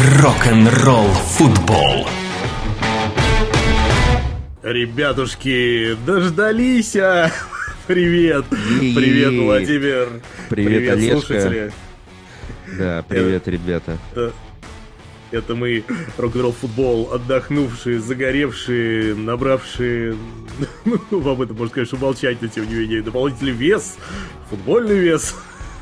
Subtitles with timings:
[0.00, 2.08] Рок-н-ролл футбол.
[4.62, 6.96] Ребятушки, дождались!
[6.96, 7.30] а?
[7.86, 8.46] Привет!
[8.48, 10.08] Привет, Владимир!
[10.48, 11.18] Привет, Олежка.
[11.20, 11.72] слушатели!
[12.78, 13.98] Да, привет, ребята.
[14.12, 14.32] Это,
[15.32, 15.84] это мы,
[16.16, 20.16] рок-н-ролл футбол, отдохнувшие, загоревшие, набравшие,
[20.86, 23.98] ну, вам это можно, конечно, умолчать, но тем не менее, дополнительный вес,
[24.48, 25.34] футбольный вес.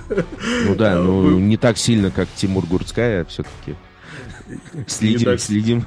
[0.08, 3.76] Ну да, А, ну вы- не так сильно, как Тимур Гурцкая, все-таки.
[4.86, 5.84] Следим, так- следим.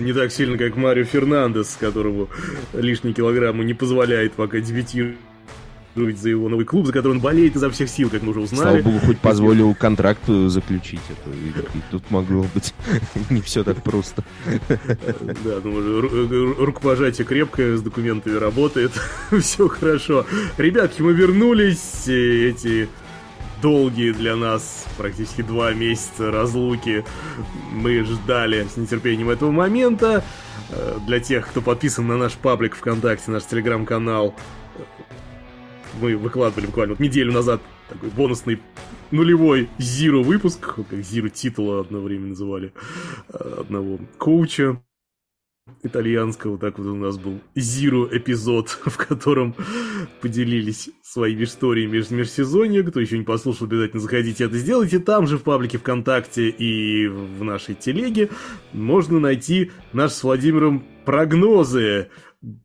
[0.00, 2.28] Не так сильно, как Марио Фернандес, которому
[2.72, 5.16] лишние килограммы не позволяет пока дебютировать
[6.20, 8.62] за его новый клуб, за который он болеет изо всех сил, как мы уже Слава
[8.78, 8.82] узнали.
[8.82, 11.00] богу, хоть позволил контракт заключить.
[11.08, 12.74] Это, и- и тут могло быть
[13.30, 14.24] не все так просто.
[14.68, 18.92] Да, ну, ру- ру- рукопожатие крепкое, с документами работает,
[19.40, 20.26] все хорошо.
[20.58, 22.88] Ребятки, мы вернулись, эти
[23.64, 27.02] долгие для нас практически два месяца разлуки.
[27.72, 30.22] Мы ждали с нетерпением этого момента.
[30.68, 34.34] Э, Для тех, кто подписан на наш паблик ВКонтакте, наш телеграм-канал,
[34.76, 34.82] э,
[35.98, 38.60] мы выкладывали буквально вот неделю назад такой бонусный
[39.10, 42.74] нулевой Zero выпуск, как Zero титула одно время называли
[43.30, 44.78] э, одного коуча
[45.82, 46.58] итальянского.
[46.58, 49.54] Так вот у нас был Zero эпизод, в котором
[50.20, 52.82] поделились своими историями из межсезонья.
[52.82, 54.98] Кто еще не послушал, обязательно заходите это сделайте.
[54.98, 58.30] Там же в паблике ВКонтакте и в нашей телеге
[58.72, 62.08] можно найти наш с Владимиром прогнозы.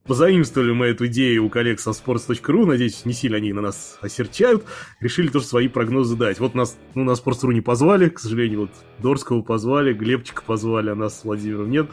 [0.03, 4.65] Позаимствовали мы эту идею у коллег со sports.ru, надеюсь, не сильно они на нас осерчают,
[4.99, 6.41] решили тоже свои прогнозы дать.
[6.41, 10.95] Вот нас, ну, нас Sports.ru не позвали, к сожалению, вот Дорского позвали, Глебчика позвали, а
[10.95, 11.89] нас с Владимиром нет,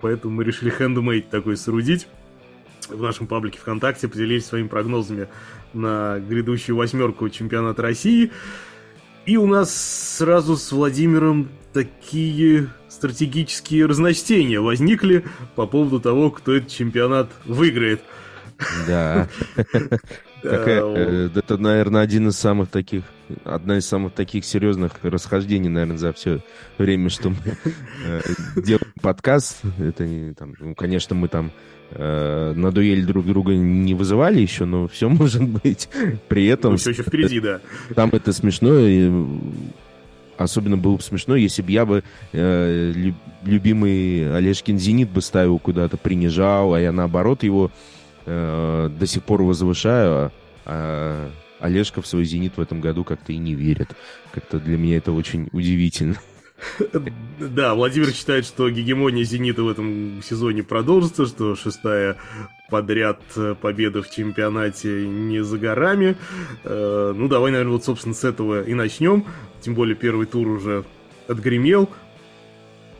[0.00, 2.06] поэтому мы решили хендмейд такой соорудить
[2.88, 5.28] в нашем паблике ВКонтакте, поделились своими прогнозами
[5.72, 8.30] на грядущую восьмерку чемпионата России.
[9.26, 9.74] И у нас
[10.18, 15.24] сразу с Владимиром такие стратегические разночтения возникли
[15.56, 18.02] по поводу того, кто этот чемпионат выиграет.
[18.86, 19.28] Да.
[20.50, 23.02] Такая, э, это, наверное, один из самых таких,
[23.44, 26.40] одна из самых таких серьезных расхождений, наверное, за все
[26.78, 27.36] время, что мы
[28.04, 28.20] э,
[28.56, 29.60] делаем подкаст.
[29.78, 31.50] Это не там, ну, конечно, мы там
[31.90, 35.88] э, на дуэль друг друга не вызывали еще, но все может быть.
[36.28, 37.60] При этом все еще впереди, да.
[37.94, 39.10] там это смешно, и
[40.36, 45.58] особенно было бы смешно, если бы я бы э, лю- любимый Олежкин «Зенит» бы ставил
[45.58, 47.70] куда-то, принижал, а я наоборот его
[48.26, 50.30] э, до сих пор возвышаю, а,
[50.66, 51.30] а
[51.60, 53.88] Олежка в свой «Зенит» в этом году как-то и не верит.
[54.32, 56.16] Как-то для меня это очень удивительно.
[57.38, 62.16] Да, Владимир считает, что гегемония «Зенита» в этом сезоне продолжится, что шестая
[62.70, 66.16] подряд э, победа в чемпионате не за горами.
[66.64, 69.26] Э, Ну, давай, наверное, вот, собственно, с этого и начнем.
[69.60, 70.84] Тем более первый тур уже
[71.28, 71.90] отгремел.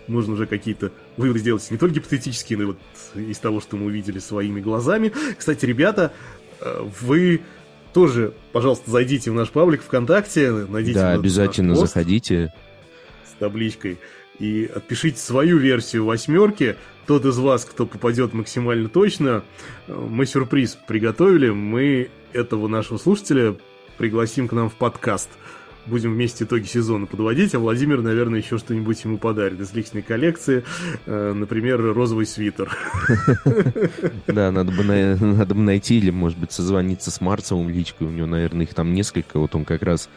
[0.09, 2.79] Нужно уже какие-то выводы сделать не только гипотетические, но и вот
[3.15, 5.13] из того, что мы увидели своими глазами.
[5.39, 6.13] Кстати, ребята,
[6.61, 7.43] э, вы
[7.93, 12.53] тоже, пожалуйста, зайдите в наш паблик ВКонтакте, найдите да, обязательно заходите.
[13.25, 13.99] с табличкой
[14.39, 16.77] и отпишите свою версию восьмерки.
[17.07, 19.45] Тот из вас, кто попадет максимально точно,
[19.87, 21.51] э, мы сюрприз приготовили.
[21.51, 23.57] Мы этого нашего слушателя
[23.97, 25.31] пригласим к нам в подкаст.
[25.87, 30.65] Будем вместе итоги сезона подводить, а Владимир, наверное, еще что-нибудь ему подарит из личной коллекции.
[31.07, 32.75] Э, Например, розовый свитер.
[34.27, 38.07] Да, надо бы, на- надо бы найти или, может быть, созвониться с Марцевым личкой.
[38.07, 39.39] У него, наверное, их там несколько.
[39.39, 40.09] Вот он как раз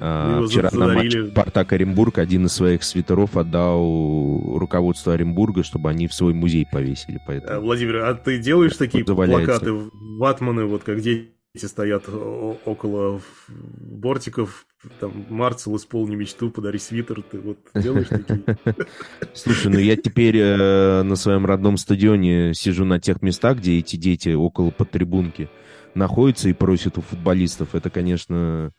[0.00, 1.26] а, Его вчера на матче.
[1.26, 7.16] Спартак Оренбург один из своих свитеров отдал руководству Оренбурга, чтобы они в свой музей повесили.
[7.16, 9.58] Э, Поэтому Владимир, а ты делаешь такие Заваляется.
[9.60, 11.30] плакаты, ватманы, вот как дети
[11.66, 14.66] стоят о- около бортиков,
[15.00, 18.44] там, Марцел, исполни мечту, подари свитер, ты вот делаешь такие?
[19.34, 23.96] Слушай, ну я теперь э, на своем родном стадионе сижу на тех местах, где эти
[23.96, 25.48] дети около подтрибунки
[25.94, 27.74] находятся и просят у футболистов.
[27.74, 28.72] Это, конечно,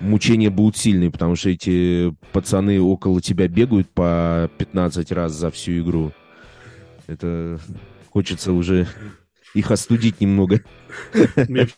[0.00, 5.80] мучения будут сильные, потому что эти пацаны около тебя бегают по 15 раз за всю
[5.80, 6.12] игру.
[7.06, 7.58] Это
[8.10, 8.86] хочется уже
[9.54, 10.60] их остудить немного.
[11.48, 11.68] Мне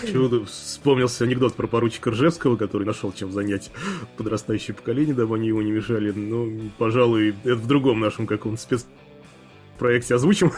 [0.00, 3.70] почему-то вспомнился анекдот про поручика Ржевского, который нашел чем занять
[4.16, 6.10] подрастающее поколение, дабы они его не мешали.
[6.10, 10.52] Но, пожалуй, это в другом нашем каком-то спецпроекте озвучим.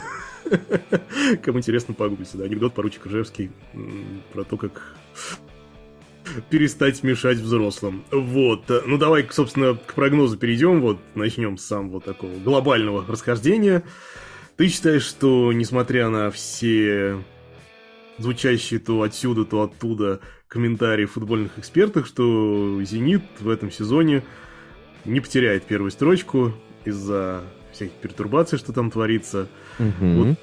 [1.43, 2.39] Кому интересно, погуглите.
[2.39, 3.51] Да, анекдот поручик Ржевский
[4.33, 4.97] про то, как
[6.49, 8.05] перестать мешать взрослым.
[8.11, 8.65] Вот.
[8.87, 10.81] Ну, давай, собственно, к прогнозу перейдем.
[10.81, 13.83] Вот, начнем с самого такого глобального расхождения.
[14.57, 17.23] Ты считаешь, что, несмотря на все
[18.21, 24.23] звучащие то отсюда, то оттуда комментарии футбольных экспертов, что «Зенит» в этом сезоне
[25.05, 26.53] не потеряет первую строчку
[26.85, 29.49] из-за всяких пертурбаций, что там творится.
[29.79, 30.17] Мгм.
[30.17, 30.39] Вот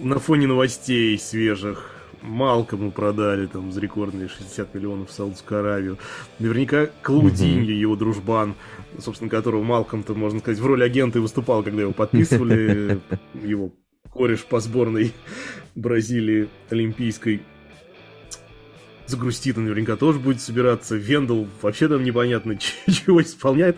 [0.00, 1.92] на фоне новостей свежих
[2.22, 5.98] Малкому продали там за рекордные 60 миллионов в Саудовскую Аравию.
[6.38, 8.54] Наверняка Клаудиньо, его дружбан,
[8.98, 13.00] собственно, которого Малком-то, можно сказать, в роли агента и выступал, когда его подписывали.
[13.34, 13.72] Его
[14.12, 15.12] кореш по сборной
[15.76, 17.42] Бразилии олимпийской.
[19.06, 20.96] Загрустит наверняка тоже будет собираться.
[20.96, 22.56] Вендел вообще там непонятно
[22.88, 23.76] чего исполняет.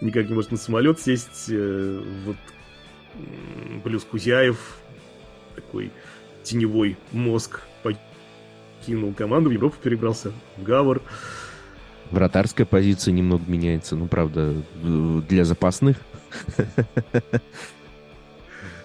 [0.00, 1.46] Никак не может на самолет сесть.
[1.48, 2.36] Э, Вот
[3.82, 4.58] плюс Кузяев
[5.56, 5.90] такой
[6.44, 11.02] теневой мозг покинул команду, в Европу перебрался, Гавр.
[12.12, 15.96] Вратарская позиция немного меняется, ну, правда, в- для запасных.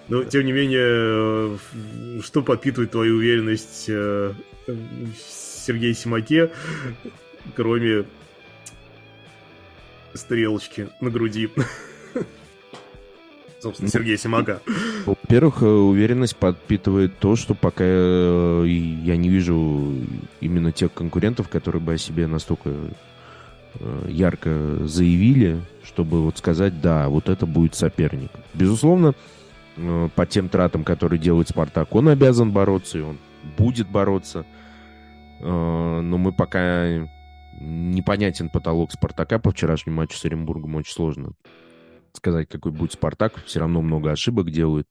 [0.07, 1.57] Но, тем не менее, э,
[2.21, 4.33] что подпитывает твою уверенность э,
[4.67, 6.51] в Сергее Симаке,
[7.55, 8.05] кроме
[10.13, 11.49] стрелочки на груди?
[13.59, 14.61] Собственно, Сергея Симака.
[15.07, 19.91] Во-первых, э, уверенность подпитывает то, что пока я не вижу
[20.39, 22.69] именно тех конкурентов, которые бы о себе настолько
[24.07, 28.31] ярко заявили, чтобы вот сказать, да, вот это будет соперник.
[28.53, 29.15] Безусловно,
[29.75, 33.17] по тем тратам, которые делает Спартак, он обязан бороться, и он
[33.57, 34.45] будет бороться.
[35.39, 37.07] Э, Но мы пока
[37.59, 41.31] непонятен потолок Спартака по вчерашнему матчу с Оренбургом, очень сложно
[42.13, 43.43] сказать, какой будет Спартак.
[43.45, 44.87] Все равно много ошибок делают.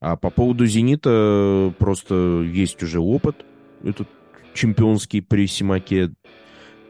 [0.00, 3.44] А по поводу «Зенита» просто есть уже опыт.
[3.84, 4.08] Этот
[4.54, 6.12] чемпионский при Симаке.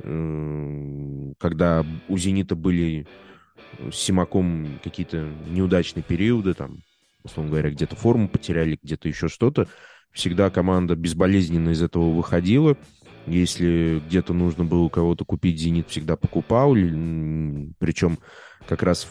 [0.03, 3.07] Эм, Когда у «Зенита» были
[3.91, 6.79] с Симаком какие-то неудачные периоды, там,
[7.23, 9.69] условно говоря, где-то форму потеряли, где-то еще что-то,
[10.13, 12.77] всегда команда безболезненно из этого выходила.
[13.27, 16.73] Если где-то нужно было кого-то купить, «Зенит» всегда покупал.
[16.75, 18.19] Причем
[18.67, 19.09] как раз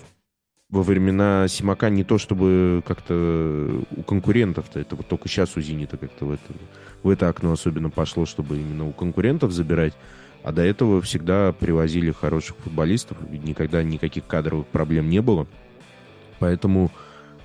[0.70, 5.98] во времена Симака не то чтобы как-то у конкурентов-то, это вот только сейчас у Зенита
[5.98, 6.54] как-то в это,
[7.04, 9.94] в это окно особенно пошло, чтобы именно у конкурентов забирать,
[10.44, 15.46] а до этого всегда привозили хороших футболистов, никогда никаких кадровых проблем не было.
[16.40, 16.90] Поэтому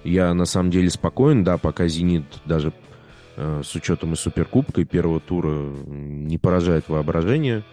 [0.07, 2.73] я на самом деле спокоен, да, пока Зенит даже
[3.37, 5.51] э, с учетом и Суперкубка, и первого тура
[5.87, 7.65] не поражает воображение,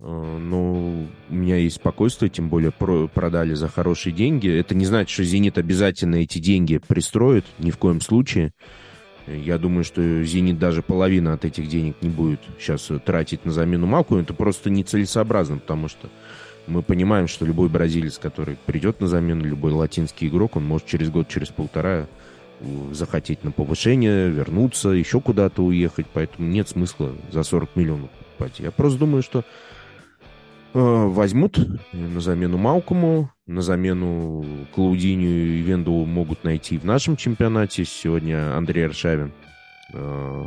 [0.00, 4.48] Э, но у меня есть спокойствие, тем более про- продали за хорошие деньги.
[4.48, 8.52] Это не значит, что «Зенит» обязательно эти деньги пристроит, ни в коем случае.
[9.26, 13.86] Я думаю, что «Зенит» даже половина от этих денег не будет сейчас тратить на замену
[13.86, 14.16] Малку.
[14.16, 16.08] Это просто нецелесообразно, потому что
[16.68, 21.10] мы понимаем, что любой бразилец, который придет на замену, любой латинский игрок, он может через
[21.10, 22.06] год, через полтора
[22.60, 28.60] э, захотеть на повышение, вернуться, еще куда-то уехать, поэтому нет смысла за 40 миллионов покупать.
[28.60, 29.42] Я просто думаю, что э,
[30.74, 31.58] возьмут
[31.92, 34.44] на замену Малкому, на замену
[34.74, 37.84] Клаудинию и Венду могут найти в нашем чемпионате.
[37.84, 39.32] Сегодня Андрей Аршавин
[39.92, 40.46] э,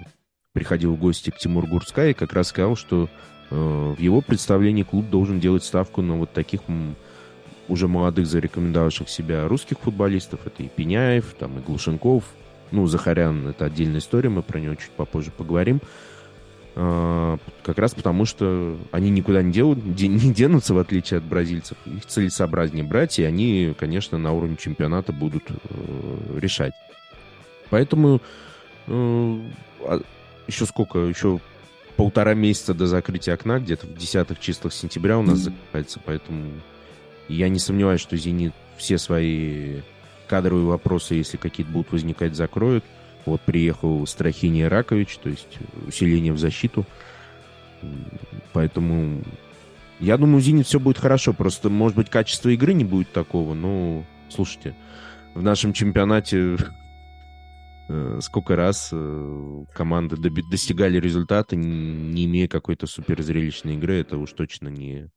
[0.54, 3.10] приходил в гости к Тимур Гурцкай и как раз сказал, что
[3.52, 6.62] в его представлении клуб должен делать ставку на вот таких
[7.68, 10.40] уже молодых, зарекомендовавших себя русских футболистов.
[10.46, 12.24] Это и Пеняев, там и Глушенков.
[12.72, 15.82] Ну, Захарян— это отдельная история, мы про него чуть попозже поговорим.
[16.76, 21.24] А, Как раз потому, что они никуда не, делают, де- не денутся, в отличие от
[21.26, 21.78] бразильцев.
[21.86, 26.74] Их целесообразнее брать, и они, конечно, на уровне чемпионата будут э, решать.
[27.70, 28.22] Поэтому
[28.88, 29.40] э,
[29.82, 30.02] а
[30.48, 31.00] еще сколько?
[31.00, 31.40] Еще
[32.02, 36.50] полтора месяца до закрытия окна, где-то в десятых числах сентября у нас закрывается, поэтому
[37.28, 39.82] я не сомневаюсь, что «Зенит» все свои
[40.28, 42.84] кадровые вопросы, если какие-то будут возникать, закроют.
[43.28, 46.88] Вот приехал Страхини Ракович, то есть усиление в защиту.
[48.52, 49.22] Поэтому
[50.00, 51.34] я думаю, у «Зенит» все будет хорошо.
[51.34, 53.54] Просто, может быть, качество игры не будет такого.
[53.54, 54.74] Но, слушайте,
[55.36, 56.58] в нашем чемпионате
[58.22, 60.16] сколько раз э, команды
[60.50, 65.10] достигали результата, не имея какой-то суперзрелищной игры, это уж точно не,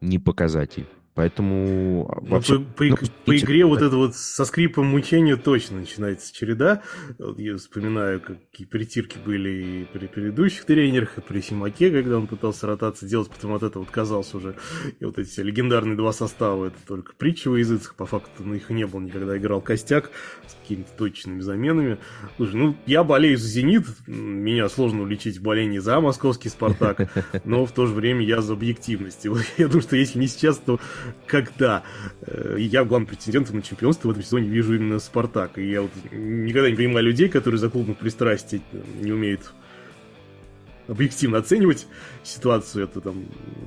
[0.00, 0.86] не показатель.
[1.16, 2.58] Поэтому Ну, вообще...
[2.58, 6.82] по, по ну, по игре вот это вот со скрипом мучения точно начинается череда.
[7.18, 12.26] Вот я вспоминаю, какие притирки были и при предыдущих тренерах, и при Симаке, когда он
[12.26, 14.56] пытался ротации делать, потом от этого отказался уже.
[15.00, 18.68] И вот эти легендарные два состава, это только притча во языцах, по факту ну, их
[18.68, 19.38] не было никогда.
[19.38, 20.10] Играл костяк
[20.46, 21.96] с какими-то точными заменами.
[22.36, 27.10] Слушай, ну, я болею за «Зенит», меня сложно уличить в болении за московский «Спартак»,
[27.46, 29.24] но в то же время я за объективность.
[29.24, 30.78] И вот я думаю, что если не сейчас, то
[31.26, 31.82] когда
[32.22, 35.58] э, я главным претендентом на чемпионство в этом сезоне вижу именно Спартак.
[35.58, 39.52] И я вот никогда не понимаю людей, которые за клубных пристрастий э, не умеют
[40.88, 41.86] объективно оценивать
[42.22, 42.84] ситуацию.
[42.84, 43.24] Это там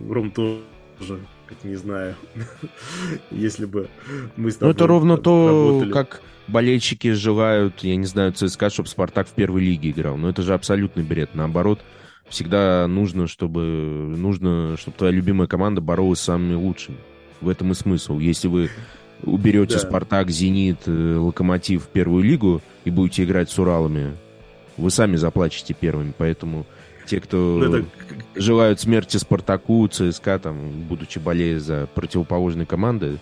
[0.09, 0.61] Ром то
[0.99, 2.15] тоже, как не знаю,
[3.31, 3.89] если бы
[4.35, 5.91] мы с тобой Ну, это ровно то, работали.
[5.91, 10.17] как болельщики желают, я не знаю, ЦСКА, чтобы Спартак в первой лиге играл.
[10.17, 11.31] Но это же абсолютный бред.
[11.33, 11.79] Наоборот,
[12.27, 16.97] всегда нужно, чтобы, нужно, чтобы твоя любимая команда боролась с самыми лучшими.
[17.41, 18.19] В этом и смысл.
[18.19, 18.69] Если вы
[19.23, 19.79] уберете Да.
[19.79, 24.15] Спартак, Зенит, э, Локомотив в первую лигу и будете играть с Уралами,
[24.77, 26.13] вы сами заплачете первыми.
[26.17, 26.65] Поэтому
[27.05, 27.85] те, кто Ну, это
[28.35, 33.19] желают смерти Спартаку, ЦСКА, там, будучи болея за противоположные команды,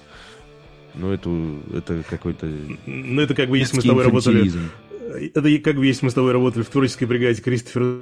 [0.94, 1.30] ну, это,
[1.76, 2.52] это какой-то
[2.86, 4.52] Ну, это как бы, если мы с тобой работали...
[5.34, 8.02] Это как бы, если мы с тобой работали в творческой бригаде Кристофера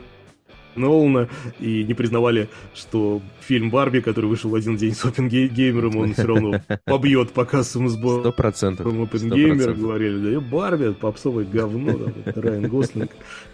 [0.76, 1.30] Нолана
[1.60, 6.62] и не признавали, что фильм «Барби», который вышел один день с Опенгеймером, он все равно
[6.86, 8.88] побьет по кассовому Сто процентов.
[8.88, 13.12] Опенгеймер говорили, да и Барби, попсовое говно, там, это Райан Гослинг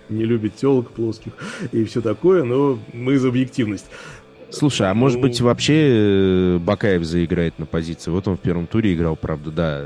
[0.10, 1.32] не любит телок плоских
[1.72, 3.86] и все такое, но мы за объективность.
[4.50, 8.12] Слушай, а может Ну- быть вообще э, Бакаев заиграет на позиции?
[8.12, 9.84] Вот он в первом туре играл, правда, да,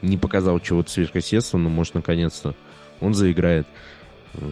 [0.00, 2.54] не показал чего-то сверхъестественного, но может наконец-то
[3.00, 3.66] он заиграет.
[4.38, 4.44] Э,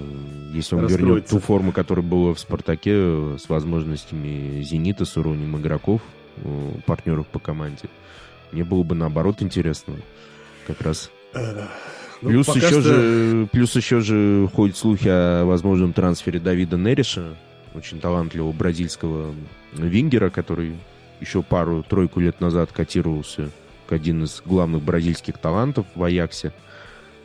[0.54, 1.30] Если он вернет Раскроется.
[1.30, 6.00] ту форму, которая была в «Спартаке», э, с возможностями «Зенита», с уровнем игроков,
[6.36, 7.88] э, партнеров по команде,
[8.52, 9.94] мне было бы наоборот интересно.
[10.66, 11.10] Как раз
[12.22, 17.36] ну, Плюс, еще что- же, плюс еще же ходят слухи о возможном трансфере Давида Нериша,
[17.74, 19.34] очень талантливого бразильского
[19.72, 20.76] вингера, который
[21.20, 23.50] еще пару-тройку лет назад котировался
[23.86, 26.52] как один из главных бразильских талантов в Аяксе.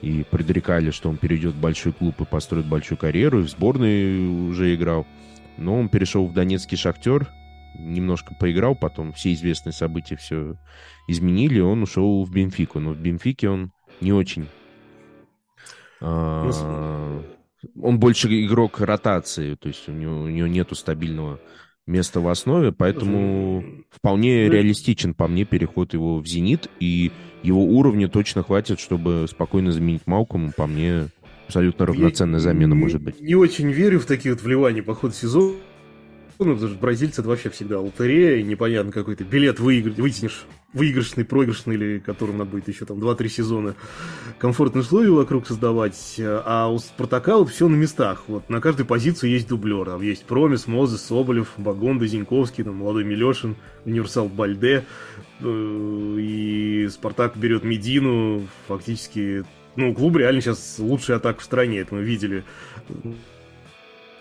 [0.01, 4.49] И предрекали, что он перейдет в большой клуб и построит большую карьеру, и в сборной
[4.49, 5.05] уже играл.
[5.57, 7.27] Но он перешел в Донецкий Шахтер,
[7.77, 10.55] немножко поиграл, потом все известные события все
[11.07, 12.79] изменили, он ушел в Бенфику.
[12.79, 14.47] Но в Бенфике он не очень.
[16.01, 17.21] а,
[17.81, 21.39] Он больше игрок ротации, то есть у него, у него нету стабильного
[21.85, 27.11] места в основе, поэтому вполне Ну, реалистичен по мне переход его в «Зенит», и
[27.43, 30.51] его уровня точно хватит, чтобы спокойно заменить Малкому.
[30.55, 31.07] По мне,
[31.47, 33.21] абсолютно равноценная Я замена не- может быть.
[33.21, 35.55] Не очень верю в такие вот вливания по ходу сезона,
[36.45, 41.25] потому что бразильцы это вообще всегда лотерея, и непонятно какой ты билет выиграть, вытянешь выигрышный,
[41.25, 43.75] проигрышный, или которым надо будет еще там 2-3 сезона
[44.37, 46.15] комфортные условия вокруг создавать.
[46.19, 48.23] А у Спартака вот все на местах.
[48.27, 49.85] Вот на каждой позиции есть дублер.
[49.85, 53.55] Там есть Промис, Мозес, Соболев, Багонда, Зиньковский, там молодой Милешин,
[53.85, 54.85] Универсал Бальде.
[55.41, 59.43] Э, И Спартак берет Медину, фактически
[59.75, 62.43] ну, клуб реально сейчас лучший атак в стране, это мы видели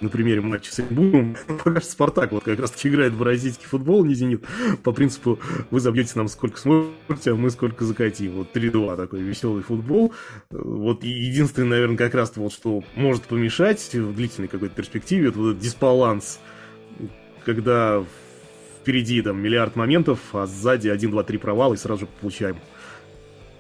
[0.01, 1.37] на примере матча с Оренбургом.
[1.65, 4.45] Пока что Спартак вот как раз таки играет в бразильский футбол, не Зенит.
[4.83, 5.39] По принципу,
[5.71, 8.33] вы забьете нам сколько сможете, а мы сколько закатим.
[8.33, 10.13] Вот 3-2 такой веселый футбол.
[10.51, 15.51] Вот единственное, наверное, как раз вот что может помешать в длительной какой-то перспективе, это вот
[15.51, 16.41] этот дисбаланс,
[17.45, 18.05] когда
[18.81, 22.57] впереди там миллиард моментов, а сзади 1-2-3 провала, и сразу же получаем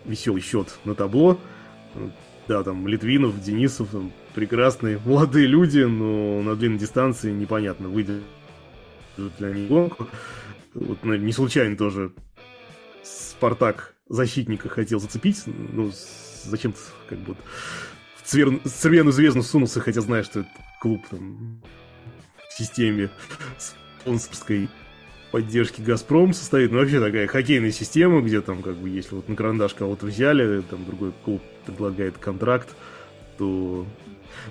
[0.04, 1.38] веселый счет на табло.
[2.47, 8.23] Да, там Литвинов, Денисов, там, прекрасные молодые люди, но на длинной дистанции непонятно, выйдет
[9.16, 10.07] ли они гонку.
[10.75, 12.12] Вот не случайно тоже
[13.02, 15.90] Спартак защитника хотел зацепить, ну,
[16.45, 16.78] зачем-то
[17.09, 17.35] как бы
[18.14, 21.61] в цвер- в Цервену звезду сунулся, хотя знаешь, что это клуб там
[22.49, 23.11] в системе
[23.59, 24.68] спонсорской
[25.33, 26.71] поддержки Газпром состоит.
[26.71, 30.61] Ну, вообще такая хоккейная система, где там, как бы, если вот на карандаш кого-то взяли,
[30.61, 32.68] там другой клуб предлагает контракт,
[33.37, 33.85] то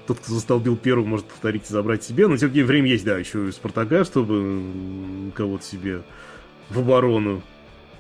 [0.06, 2.28] тот, кто застолбил первым, может повторить и забрать себе.
[2.28, 6.02] Но тем не менее, время есть, да, еще и Спартака, чтобы кого-то себе
[6.70, 7.42] в оборону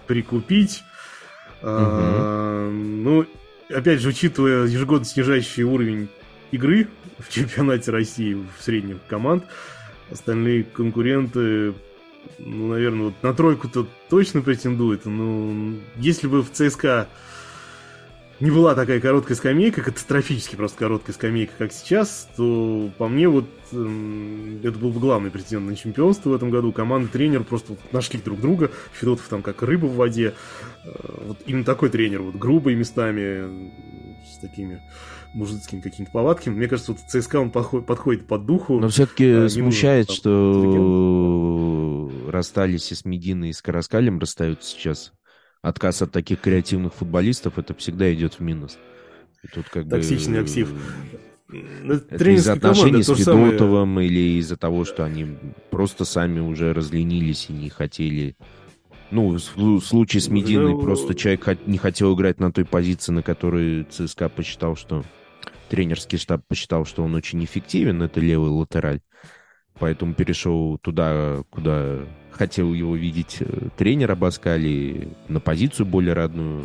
[0.07, 0.83] прикупить.
[1.61, 3.25] А, ну,
[3.69, 6.09] опять же, учитывая ежегодно снижающий уровень
[6.51, 6.87] игры
[7.19, 9.43] в чемпионате России в средних команд,
[10.11, 11.73] остальные конкуренты,
[12.39, 15.05] ну, наверное, вот на тройку-то точно претендуют.
[15.05, 17.07] Но если бы в ЦСКА
[18.39, 23.45] не была такая короткая скамейка, катастрофически просто короткая скамейка, как сейчас, то по мне вот
[23.71, 26.71] эм, это был бы главный претендент на чемпионство в этом году.
[26.71, 28.69] Команда, тренер просто вот нашли друг друга.
[28.93, 30.33] Федотов там как рыба в воде.
[30.85, 30.89] Э,
[31.27, 33.69] Вот именно такой тренер, вот грубый местами, э,
[34.33, 34.81] с такими
[35.33, 36.55] мужицкими какими-то повадками.
[36.55, 38.79] Мне кажется, вот ЦСКА он подхо- подходит под духу.
[38.79, 44.69] Но все-таки не смущает, нужно там что расстались и с Мединой, и с Караскалем расстаются
[44.69, 45.13] сейчас.
[45.61, 48.77] Отказ от таких креативных футболистов, это всегда идет в минус.
[49.43, 50.45] И тут как Токсичный бы...
[50.45, 50.69] актив.
[51.49, 53.51] Ну, Это из-за отношений с же самое.
[53.51, 55.37] Федотовым или из-за того, что они
[55.71, 58.35] просто сами уже разленились и не хотели...
[59.09, 63.13] Ну, в слу- случае с Мединой Ну, просто человек не хотел играть на той позиции,
[63.13, 65.03] на которой ЦСКА посчитал, что...
[65.69, 69.01] Тренерский штаб посчитал, что он очень эффективен, это левый латераль.
[69.79, 71.99] поэтому перешел туда, куда
[72.37, 73.45] хотел его видеть э,
[73.77, 76.63] тренер Абаскали, на позицию более родную.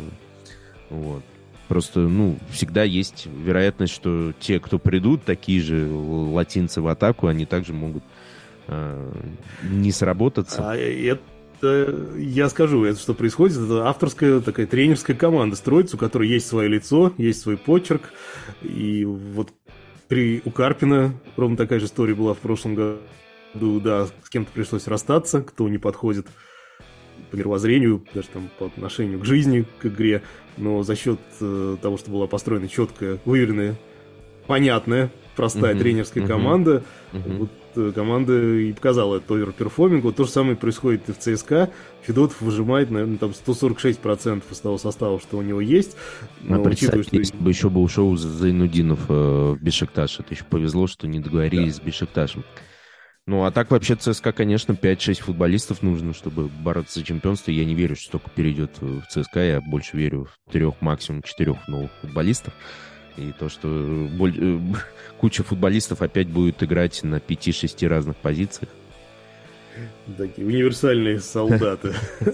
[0.89, 1.23] Вот.
[1.67, 7.45] Просто, ну, всегда есть вероятность, что те, кто придут, такие же латинцы в атаку, они
[7.45, 8.03] также могут
[8.67, 9.11] э,
[9.63, 10.71] не сработаться.
[10.71, 11.19] А это
[12.17, 16.67] я скажу, это что происходит, это авторская такая тренерская команда строится, у которой есть свое
[16.67, 18.11] лицо, есть свой почерк,
[18.61, 19.49] и вот
[20.09, 22.99] при, у Карпина ровно такая же история была в прошлом году,
[23.79, 26.27] да, с кем-то пришлось расстаться, кто не подходит
[27.31, 30.23] по мировоззрению, даже там по отношению к жизни, к игре,
[30.57, 33.75] но за счет э, того, что была построена четкая, выверенная,
[34.47, 37.37] понятная, простая uh-huh, тренерская uh-huh, команда, uh-huh.
[37.37, 40.03] вот э, команда и показала этот оверперформинг.
[40.03, 41.71] Вот то же самое происходит и в ЦСКА.
[42.03, 45.95] Федотов выжимает, наверное, там 146% из того состава, что у него есть.
[46.41, 47.15] Но, а учитывая, что...
[47.15, 51.77] если бы еще был ушел Зайнудинов э, в Бешикташ, это еще повезло, что не договорились
[51.77, 51.81] да.
[51.81, 52.43] с Бешикташем.
[53.25, 57.51] Ну, а так вообще ЦСКА, конечно, 5-6 футболистов нужно, чтобы бороться за чемпионство.
[57.51, 59.39] Я не верю, что столько перейдет в ЦСКА.
[59.39, 62.53] Я больше верю в трех, максимум четырех новых футболистов.
[63.15, 64.35] И то, что боль...
[64.37, 64.59] Э,
[65.19, 68.69] куча футболистов опять будет играть на 5-6 разных позициях.
[70.17, 71.93] Такие универсальные солдаты.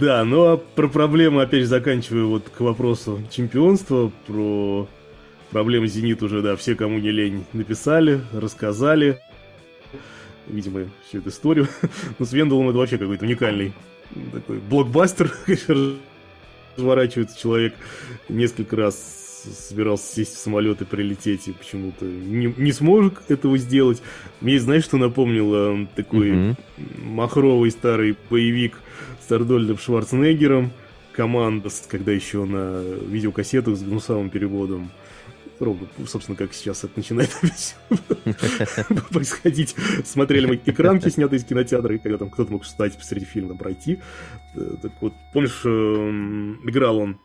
[0.00, 4.88] Да, ну а про проблемы, опять же, заканчиваю вот к вопросу чемпионства, про
[5.50, 9.20] проблемы «Зенит» уже, да, все, кому не лень, написали, рассказали
[10.50, 11.68] видимо, всю эту историю.
[12.18, 13.72] Но с Вендалом это вообще какой-то уникальный
[14.32, 15.32] такой блокбастер,
[16.76, 17.74] разворачивается человек
[18.28, 24.02] несколько раз собирался сесть в самолет и прилететь, и почему-то не, не смог этого сделать.
[24.40, 25.86] Мне, знаешь, что напомнило?
[25.96, 26.56] Такой mm-hmm.
[27.04, 28.78] махровый старый боевик
[29.26, 30.72] с Ардольдом Шварценеггером.
[31.12, 34.90] Команда, когда еще на видеокассетах с гнусавым переводом
[35.60, 37.30] ровно, собственно, как сейчас это начинает
[39.10, 39.76] происходить.
[40.04, 44.00] Смотрели мы экранки, снятые из кинотеатра, и когда там кто-то мог встать посреди фильма, пройти.
[44.54, 47.18] Э, так вот, помнишь, эм, играл он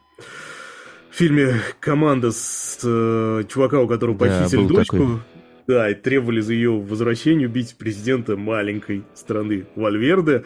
[1.10, 5.22] в фильме «Команда» с э, чувака, у которого похитили дочку.
[5.68, 10.44] Да, и требовали за ее возвращение убить президента маленькой страны Вальверде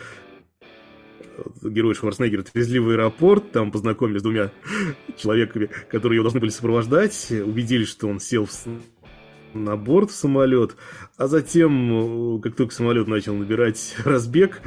[1.62, 4.52] герой Шварценеггера отвезли в аэропорт, там познакомились с двумя
[5.17, 8.52] человеками, которые его должны были сопровождать, убедились, что он сел в
[9.54, 10.75] на борт в самолет,
[11.17, 14.62] а затем, э, как только самолет начал набирать разбег,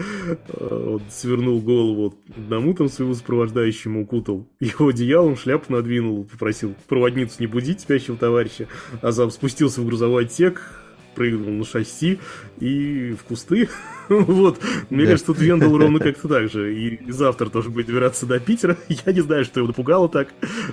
[0.48, 7.36] э, он свернул голову одному там своему сопровождающему, укутал его одеялом, шляпу надвинул, попросил проводницу
[7.38, 8.68] не будить спящего товарища,
[9.00, 10.81] а сам спустился в грузовой отсек,
[11.14, 12.18] прыгнул на шасси
[12.58, 13.68] и в кусты.
[14.08, 14.60] вот.
[14.90, 16.74] Мне кажется, тут Вендел ровно как-то так же.
[16.74, 18.76] И завтра тоже будет добираться до Питера.
[18.88, 20.28] Я не знаю, что его напугало так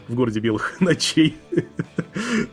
[0.08, 1.38] в городе белых ночей.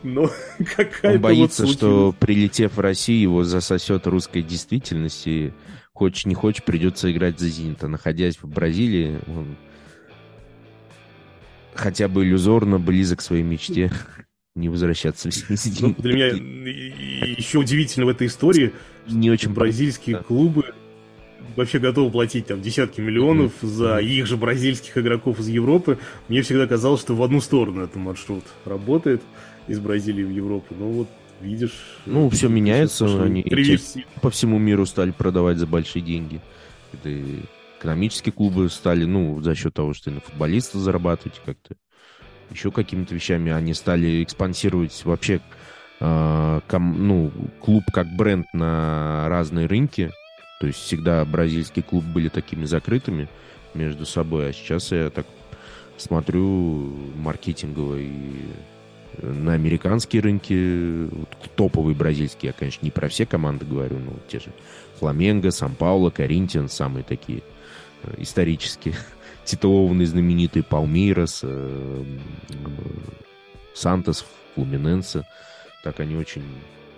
[0.03, 0.29] Но
[0.75, 5.53] какая-то Он боится, вот что прилетев в Россию, его засосет русской действительности.
[5.93, 7.83] Хочешь не хочешь, придется играть за Зенит.
[7.83, 9.57] А находясь в Бразилии, он
[11.73, 13.91] хотя бы иллюзорно близок к своей мечте
[14.57, 15.29] не возвращаться
[15.79, 18.73] ну, Для меня еще удивительно в этой истории,
[19.07, 20.23] не очень бразильские да.
[20.23, 20.65] клубы
[21.55, 23.67] вообще готовы платить там десятки миллионов mm-hmm.
[23.67, 25.97] за их же бразильских игроков из Европы.
[26.27, 29.21] Мне всегда казалось, что в одну сторону этот маршрут работает
[29.67, 30.75] из Бразилии в Европу.
[30.77, 31.07] Но вот
[31.41, 31.99] видишь...
[32.05, 33.05] Ну, все меняется.
[33.21, 33.43] Они
[34.21, 36.41] по всему миру стали продавать за большие деньги.
[36.93, 37.09] Это
[37.79, 41.75] экономические клубы стали, ну, за счет того, что и на футболистов зарабатывать как-то
[42.51, 43.51] еще какими-то вещами.
[43.51, 45.41] Они стали экспансировать вообще
[45.99, 50.11] э, ком, ну, клуб как бренд на разные рынки.
[50.59, 53.27] То есть всегда бразильские клубы были такими закрытыми
[53.73, 55.27] между собой, а сейчас я так
[55.97, 58.11] смотрю маркетингово и
[59.21, 64.39] на американские рынки, вот, топовые бразильские, я, конечно, не про все команды говорю, но те
[64.39, 64.51] же
[64.99, 67.41] Фламенго, Сан-Пауло, Коринтиан, самые такие
[68.03, 68.95] э, исторические
[69.47, 72.03] титулованный знаменитый Палмейрос, э,
[73.73, 75.23] Сантос, Флуминенсе.
[75.83, 76.43] Так они очень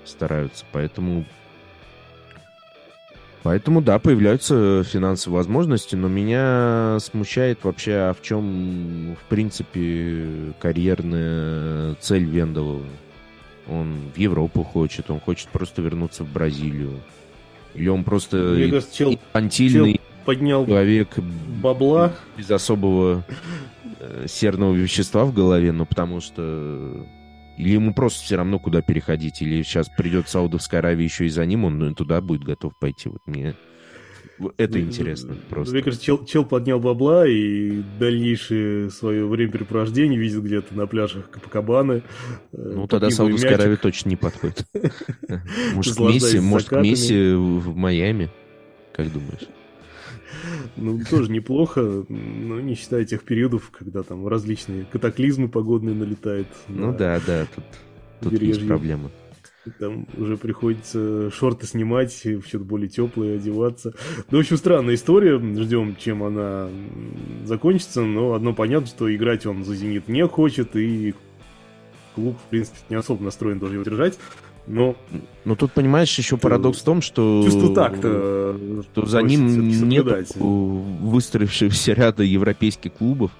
[0.04, 0.66] стараются.
[0.72, 1.26] Поэтому
[3.42, 11.96] Поэтому, да, появляются финансовые возможности, но меня смущает вообще, а в чем, в принципе, карьерная
[12.02, 12.82] цель Вендела.
[13.70, 17.00] Он в Европу хочет, он хочет просто вернуться в Бразилию.
[17.76, 21.18] Или он просто кажется, чел, инфантильный, чел поднял человек
[21.62, 22.14] бабла.
[22.38, 23.26] Без особого
[24.00, 27.06] э, серного вещества в голове, но потому что...
[27.58, 31.46] Или ему просто все равно куда переходить, или сейчас придет Саудовская Аравия еще и за
[31.46, 33.10] ним, он ну, туда будет готов пойти.
[33.10, 33.54] Вот мне
[34.58, 35.74] Это интересно просто.
[35.74, 42.02] Мне кажется, чел, чел поднял бабла и дальнейшее свое времяпрепровождение видит где-то на пляжах Капакабаны.
[42.54, 44.66] Э, ну, тогда Саудовская Аравия точно не подходит.
[45.74, 48.30] Может, Месси, может, Месси в Майами?
[48.94, 49.50] Как думаешь?
[50.76, 56.48] Ну, тоже неплохо, но не считая тех периодов, когда там различные катаклизмы погодные налетают.
[56.68, 57.64] Ну да, да, тут,
[58.22, 59.10] тут есть проблемы.
[59.78, 63.94] Там уже приходится шорты снимать, в что-то более теплое одеваться.
[64.32, 65.38] Ну, в общем, странная история.
[65.38, 66.70] Ждем, чем она
[67.44, 68.02] закончится.
[68.02, 71.14] Но одно понятно, что играть он за «Зенит» не хочет, и
[72.16, 74.18] клуб, в принципе, не особо настроен тоже его держать.
[74.68, 74.96] Но,
[75.46, 81.94] но тут, понимаешь, еще парадокс в том, что, чувство так-то что за ним нет выстроившегося
[81.94, 83.32] ряда европейских клубов.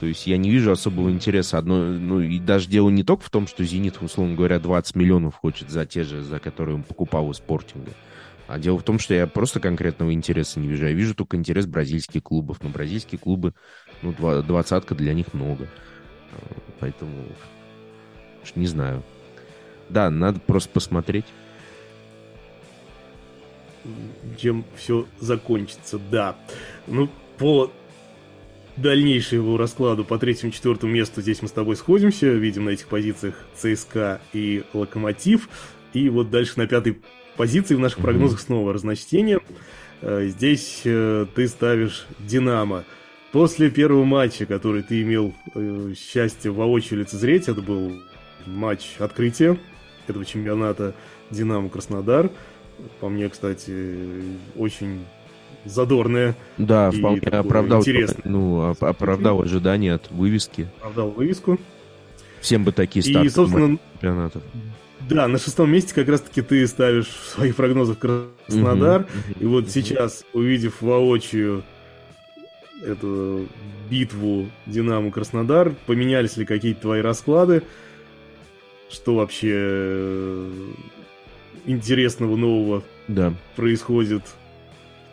[0.00, 1.58] То есть я не вижу особого интереса.
[1.58, 5.36] Одно, ну и даже дело не только в том, что «Зенит», условно говоря, 20 миллионов
[5.36, 7.92] хочет за те же, за которые он покупал у «Спортинга».
[8.46, 10.84] А дело в том, что я просто конкретного интереса не вижу.
[10.84, 12.58] Я вижу только интерес бразильских клубов.
[12.62, 13.54] Но бразильские клубы,
[14.02, 15.68] ну, двадцатка для них много.
[16.80, 17.12] Поэтому
[18.54, 19.02] не знаю.
[19.88, 21.26] Да, надо просто посмотреть.
[24.38, 26.36] Чем все закончится, да.
[26.86, 27.70] Ну, по
[28.76, 32.26] дальнейшему раскладу по третьему-четвертому месту здесь мы с тобой сходимся.
[32.28, 35.48] Видим на этих позициях ЦСКА и Локомотив.
[35.92, 36.98] И вот дальше на пятой
[37.36, 39.40] позиции в наших прогнозах снова разночтение.
[40.00, 42.84] Э, здесь э, ты ставишь Динамо.
[43.32, 48.00] После первого матча, который ты имел э, счастье воочию лицезреть, это был
[48.46, 49.58] матч открытия
[50.06, 50.94] этого чемпионата
[51.30, 52.30] Динамо Краснодар.
[53.00, 53.96] По мне, кстати,
[54.56, 55.04] очень
[55.64, 56.36] задорная.
[56.58, 57.82] Да, вполне оправдал,
[58.24, 60.68] ну, оправдал ожидания от вывески.
[60.78, 61.58] Оправдал вывеску.
[62.40, 64.42] Всем бы такие старты и, собственно, чемпионатов.
[65.08, 69.02] Да, на шестом месте как раз-таки ты ставишь в своих прогнозах Краснодар.
[69.02, 69.70] Угу, и вот угу.
[69.70, 71.62] сейчас, увидев воочию
[72.82, 73.46] эту
[73.90, 77.62] битву Динамо Краснодар, поменялись ли какие-то твои расклады?
[78.94, 80.72] Что вообще э,
[81.66, 83.34] интересного нового да.
[83.56, 84.22] происходит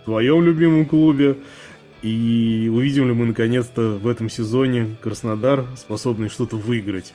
[0.02, 1.38] в твоем любимом клубе.
[2.02, 7.13] И увидим ли мы наконец-то в этом сезоне Краснодар, способный что-то выиграть.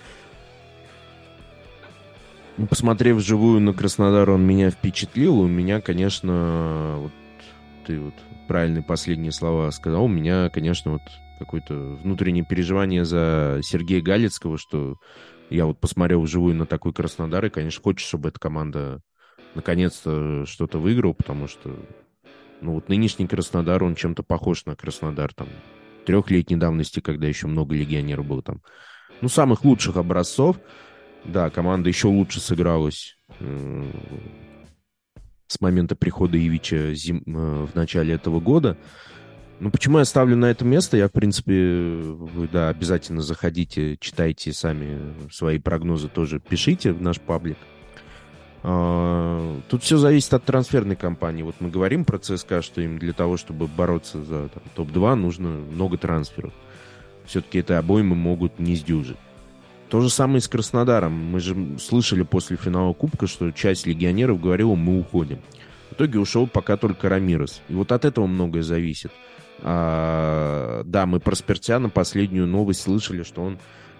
[2.56, 5.40] Ну, посмотрев вживую на Краснодар, он меня впечатлил.
[5.40, 7.12] У меня, конечно, вот
[7.84, 8.14] ты вот
[8.46, 10.04] правильные последние слова сказал.
[10.04, 11.02] У меня, конечно, вот
[11.38, 14.96] какое-то внутреннее переживание за Сергея Галицкого, что
[15.50, 19.00] я вот посмотрел вживую на такой Краснодар, и, конечно, хочется, чтобы эта команда
[19.54, 21.76] наконец-то что-то выиграла, потому что,
[22.60, 25.48] ну, вот нынешний Краснодар, он чем-то похож на Краснодар, там,
[26.04, 28.62] трехлетней давности, когда еще много легионеров было там.
[29.20, 30.56] Ну, самых лучших образцов.
[31.24, 33.84] Да, команда еще лучше сыгралась э,
[35.48, 38.76] с момента прихода Ивича зим, э, в начале этого года.
[39.58, 40.98] Ну, почему я ставлю на это место?
[40.98, 47.18] Я, в принципе, вы, да, обязательно заходите, читайте сами свои прогнозы тоже, пишите в наш
[47.20, 47.56] паблик.
[48.62, 51.42] А, тут все зависит от трансферной кампании.
[51.42, 55.96] Вот мы говорим про ЦСКА, что им для того, чтобы бороться за топ-2, нужно много
[55.96, 56.52] трансферов.
[57.24, 59.16] Все-таки это обоймы могут не сдюжить.
[59.88, 61.12] То же самое и с Краснодаром.
[61.12, 65.38] Мы же слышали после финала Кубка, что часть легионеров говорила, мы уходим.
[65.90, 67.62] В итоге ушел пока только Рамирес.
[67.68, 69.12] И вот от этого многое зависит.
[69.62, 73.58] А, да, мы про Спиртяна последнюю новость слышали, что он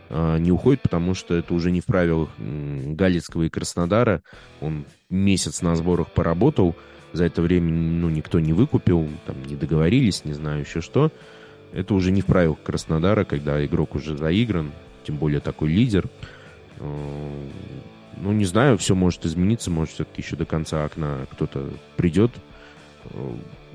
[0.09, 4.23] а, не уходит, потому что это уже не в правилах Галицкого и Краснодара.
[4.61, 6.77] Он месяц на сборах поработал,
[7.13, 11.11] за это время ну, никто не выкупил, там не договорились, не знаю еще что.
[11.73, 14.73] Это уже не в правилах Краснодара, когда игрок уже заигран,
[15.05, 16.07] тем более такой лидер.
[16.79, 17.49] А,
[18.19, 22.33] ну, не знаю, все может измениться, может, все-таки еще до конца окна кто-то придет.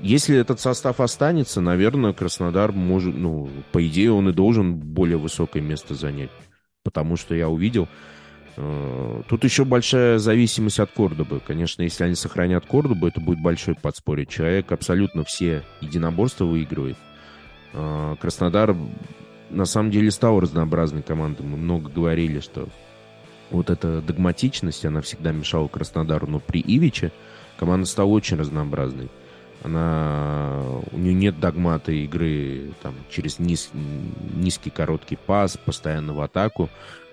[0.02, 5.62] Если этот состав останется, наверное, Краснодар может, ну, по идее, он и должен более высокое
[5.62, 6.30] место занять.
[6.82, 7.86] Потому что я увидел,
[8.56, 11.40] э, тут еще большая зависимость от Кордобы.
[11.46, 14.26] Конечно, если они сохранят Кордобу, это будет большой подспорье.
[14.26, 16.96] Человек абсолютно все единоборства выигрывает.
[17.72, 18.74] Э, Краснодар
[19.50, 21.42] на самом деле стал разнообразной командой.
[21.42, 22.68] Мы много говорили, что
[23.52, 26.26] вот эта догматичность, она всегда мешала Краснодару.
[26.26, 27.12] Но при Ивиче
[27.56, 29.08] команда стала очень разнообразной.
[29.62, 33.70] Она, у нее нет догмата игры там, через низ,
[34.34, 36.68] низкий короткий пас, постоянно в атаку.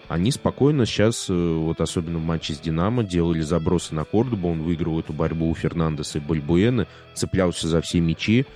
[0.07, 4.63] Они спокойно сейчас, э, вот особенно в матче с «Динамо», делали забросы на Кордобу, он
[4.63, 8.47] выиграл эту борьбу у Фернандеса и Бальбуэна, цеплялся за все мячи,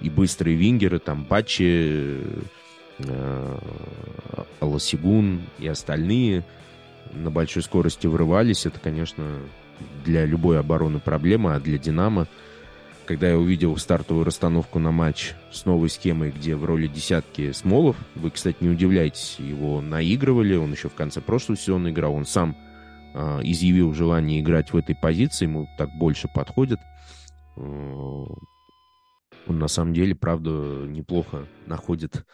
[0.00, 2.16] и быстрые вингеры, там, Бачи,
[2.98, 3.58] э,
[4.60, 6.44] Аласигун и остальные
[7.12, 8.64] на большой скорости врывались.
[8.64, 9.24] Это, конечно,
[10.06, 12.26] для любой обороны проблема, а для «Динамо»
[13.06, 17.96] когда я увидел стартовую расстановку на матч с новой схемой, где в роли десятки Смолов,
[18.14, 22.56] вы, кстати, не удивляйтесь, его наигрывали, он еще в конце прошлого сезона играл, он сам
[23.14, 26.80] э, изъявил желание играть в этой позиции, ему так больше подходит.
[27.56, 30.50] Э, он на самом деле, правда,
[30.86, 32.24] неплохо находит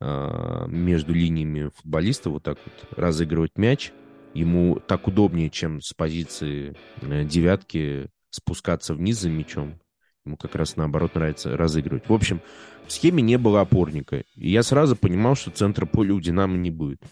[0.00, 3.92] э, между линиями футболиста вот так вот разыгрывать мяч.
[4.34, 9.81] Ему так удобнее, чем с позиции э, девятки спускаться вниз за мячом.
[10.24, 12.08] Ему как раз наоборот нравится разыгрывать.
[12.08, 12.40] В общем,
[12.86, 14.22] в схеме не было опорника.
[14.36, 17.02] И я сразу понимал, что центра поля у Динамо не будет.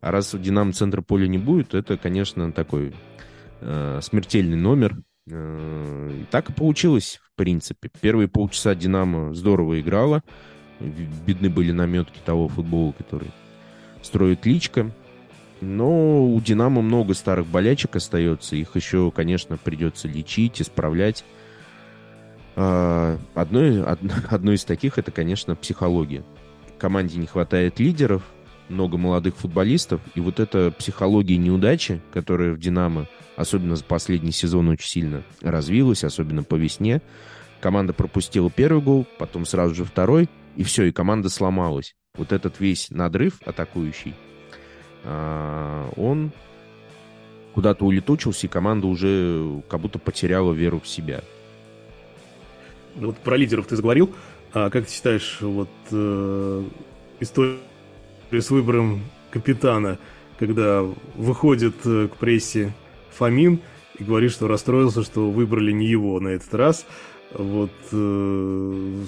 [0.00, 2.94] А раз у Динамо центра поля не будет, это, конечно, такой
[3.60, 4.98] э, смертельный номер.
[5.30, 7.90] Э, и так и получилось, в принципе.
[8.00, 10.22] Первые полчаса Динамо здорово играла.
[10.78, 13.30] Бедны были наметки того футбола, который
[14.02, 14.90] строит Личка.
[15.60, 18.56] Но у Динамо много старых болячек остается.
[18.56, 21.24] Их еще, конечно, придется лечить, исправлять.
[22.60, 23.96] А, одно,
[24.30, 26.24] одно из таких это, конечно, психология.
[26.76, 28.22] Команде не хватает лидеров,
[28.68, 34.68] много молодых футболистов, и вот эта психология неудачи, которая в «Динамо», особенно за последний сезон,
[34.68, 37.00] очень сильно развилась, особенно по весне.
[37.60, 41.94] Команда пропустила первый гол, потом сразу же второй, и все, и команда сломалась.
[42.16, 44.14] Вот этот весь надрыв атакующий,
[45.04, 46.32] а, он
[47.54, 51.22] куда-то улетучился, и команда уже как будто потеряла веру в себя.
[52.96, 54.10] Вот про лидеров ты заговорил.
[54.52, 56.64] А как ты считаешь, вот э,
[57.20, 57.58] история
[58.30, 59.98] с выбором капитана,
[60.38, 60.82] когда
[61.14, 62.74] выходит э, к прессе
[63.10, 63.60] Фомин
[63.98, 66.86] и говорит, что расстроился, что выбрали не его на этот раз.
[67.32, 69.04] Вот э,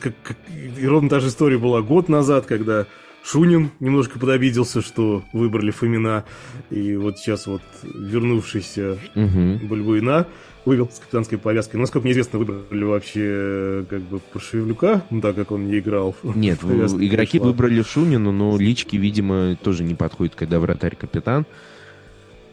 [0.00, 0.36] как, как,
[0.78, 2.86] и ровно та же история была год назад, когда
[3.22, 6.24] Шунин немножко подобиделся, что выбрали Фомина,
[6.70, 9.66] и вот сейчас вот вернувшийся угу.
[9.66, 10.26] Бульбуина
[10.64, 11.76] вывел с капитанской повязкой.
[11.76, 16.14] Ну, насколько мне известно, выбрали вообще как бы Паршевлюка, ну, так как он не играл.
[16.22, 17.46] Нет, игроки пришла.
[17.46, 21.46] выбрали Шунину, но лички, видимо, тоже не подходит, когда вратарь капитан.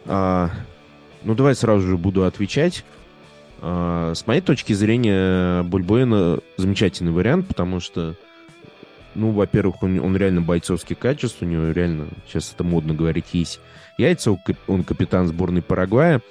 [0.06, 0.50] А,
[1.24, 2.84] ну, давай сразу же буду отвечать.
[3.60, 8.14] А, с моей точки зрения, Бульбоина замечательный вариант, потому что
[9.14, 13.60] ну, во-первых, он, он реально бойцовский качеств, у него реально, сейчас это модно говорить, есть
[13.96, 16.22] яйца, он капитан сборной Парагвая,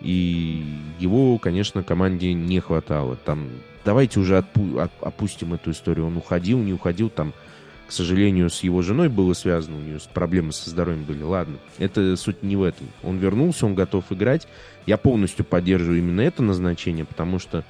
[0.00, 0.64] и
[0.98, 3.16] его, конечно, команде не хватало.
[3.16, 3.48] Там,
[3.84, 6.06] давайте уже отпу- от, опустим эту историю.
[6.06, 7.32] Он уходил, не уходил, там,
[7.86, 11.22] к сожалению, с его женой было связано, у нее проблемы со здоровьем были.
[11.22, 12.86] Ладно, это суть не в этом.
[13.02, 14.46] Он вернулся, он готов играть.
[14.86, 17.64] Я полностью поддерживаю именно это назначение, потому что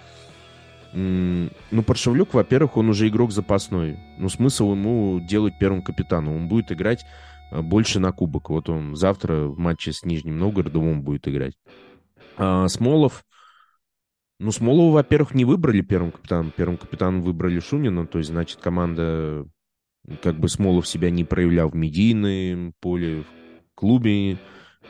[0.93, 3.99] ну, Паршевлюк, во-первых, он уже игрок запасной.
[4.19, 6.35] Ну, смысл ему делать первым капитаном.
[6.35, 7.05] Он будет играть
[7.51, 8.49] э, больше на кубок.
[8.49, 11.55] Вот он завтра в матче с Нижним Новгородом он будет играть.
[12.39, 13.25] А Смолов...
[14.41, 16.53] Ну, Смолова, во-первых, не выбрали первым капитаном.
[16.57, 18.07] Первым капитаном выбрали Шунина.
[18.07, 19.47] То есть, значит, команда...
[20.23, 24.39] Как бы Смолов себя не проявлял в медийном поле, в клубе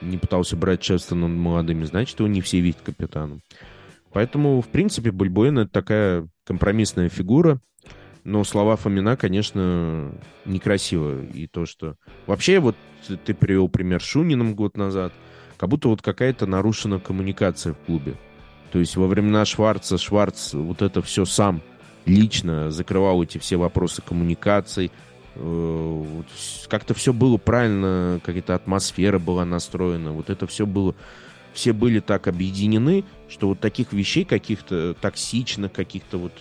[0.00, 1.84] не пытался брать шефство над молодыми.
[1.84, 3.40] Значит, его не все видят капитаном.
[4.12, 7.60] Поэтому, в принципе, Бульбоин— это такая компромиссная фигура.
[8.24, 10.12] Но слова Фомина, конечно,
[10.44, 11.24] некрасиво.
[11.24, 11.96] И то, что...
[12.26, 12.76] Вообще, вот
[13.24, 15.12] ты привел пример Шуниным год назад.
[15.58, 18.14] Как будто вот какая-то нарушена коммуникация в клубе.
[18.70, 21.62] То есть во времена Шварца Шварц вот это все сам
[22.06, 24.92] лично закрывал эти все вопросы коммуникаций.
[25.34, 26.04] Э,
[26.68, 30.12] как-то все было правильно, какая-то атмосфера была настроена.
[30.12, 30.94] Вот это все было
[31.52, 36.32] все были так объединены, что вот таких вещей каких-то токсичных, каких-то вот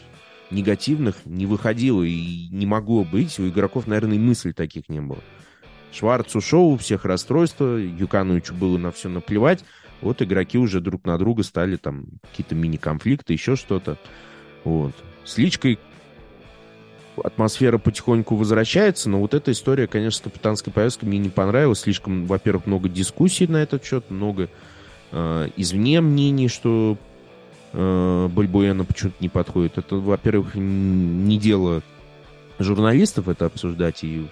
[0.51, 3.39] негативных не выходило и не могло быть.
[3.39, 5.19] У игроков, наверное, и мыслей таких не было.
[5.91, 9.63] Шварц ушел, у всех расстройства, Юкановичу было на все наплевать.
[10.01, 13.97] Вот игроки уже друг на друга стали там какие-то мини-конфликты, еще что-то.
[14.63, 14.93] Вот.
[15.23, 15.79] С личкой
[17.23, 21.79] атмосфера потихоньку возвращается, но вот эта история, конечно, с капитанской повесткой мне не понравилась.
[21.79, 24.49] Слишком, во-первых, много дискуссий на этот счет, много
[25.11, 26.97] э, извне мнений, что
[27.73, 29.77] э, Бальбуэна почему-то не подходит.
[29.77, 31.81] Это, во-первых, не дело
[32.59, 34.27] журналистов это обсуждать и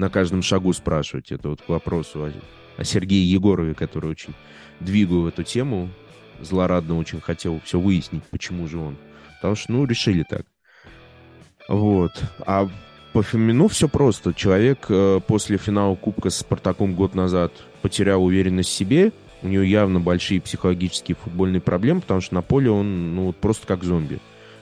[0.00, 1.30] на каждом шагу спрашивать.
[1.30, 2.32] Это вот к вопросу о,
[2.76, 4.34] о Сергее Егорове, который очень
[4.80, 5.90] двигал эту тему.
[6.40, 8.96] Злорадно очень хотел все выяснить, почему же он.
[9.36, 10.46] Потому что, ну, решили так.
[11.68, 12.12] Вот.
[12.46, 12.68] А
[13.12, 14.32] по Фомину все просто.
[14.32, 19.62] Человек э, после финала Кубка с Спартаком год назад потерял уверенность в себе, у него
[19.62, 24.20] явно большие психологические футбольные проблемы, потому что на поле он ну, просто как зомби.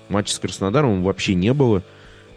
[0.08, 1.82] Матча с Краснодаром вообще не было.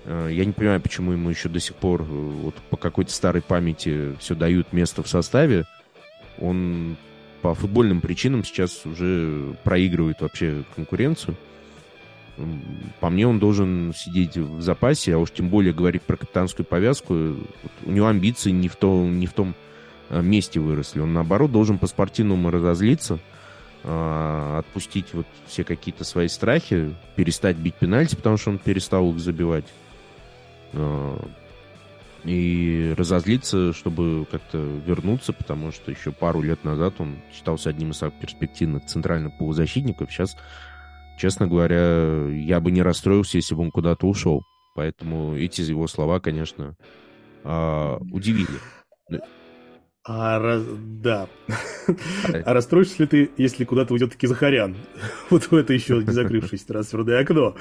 [0.05, 3.41] Э, я не понимаю, почему ему еще до сих пор э, вот по какой-то старой
[3.41, 5.65] памяти все дают место в составе.
[6.39, 6.97] Он
[7.41, 11.35] по футбольным причинам сейчас уже проигрывает вообще конкуренцию.
[12.99, 17.13] по мне, он должен сидеть в запасе, а уж тем более говорить про капитанскую повязку.
[17.13, 19.55] У него амбиции не в, то, не в том
[20.09, 20.99] э, месте выросли.
[20.99, 23.19] Он, наоборот, должен по-спортивному разозлиться,
[23.83, 29.19] а, отпустить вот все какие-то свои страхи, перестать бить пенальти, потому что он перестал их
[29.19, 29.65] забивать.
[30.73, 31.17] А,
[32.23, 37.97] и разозлиться, чтобы как-то вернуться, потому что еще пару лет назад он считался одним из
[37.97, 40.11] самых перспективных центральных полузащитников.
[40.11, 40.37] Сейчас,
[41.17, 44.43] честно говоря, я бы не расстроился, если бы он куда-то ушел.
[44.75, 46.75] Поэтому эти его слова, конечно,
[47.43, 48.59] а, удивили.
[50.03, 50.63] А, раз...
[51.01, 51.27] да.
[52.45, 54.75] А расстроишься ли ты, если куда-то уйдет таки Захарян?
[55.29, 57.55] Вот в это еще не закрывшееся трансферное окно.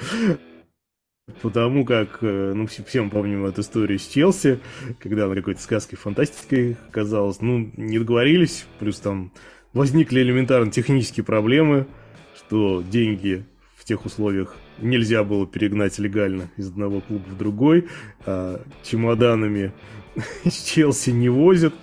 [1.41, 4.59] Потому как, э, ну, все, мы помним эту историю с Челси,
[4.99, 7.41] когда она какой-то сказкой, фантастикой казалась.
[7.41, 9.31] Ну, не договорились, плюс там
[9.73, 11.87] возникли элементарно технические проблемы,
[12.35, 17.87] что деньги в тех условиях нельзя было перегнать легально из одного клуба в другой,
[18.25, 19.73] а чемоданами
[20.43, 21.73] из Челси не возят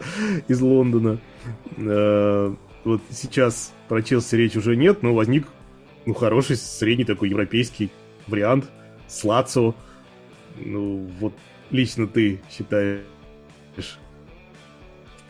[0.47, 1.21] из Лондона.
[1.79, 5.47] А, вот сейчас про Челси речь уже нет, но возник
[6.07, 7.91] ну, хороший средний такой европейский
[8.27, 8.71] вариант
[9.09, 9.75] с Лацио.
[10.57, 11.35] Ну, вот
[11.71, 13.03] лично ты считаешь...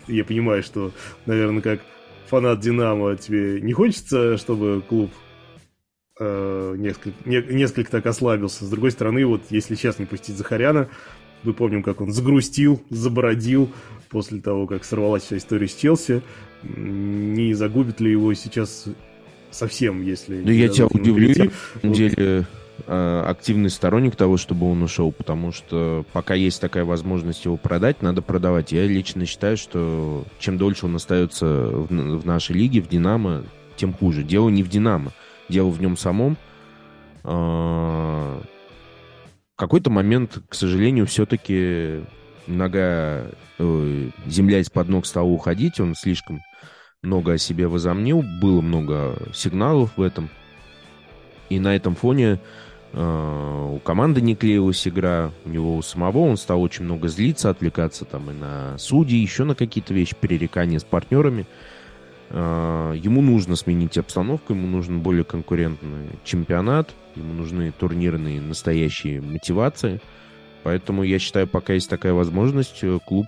[0.07, 0.93] Я понимаю, что,
[1.27, 1.81] наверное, как
[2.27, 5.11] фанат Динамо тебе не хочется, чтобы клуб
[6.19, 8.65] э, несколько, не, несколько так ослабился.
[8.65, 10.89] С другой стороны, вот если сейчас не пустить Захаряна,
[11.43, 13.71] мы помним, как он загрустил, забородил
[14.09, 16.23] после того, как сорвалась вся история с Челси.
[16.63, 18.87] Не загубит ли его сейчас
[19.51, 20.43] совсем, если...
[20.43, 21.35] Да я тебя удивлю, на
[21.81, 22.47] самом деле,
[22.87, 28.23] активный сторонник того, чтобы он ушел, потому что пока есть такая возможность его продать, надо
[28.23, 28.73] продавать.
[28.73, 33.45] Я лично считаю, что чем дольше он остается в, нашей лиге, в «Динамо»,
[33.77, 34.23] тем хуже.
[34.23, 35.13] Дело не в «Динамо»,
[35.49, 36.37] дело в нем самом.
[37.25, 38.41] А,
[39.55, 42.05] в какой-то момент, к сожалению, все-таки
[42.47, 43.27] нога,
[43.59, 46.41] э, земля из-под ног стала уходить, он слишком
[47.03, 50.31] много о себе возомнил, было много сигналов в этом.
[51.51, 52.41] И на этом фоне Э,
[52.95, 58.05] у команды не клеилась игра, у него у самого он стал очень много злиться, отвлекаться
[58.05, 61.47] там и на судьи, еще на какие-то вещи, перерекания с партнерами.
[62.31, 70.01] Э, ему нужно сменить обстановку, ему нужен более конкурентный чемпионат, ему нужны турнирные настоящие мотивации.
[70.63, 73.27] Поэтому я считаю, пока есть такая возможность, э, клуб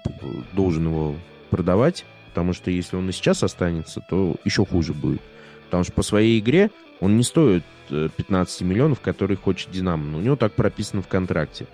[0.53, 1.15] должен его
[1.49, 5.23] продавать, потому что если он и сейчас останется, то еще хуже будет.
[5.67, 6.71] Потому что по своей игре
[7.01, 10.05] он не стоит 15 миллионов, которые хочет Динамо.
[10.05, 11.67] Но у него так прописано в контракте.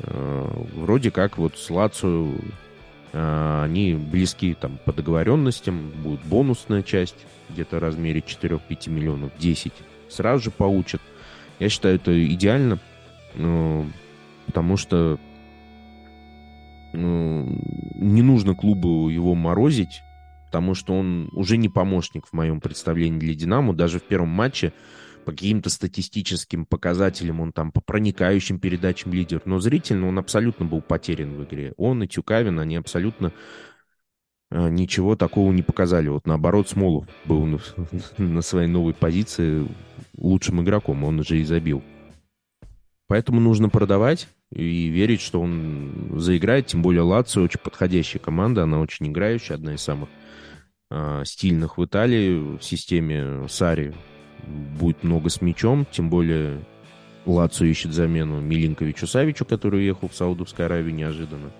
[0.00, 2.32] Э, вроде как вот с Лацио
[3.12, 9.72] э, они близки там по договоренностям, будет бонусная часть где-то в размере 4-5 миллионов, 10
[10.08, 11.00] сразу же получат.
[11.58, 12.78] Я считаю, это идеально,
[13.34, 13.84] э,
[14.46, 15.18] потому что
[16.94, 20.02] не нужно клубу его морозить,
[20.44, 23.72] потому что он уже не помощник в моем представлении для Динамо.
[23.72, 24.74] Даже в первом матче
[25.24, 30.80] по каким-то статистическим показателям он там по проникающим передачам лидер, но зрительно он абсолютно был
[30.80, 31.72] потерян в игре.
[31.76, 33.32] Он и Тюкавин, они абсолютно
[34.50, 36.08] э, ничего такого не показали.
[36.08, 37.58] Вот наоборот, Смолов был на,
[38.18, 39.66] на своей новой позиции
[40.16, 41.82] лучшим игроком, он уже и забил.
[43.08, 48.80] Поэтому нужно продавать и верить, что он заиграет, тем более Лацио очень подходящая команда, она
[48.80, 50.08] очень играющая, одна из самых
[50.90, 53.94] э, стильных в Италии в системе Сари
[54.42, 56.60] будет много с мячом, тем более
[57.26, 61.50] Лацо ищет замену Милинковичу Савичу, который уехал в Саудовскую Аравию неожиданно.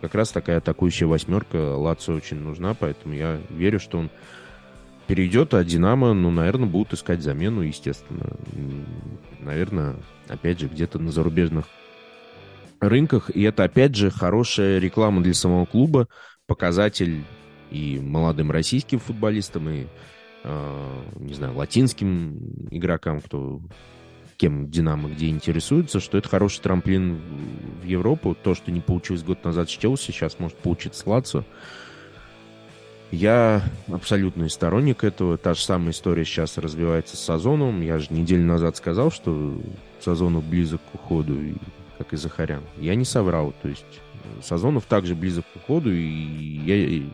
[0.00, 4.10] Как раз такая атакующая восьмерка Лацо очень нужна, поэтому я верю, что он
[5.06, 8.36] перейдет, а Динамо, ну, наверное, будут искать замену, естественно.
[9.40, 9.96] Наверное,
[10.28, 11.66] опять же, где-то на зарубежных
[12.80, 13.30] рынках.
[13.30, 16.08] И это, опять же, хорошая реклама для самого клуба,
[16.46, 17.24] показатель
[17.70, 19.86] и молодым российским футболистам, и
[20.44, 23.60] не знаю, латинским игрокам, кто
[24.36, 27.20] кем Динамо где интересуется, что это хороший трамплин
[27.82, 28.36] в Европу.
[28.40, 31.44] То, что не получилось год назад с Челси, сейчас может получиться с Лацо.
[33.10, 35.38] Я абсолютный сторонник этого.
[35.38, 37.80] Та же самая история сейчас развивается с Сазоновым.
[37.80, 39.56] Я же неделю назад сказал, что
[40.00, 41.38] Сазонов близок к уходу,
[41.96, 42.62] как и Захарян.
[42.78, 43.54] Я не соврал.
[43.62, 43.84] То есть
[44.42, 47.04] Сазонов также близок к уходу, и я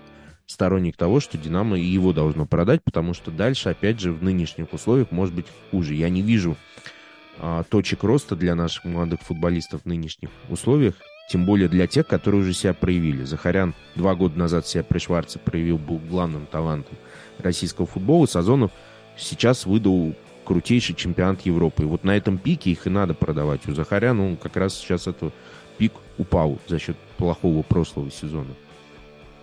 [0.50, 4.72] сторонник того, что Динамо и его должно продать, потому что дальше, опять же, в нынешних
[4.72, 5.94] условиях может быть хуже.
[5.94, 6.56] Я не вижу
[7.38, 10.94] а, точек роста для наших молодых футболистов в нынешних условиях,
[11.30, 13.22] тем более для тех, которые уже себя проявили.
[13.22, 16.98] Захарян два года назад себя при Шварце проявил, был главным талантом
[17.38, 18.26] российского футбола.
[18.26, 18.72] Сазонов
[19.16, 21.84] сейчас выдал крутейший чемпионат Европы.
[21.84, 23.68] И вот на этом пике их и надо продавать.
[23.68, 25.32] У Захаря, ну, как раз сейчас этот
[25.78, 28.50] пик упал за счет плохого прошлого сезона.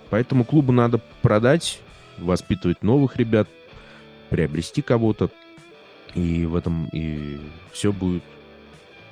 [0.10, 1.82] Поэтому клубу надо продать,
[2.18, 3.48] воспитывать новых ребят,
[4.30, 5.30] приобрести кого-то.
[6.16, 7.40] И в этом и
[7.72, 8.24] все будет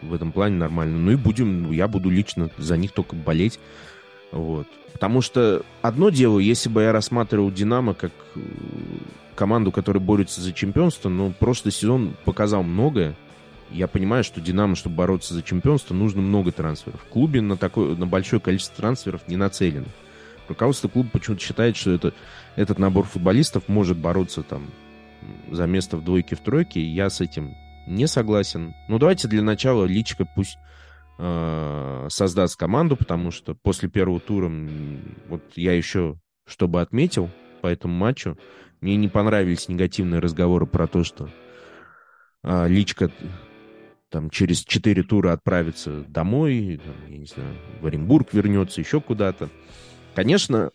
[0.02, 0.98] в этом плане нормально.
[0.98, 3.60] Ну и будем, я буду лично за них только болеть.
[4.32, 4.68] Вот.
[4.94, 8.40] Потому что одно дело, если бы я рассматривал Динамо как э,
[9.36, 13.16] команду, которая борется за чемпионство, но прошлый сезон показал многое.
[13.72, 17.02] Я понимаю, что Динамо, чтобы бороться за чемпионство, нужно много трансферов.
[17.02, 19.88] В клубе на, такое, на большое количество трансферов не нацелено.
[20.48, 22.14] Руководство клуба почему-то считает, что это,
[22.56, 24.70] этот набор футболистов может бороться там
[25.52, 26.82] за место в двойке, в тройке.
[26.82, 27.56] Я с этим
[27.88, 28.76] не согласен.
[28.88, 30.58] Ну, давайте для начала Личка пусть
[31.18, 34.52] э, создаст команду, потому что после первого тура
[35.28, 37.30] вот я еще, чтобы отметил
[37.62, 38.38] по этому матчу,
[38.82, 41.30] мне не понравились негативные разговоры про то, что
[42.44, 43.12] э, Личка
[44.10, 49.50] там через четыре тура отправится домой, там, я не знаю, в Оренбург вернется, еще куда-то.
[50.16, 50.72] Конечно,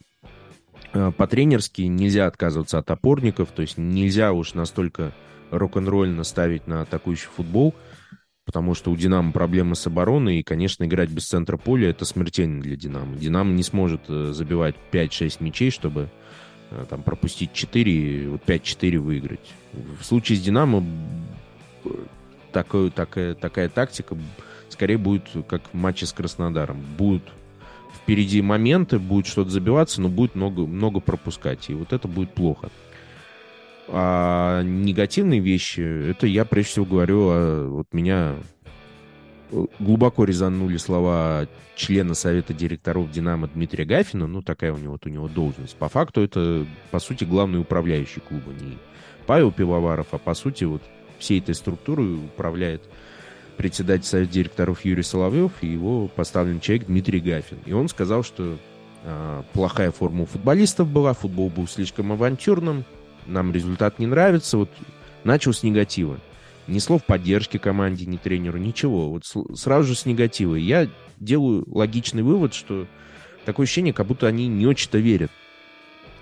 [0.92, 5.12] э, по-тренерски нельзя отказываться от опорников, то есть нельзя уж настолько
[5.50, 7.74] рок-н-ролльно ставить на атакующий футбол,
[8.44, 12.60] потому что у «Динамо» проблемы с обороной, и, конечно, играть без центра поля— это смертельно
[12.60, 13.16] для «Динамо».
[13.16, 16.10] «Динамо» не сможет э, забивать 5-6 мячей, чтобы
[16.70, 19.54] э, там, пропустить 4, вот 5-4 выиграть.
[19.72, 20.84] В случае с «Динамо»
[22.52, 24.16] такой, такая, такая тактика
[24.68, 26.80] скорее будет как в матче с Краснодаром.
[26.98, 27.22] Будут
[27.94, 31.70] впереди моменты, будет что-то забиваться, но будет много, много пропускать.
[31.70, 32.70] И вот это будет плохо.
[33.88, 38.36] А негативные вещи, это я прежде всего говорю, а вот меня
[39.78, 45.08] глубоко резанули слова члена Совета директоров «Динамо» Дмитрия Гафина, ну, такая у него, вот у
[45.08, 45.76] него должность.
[45.76, 48.78] По факту это, по сути, главный управляющий клуба, не
[49.26, 50.82] Павел Пивоваров, а по сути вот
[51.18, 52.88] всей этой структурой управляет
[53.60, 57.58] председатель Совета директоров Юрий Соловьев и его поставленный человек Дмитрий Гафин.
[57.66, 58.56] И он сказал, что
[59.04, 62.86] э, плохая форма у футболистов была, футбол был слишком авантюрным,
[63.26, 64.70] нам результат не нравится, вот
[65.24, 66.18] начал с негатива.
[66.68, 69.10] Ни слов поддержки команде, ни тренеру, ничего.
[69.10, 69.24] Вот
[69.58, 70.54] сразу же с негатива.
[70.54, 70.88] Я
[71.18, 72.86] делаю логичный вывод, что
[73.44, 75.30] такое ощущение, как будто они не очень-то верят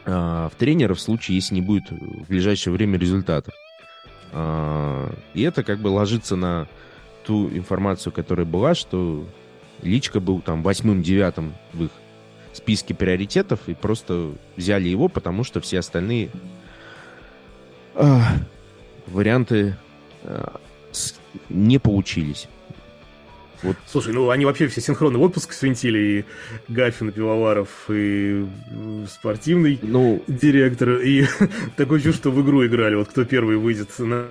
[0.05, 3.55] а, в тренера в случае, если не будет в ближайшее время результатов.
[4.33, 6.67] А, и это как бы ложится на
[7.29, 9.29] ту информацию, которая была, что
[9.83, 11.91] Личка был там восьмым-девятым в их
[12.55, 16.31] списке приоритетов, и просто взяли его, потому что все остальные
[19.09, 19.77] варианты
[20.23, 20.59] а,
[21.51, 22.49] не получились.
[23.63, 23.77] Вот.
[23.87, 28.47] Слушай, ну они вообще все синхронный отпуск свинтили, и Гафин, Пивоваров, и
[29.07, 31.27] спортивный ну, директор, и
[31.77, 34.29] такое чувство, что в игру играли, вот кто первый выйдет на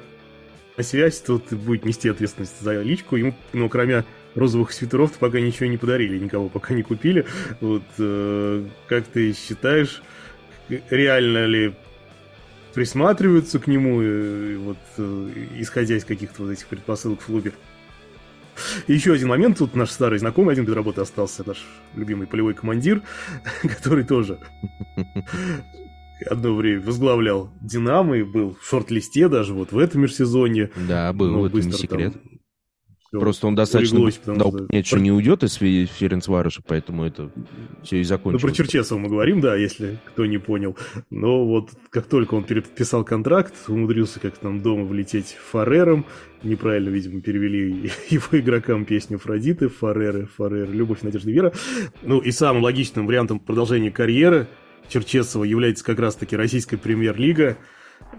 [0.84, 4.06] связь, тот будет нести ответственность за личку, ему, ну, кроме
[4.36, 7.26] розовых свитеров пока ничего не подарили, никого пока не купили,
[7.60, 10.02] вот, э, как ты считаешь,
[10.70, 11.74] реально ли
[12.74, 17.54] присматриваются к нему, и, вот, э, исходя из каких-то вот этих предпосылок в клубе.
[18.88, 21.66] И еще один момент, тут наш старый знакомый, один без работы остался, наш
[21.96, 23.02] любимый полевой командир,
[23.62, 24.40] который тоже
[26.26, 30.72] одно время возглавлял Динамо и был в шорт-листе даже вот в этом межсезонье.
[30.88, 32.14] Да, был, это не секрет.
[32.14, 32.38] Там
[33.12, 34.66] Просто он достаточно улеглось, дал что...
[34.66, 37.32] понять, что не уйдет из Ференцвароша, поэтому это
[37.84, 38.44] все и закончилось.
[38.44, 40.76] Ну, про Черчесова мы говорим, да, если кто не понял.
[41.10, 46.06] Но вот как только он переписал контракт, умудрился как-то там дома влететь Фарером,
[46.44, 51.54] неправильно, видимо, перевели его игрокам песню Фродиты, Фареры, Фарер, Любовь, Надежда, Вера.
[52.02, 54.48] Ну и самым логичным вариантом продолжения карьеры
[54.90, 57.58] Черчесова является как раз-таки российская премьер-лига.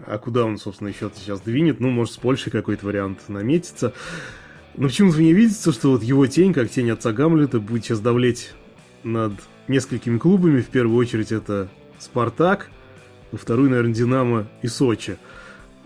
[0.07, 1.81] А куда он, собственно, еще сейчас двинет?
[1.81, 3.95] Ну, может, с Польшей какой-то вариант наметится.
[4.77, 8.53] Но почему-то мне видится, что вот его тень, как тень отца Гамлета, будет сейчас давлеть
[9.03, 9.33] над
[9.67, 10.61] несколькими клубами.
[10.61, 12.71] В первую очередь это Спартак,
[13.33, 15.19] во вторую, наверное, Динамо и Сочи.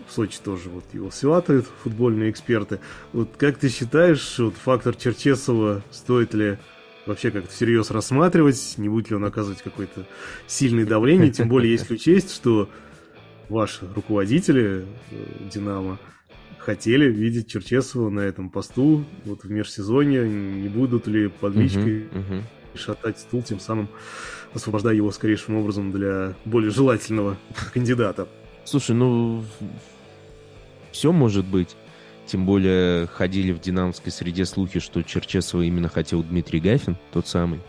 [0.07, 2.79] В Сочи тоже вот его сватают футбольные эксперты.
[3.13, 6.57] Вот как ты считаешь, вот фактор Черчесова стоит ли
[7.05, 10.05] вообще как-то всерьез рассматривать, не будет ли он оказывать какое-то
[10.47, 12.69] сильное давление, тем более если учесть, что
[13.49, 15.15] ваши руководители э,
[15.53, 15.99] Динамо
[16.57, 22.09] хотели видеть Черчесова на этом посту вот в межсезонье, не будут ли под личкой uh-huh,
[22.13, 22.77] uh-huh.
[22.77, 23.89] шатать стул, тем самым
[24.53, 27.37] освобождая его скорейшим образом для более желательного
[27.73, 28.27] кандидата.
[28.63, 29.43] Слушай, ну
[30.91, 31.75] все может быть.
[32.25, 37.59] Тем более ходили в динамовской среде слухи, что Черчесова именно хотел Дмитрий Гафин, тот самый,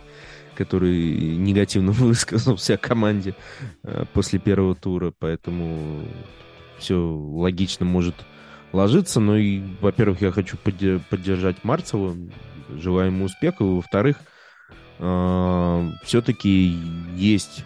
[0.55, 3.35] который негативно высказался о команде
[3.83, 6.05] э, после первого тура, поэтому
[6.77, 8.15] все логично может
[8.71, 9.19] ложится.
[9.19, 12.15] Но и, во-первых, я хочу поддержать Марцева,
[12.69, 13.63] желаю ему успеха.
[13.63, 14.17] Во-вторых,
[14.99, 16.77] э, все-таки
[17.15, 17.65] есть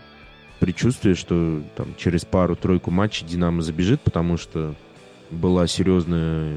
[0.60, 4.76] предчувствие, что там через пару-тройку матчей Динамо забежит, потому что
[5.32, 6.54] была серьезная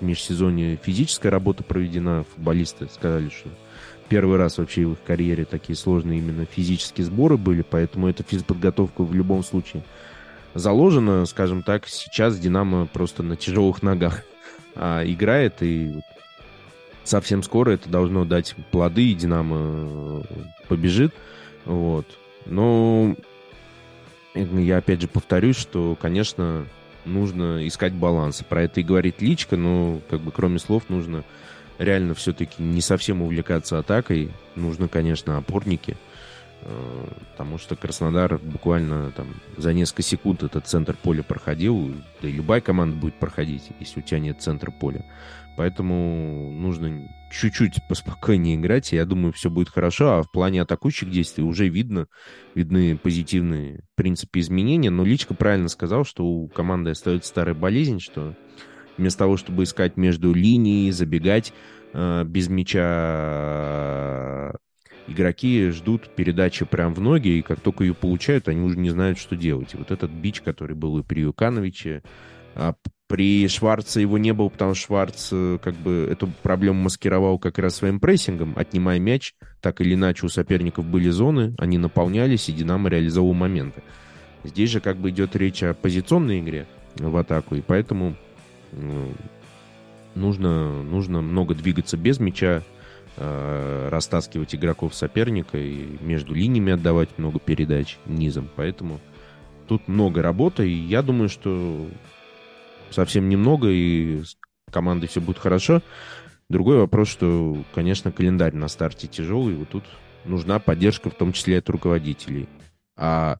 [0.00, 2.24] в межсезонье физическая работа проведена.
[2.34, 3.48] Футболисты сказали, что
[4.08, 9.02] первый раз вообще в их карьере такие сложные именно физические сборы были, поэтому эта физподготовка
[9.02, 9.84] в любом случае
[10.54, 14.22] заложена, скажем так, сейчас Динамо просто на тяжелых ногах
[14.74, 16.00] а, играет, и
[17.04, 20.24] совсем скоро это должно дать плоды, и Динамо
[20.68, 21.12] побежит.
[21.64, 22.06] Вот.
[22.46, 23.14] Но
[24.34, 26.66] я опять же повторюсь, что, конечно,
[27.12, 28.42] нужно искать баланс.
[28.48, 31.24] Про это и говорит Личка, но как бы кроме слов нужно
[31.78, 34.30] реально все-таки не совсем увлекаться атакой.
[34.54, 35.96] Нужно, конечно, опорники.
[36.62, 41.94] Э, потому что Краснодар буквально там за несколько секунд этот центр поля проходил.
[42.20, 45.04] Да и любая команда будет проходить, если у тебя нет центра поля.
[45.58, 50.12] Поэтому нужно чуть-чуть поспокойнее играть, и я думаю, все будет хорошо.
[50.12, 52.06] А в плане атакующих действий уже видно,
[52.54, 54.90] видны позитивные принципы изменения.
[54.90, 58.36] Но Личка правильно сказал, что у команды остается старая болезнь, что
[58.96, 61.52] вместо того, чтобы искать между линией, забегать
[61.92, 62.76] э, без мяча,
[65.08, 69.18] игроки ждут передачи прям в ноги, и как только ее получают, они уже не знают,
[69.18, 69.74] что делать.
[69.74, 72.04] И вот этот бич, который был и при Юкановиче,
[72.54, 72.76] а
[73.08, 77.58] при Шварце его не было, потому что Шварц э, как бы эту проблему маскировал как
[77.58, 79.34] раз своим прессингом, отнимая мяч.
[79.62, 83.82] Так или иначе у соперников были зоны, они наполнялись, и Динамо реализовал моменты.
[84.44, 88.14] Здесь же как бы идет речь о позиционной игре в атаку, и поэтому
[88.72, 89.14] ну,
[90.14, 92.62] нужно, нужно много двигаться без мяча,
[93.16, 98.50] э, растаскивать игроков соперника и между линиями отдавать много передач низом.
[98.54, 99.00] Поэтому
[99.66, 101.88] тут много работы, и я думаю, что
[102.90, 104.36] совсем немного, и с
[104.70, 105.82] командой все будет хорошо.
[106.48, 109.84] Другой вопрос, что, конечно, календарь на старте тяжелый, вот тут
[110.24, 112.48] нужна поддержка, в том числе от руководителей.
[112.96, 113.38] А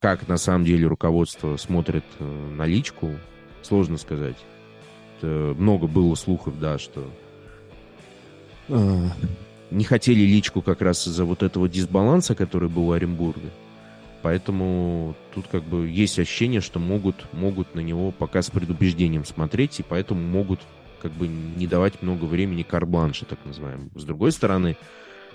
[0.00, 3.10] как на самом деле руководство смотрит э, на личку,
[3.62, 4.36] сложно сказать.
[5.18, 7.06] Это много было слухов, да, что
[8.68, 9.08] э,
[9.70, 13.50] не хотели личку как раз из-за вот этого дисбаланса, который был у Оренбурга.
[14.22, 19.80] Поэтому тут как бы есть ощущение, что могут, могут на него пока с предубеждением смотреть,
[19.80, 20.60] и поэтому могут
[21.00, 23.90] как бы не давать много времени карбланше, так называемому.
[23.94, 24.76] С другой стороны,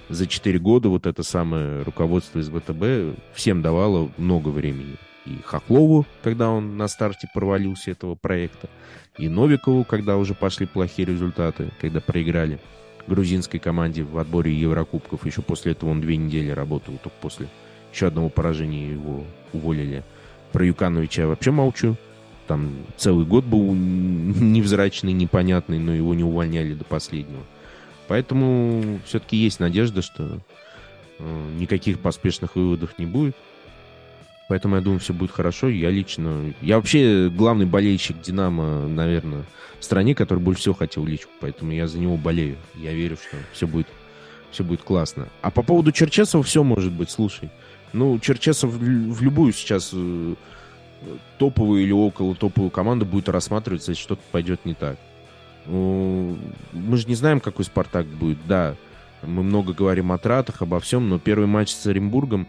[0.09, 4.97] за 4 года вот это самое руководство из ВТБ всем давало много времени.
[5.25, 8.69] И Хохлову, когда он на старте провалился этого проекта,
[9.17, 12.59] и Новикову, когда уже пошли плохие результаты, когда проиграли
[13.07, 15.25] грузинской команде в отборе Еврокубков.
[15.25, 17.47] Еще после этого он две недели работал, только после
[17.96, 19.24] еще одного поражения его
[19.54, 20.04] уволили.
[20.52, 21.96] Про Юкановича вообще молчу.
[22.46, 27.41] Там целый год был невзрачный, непонятный, но его не увольняли до последнего.
[28.08, 30.39] Поэтому все-таки есть надежда, что
[31.18, 33.36] э, никаких поспешных выводов не будет.
[34.48, 35.70] Поэтому я думаю, все будет хорошо.
[35.70, 36.54] Я лично...
[36.62, 39.43] Я вообще главный болельщик «Динамо», наверное,
[39.80, 41.32] в стране, который больше всего хотел личку.
[41.39, 42.58] Поэтому я за него болею.
[42.76, 43.88] Я верю, что все будет,
[44.52, 45.30] все будет классно.
[45.41, 47.10] А по поводу Черчесова все может быть.
[47.10, 47.50] Слушай,
[47.93, 50.36] ну, Черчесов в любую сейчас э,
[51.38, 54.97] топовую или около топовую команду будет рассматриваться, если что-то пойдет не так.
[55.65, 56.38] Ну,
[56.73, 58.38] мы же не знаем, какой Спартак будет.
[58.47, 58.75] Да,
[59.23, 62.47] мы много говорим о тратах, обо всем, но первый матч с Оренбургом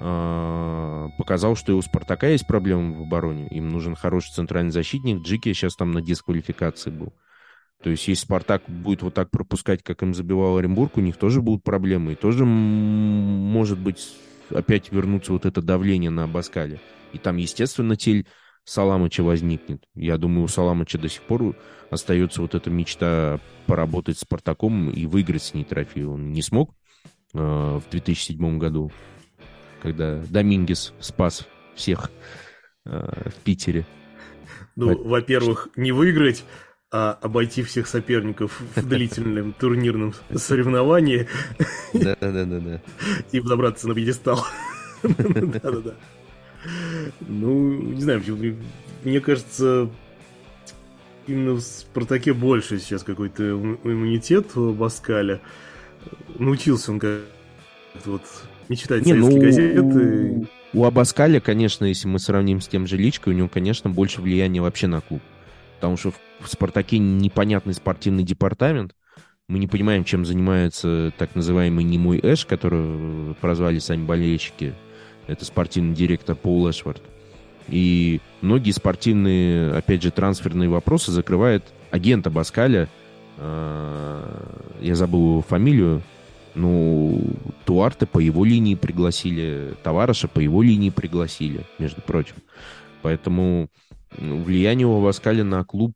[0.00, 3.48] э, показал, что и у Спартака есть проблемы в обороне.
[3.48, 5.22] Им нужен хороший центральный защитник.
[5.22, 7.12] Джики сейчас там на дисквалификации был.
[7.82, 11.42] То есть, если Спартак будет вот так пропускать, как им забивал Оренбург, у них тоже
[11.42, 12.12] будут проблемы.
[12.12, 14.14] И тоже, может быть,
[14.50, 16.80] опять вернуться вот это давление на Абаскале.
[17.12, 18.26] И там, естественно, тель
[18.64, 19.84] Саламыча возникнет.
[19.94, 21.56] Я думаю, у Саламыча до сих пор
[21.90, 26.04] остается вот эта мечта поработать с Спартаком и выиграть с ней трофей.
[26.04, 26.74] Он не смог
[27.34, 28.92] э, в 2007 году,
[29.82, 32.10] когда Домингес спас всех
[32.84, 33.84] э, в Питере.
[34.76, 36.44] Ну, во-первых, не выиграть,
[36.92, 41.26] а обойти всех соперников в длительном турнирном соревновании.
[41.94, 42.82] Да-да-да.
[43.32, 44.44] И забраться на пьедестал.
[45.02, 45.94] Да-да-да.
[47.22, 48.22] Ну, не знаю,
[49.04, 49.90] мне кажется,
[51.26, 55.40] именно в «Спартаке» больше сейчас какой-то иммунитет у Баскаля.
[56.38, 57.22] Научился он как
[58.04, 58.22] вот
[58.68, 60.48] не читать не, советские ну, газеты.
[60.74, 64.60] У Абаскаля, конечно, если мы сравним с тем же Личкой, у него, конечно, больше влияния
[64.60, 65.22] вообще на клуб
[65.82, 68.94] потому что в «Спартаке» непонятный спортивный департамент.
[69.48, 74.74] Мы не понимаем, чем занимается так называемый немой Эш, который прозвали сами болельщики.
[75.26, 77.02] Это спортивный директор Пол Эшвард.
[77.66, 82.88] И многие спортивные, опять же, трансферные вопросы закрывает агент Абаскаля.
[83.38, 86.00] Я забыл его фамилию.
[86.54, 87.24] Ну,
[87.64, 92.36] Туарте по его линии пригласили, Товараша по его линии пригласили, между прочим.
[93.02, 93.68] Поэтому
[94.18, 95.94] влияние у Абаскаля на клуб,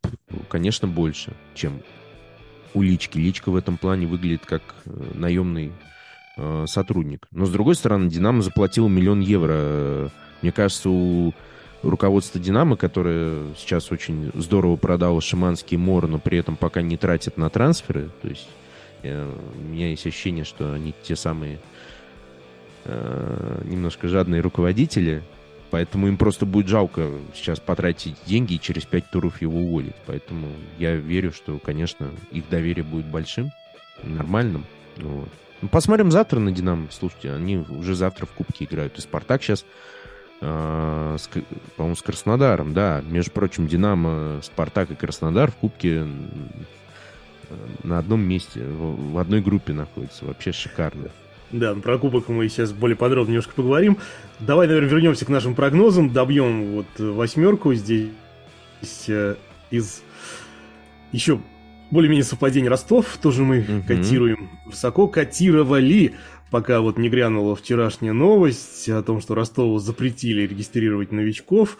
[0.48, 1.80] конечно, больше, чем
[2.74, 3.18] у Лички.
[3.18, 5.72] Личка в этом плане выглядит как э, наемный
[6.36, 7.26] э, сотрудник.
[7.30, 10.10] Но, с другой стороны, Динамо заплатил миллион евро.
[10.42, 11.32] Мне кажется, у
[11.82, 17.36] руководства Динамо, которое сейчас очень здорово продало Шиманский Мор, но при этом пока не тратит
[17.36, 18.48] на трансферы, то есть
[19.02, 21.58] я, у меня есть ощущение, что они те самые
[22.84, 25.22] э, немножко жадные руководители,
[25.70, 29.94] поэтому им просто будет жалко сейчас потратить деньги и через пять туров его уволить.
[30.06, 30.48] Поэтому
[30.78, 33.50] я верю, что, конечно, их доверие будет большим,
[34.02, 34.64] нормальным.
[34.96, 35.28] Вот.
[35.62, 36.88] Ну, посмотрим завтра на Динамо.
[36.90, 38.98] Слушайте, они уже завтра в Кубке играют.
[38.98, 39.64] И Спартак сейчас,
[40.40, 41.16] э,
[41.76, 43.02] по-моему, с Краснодаром, да.
[43.06, 46.06] Между прочим, Динамо, Спартак и Краснодар в Кубке
[47.82, 50.24] на одном месте, в, в одной группе находятся.
[50.24, 51.10] Вообще шикарно.
[51.52, 53.98] Да, про кубок мы сейчас более подробно немножко поговорим.
[54.40, 58.10] Давай, наверное, вернемся к нашим прогнозам, добьем вот восьмерку здесь
[59.08, 59.36] э,
[59.70, 60.02] из
[61.12, 61.40] еще
[61.90, 63.86] более-менее совпадений Ростов, тоже мы угу.
[63.86, 66.14] котируем высоко, котировали,
[66.50, 71.78] пока вот не грянула вчерашняя новость о том, что Ростову запретили регистрировать новичков.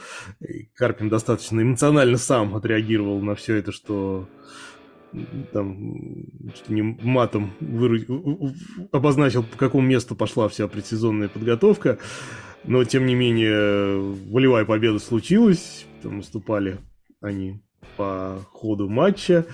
[0.74, 4.28] Карпин достаточно эмоционально сам отреагировал на все это, что
[5.52, 6.24] там
[6.68, 7.98] не матом выру...
[8.92, 11.98] обозначил, по какому месту пошла вся предсезонная подготовка.
[12.64, 13.98] Но, тем не менее,
[14.30, 15.86] волевая победа случилась.
[16.02, 16.78] Там выступали
[17.20, 17.60] они
[17.96, 19.46] по ходу матча.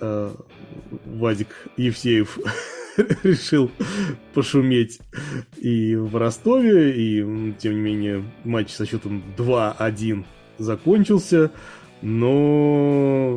[0.00, 0.34] Э,
[1.04, 2.38] Вадик Евсеев
[3.22, 3.70] решил
[4.34, 5.00] пошуметь
[5.56, 10.24] и в Ростове, и, тем не менее, матч со счетом 2-1
[10.58, 11.50] закончился,
[12.02, 13.30] но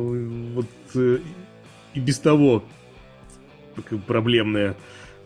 [0.54, 1.18] вот э,
[1.94, 2.64] и без того
[4.06, 4.76] проблемная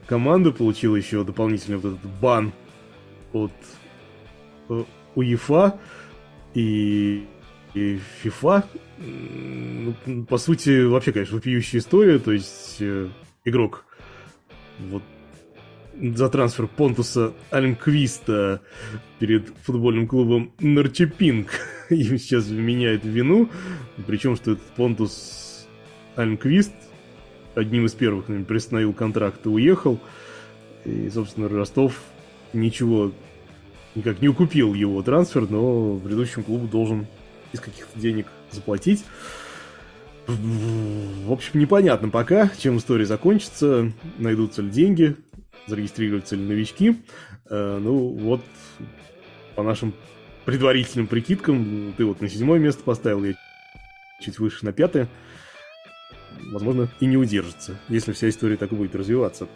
[0.07, 2.53] команда получила еще дополнительный вот этот бан
[3.33, 3.53] от
[4.69, 4.85] э,
[5.15, 5.79] УЕФА
[6.55, 7.27] и,
[7.75, 8.65] FIFA.
[8.99, 12.19] Ну, по сути, вообще, конечно, вопиющая история.
[12.21, 13.09] То есть э,
[13.45, 13.85] игрок
[14.79, 15.03] вот
[16.01, 18.61] за трансфер Понтуса Аленквиста
[19.19, 21.49] перед футбольным клубом Норчепинг
[21.91, 23.49] им сейчас меняет вину.
[24.07, 25.44] Причем, что этот Понтус
[26.17, 26.73] Альмквист
[27.55, 30.01] одним из первых наверное, приостановил контракт и уехал.
[30.85, 32.01] И, собственно, Ростов
[32.53, 33.13] ничего
[33.95, 37.07] никак не укупил его трансфер, но предыдущему клубу должен
[37.53, 39.05] из каких-то денег заплатить.
[40.27, 45.17] В общем, непонятно пока, чем история закончится, найдутся ли деньги,
[45.67, 47.03] зарегистрируются ли новички.
[47.51, 48.41] Э, ну, вот,
[49.55, 49.95] по нашим
[50.47, 53.35] предварительным прикидкам, ты вот на седьмое место поставил, я
[54.21, 55.09] чуть выше на пятое
[56.53, 59.49] возможно, и не удержится, если вся история так и будет развиваться.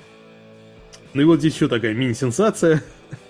[1.14, 2.82] Ну и вот здесь еще такая мини-сенсация.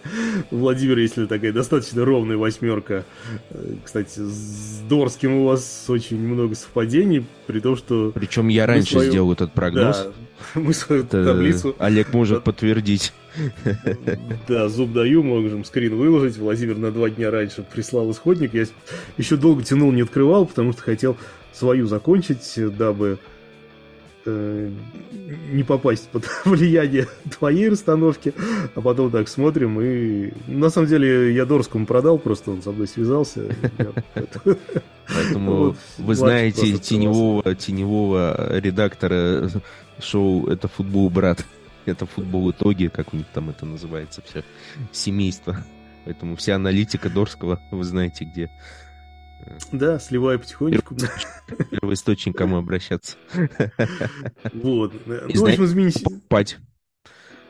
[0.51, 3.05] Владимир, если такая достаточно ровная восьмерка.
[3.51, 8.11] Э, кстати, с Дорским у вас очень много совпадений, при том, что...
[8.15, 9.11] Причем я раньше свою...
[9.11, 9.97] сделал этот прогноз.
[9.97, 10.13] Да,
[10.61, 11.77] мы свою Это таблицу...
[11.79, 13.13] Олег может подтвердить.
[14.49, 16.39] Да, зуб даю, можем скрин выложить.
[16.39, 18.55] Владимир на два дня раньше прислал исходник.
[18.55, 18.67] Я
[19.17, 21.17] еще долго тянул, не открывал, потому что хотел
[21.53, 23.19] свою закончить, дабы
[24.27, 24.71] э,
[25.53, 27.07] не попасть под влияние
[27.39, 28.35] твоей расстановки,
[28.75, 30.33] а потом так смотрим и...
[30.47, 33.43] На самом деле я Дорскому продал, просто он со мной связался.
[35.09, 39.51] Поэтому вы знаете теневого, теневого редактора
[40.01, 41.45] шоу «Это футбол, брат».
[41.87, 44.45] Это футбол итоги, как у них там это называется, все
[44.93, 45.57] семейство.
[46.05, 48.51] Поэтому вся аналитика Дорского вы знаете где.
[49.73, 50.97] Да, сливаю потихонечку.
[51.71, 53.17] Первый источник, кому обращаться.
[54.53, 54.93] Вот.
[55.07, 56.01] Ну, в общем, изменись.
[56.01, 56.59] Покупать.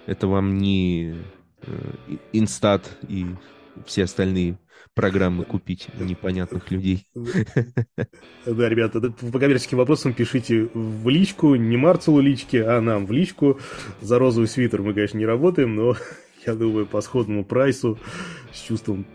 [0.06, 1.16] Это вам не
[1.62, 1.92] э,
[2.32, 3.26] Инстат и
[3.86, 4.58] все остальные
[4.94, 7.06] программы купить непонятных людей.
[7.14, 13.60] Да, ребята, по коммерческим вопросам пишите в личку, не Марцелу лички, а нам в личку.
[14.00, 15.94] За розовый свитер мы, конечно, не работаем, но
[16.46, 17.98] я думаю, по сходному прайсу,
[18.52, 19.06] с чувством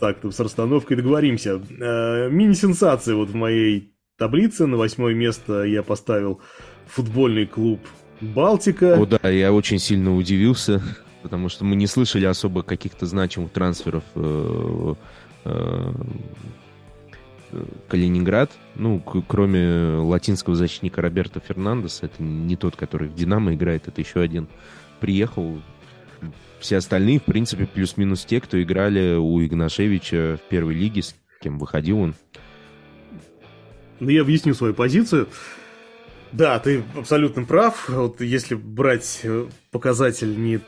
[0.00, 1.60] так, с расстановкой договоримся.
[1.80, 4.66] Э, мини-сенсация вот в моей таблице.
[4.66, 6.40] На восьмое место я поставил
[6.86, 7.80] футбольный клуб
[8.20, 9.00] Балтика.
[9.00, 10.82] О, да, я очень сильно удивился,
[11.22, 14.94] потому что мы не слышали особо каких-то значимых трансферов э,
[15.44, 15.92] э,
[17.88, 24.00] Калининград, ну, кроме латинского защитника Роберта Фернандеса, это не тот, который в «Динамо» играет, это
[24.00, 24.46] еще один
[25.00, 25.60] приехал,
[26.60, 31.58] все остальные, в принципе, плюс-минус те, кто играли у Игнашевича в первой лиге, с кем
[31.58, 32.14] выходил он.
[33.98, 35.28] Ну, я объясню свою позицию.
[36.32, 37.88] Да, ты абсолютно прав.
[37.88, 40.60] Вот если брать э, показатель не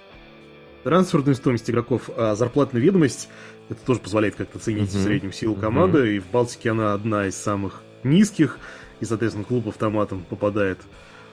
[0.83, 3.29] трансферную стоимость игроков, а зарплатную ведомость,
[3.69, 4.99] это тоже позволяет как-то ценить uh-huh.
[4.99, 5.99] в среднем силу команды.
[5.99, 6.17] Uh-huh.
[6.17, 8.59] И в Балтике она одна из самых низких.
[9.01, 10.79] И, соответственно, клуб автоматом попадает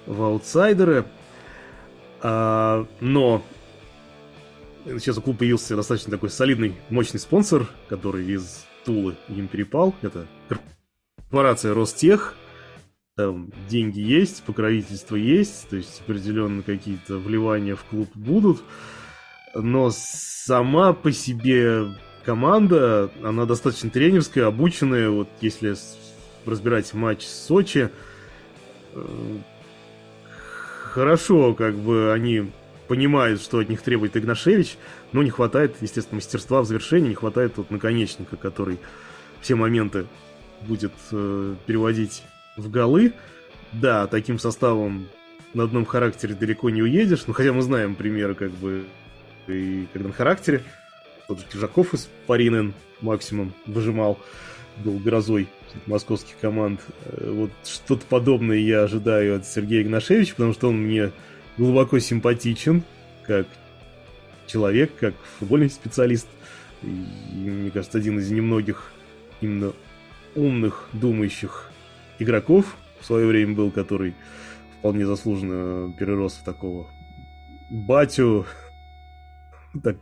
[0.05, 1.05] в аутсайдеры.
[2.21, 3.43] А, но
[4.85, 9.93] сейчас у клуба появился достаточно такой солидный, мощный спонсор, который из Тулы им перепал.
[10.01, 12.35] Это корпорация Ростех.
[13.15, 18.61] Там деньги есть, покровительство есть, то есть определенно какие-то вливания в клуб будут.
[19.53, 21.87] Но сама по себе
[22.23, 25.09] команда, она достаточно тренерская, обученная.
[25.09, 25.75] Вот если
[26.45, 27.89] разбирать матч с Сочи,
[28.93, 29.37] э,
[30.83, 32.51] хорошо, как бы они
[32.89, 34.77] понимают, что от них требует Игнашевич,
[35.11, 38.79] но не хватает, естественно, мастерства в завершении, не хватает тут наконечника, который
[39.41, 40.07] все моменты
[40.63, 42.23] будет э, переводить
[42.57, 43.13] в голы.
[43.71, 45.07] Да, таким составом
[45.53, 48.85] на одном характере далеко не уедешь, но хотя мы знаем примеры, как бы,
[49.45, 50.63] и когда на характере,
[51.27, 54.17] тот же Кижаков из Паринен максимум выжимал,
[54.83, 55.47] был грозой
[55.85, 56.81] московских команд.
[57.05, 61.11] Э, вот что-то подобное я ожидаю от Сергея Игнашевича, потому что он мне
[61.59, 62.83] глубоко симпатичен,
[63.27, 63.45] как
[64.47, 66.27] человек, как футбольный специалист.
[66.81, 68.93] И, мне кажется, один из немногих
[69.41, 69.73] именно
[70.35, 71.69] умных, думающих
[72.17, 74.15] игроков в свое время был, который
[74.79, 76.87] вполне заслуженно перерос в такого
[77.69, 78.45] батю,
[79.83, 79.97] так,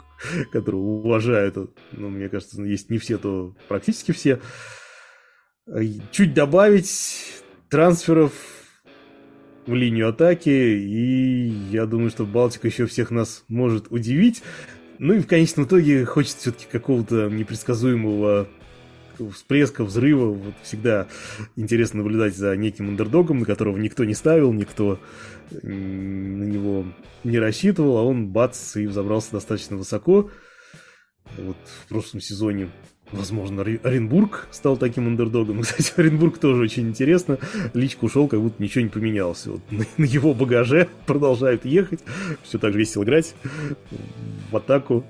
[0.52, 1.58] которого уважают.
[1.92, 4.40] Ну, мне кажется, есть не все, то практически все.
[6.12, 8.32] Чуть добавить трансферов
[9.68, 14.42] в линию атаки, и я думаю, что Балтика еще всех нас может удивить.
[14.98, 18.48] Ну и в конечном итоге хочется все-таки какого-то непредсказуемого
[19.34, 20.32] всплеска, взрыва.
[20.32, 21.08] Вот всегда
[21.56, 25.00] интересно наблюдать за неким андердогом, на которого никто не ставил, никто
[25.52, 26.86] на него
[27.24, 30.32] не рассчитывал, а он бац и взобрался достаточно высоко.
[31.38, 32.70] Вот в прошлом сезоне
[33.12, 35.62] Возможно, Оренбург стал таким андердогом.
[35.62, 37.38] Кстати, Оренбург тоже очень интересно.
[37.74, 39.46] Личка ушел, как будто ничего не поменялось.
[39.48, 42.02] Вот на, его багаже продолжают ехать.
[42.44, 43.34] Все так же весело играть.
[44.52, 45.06] В атаку.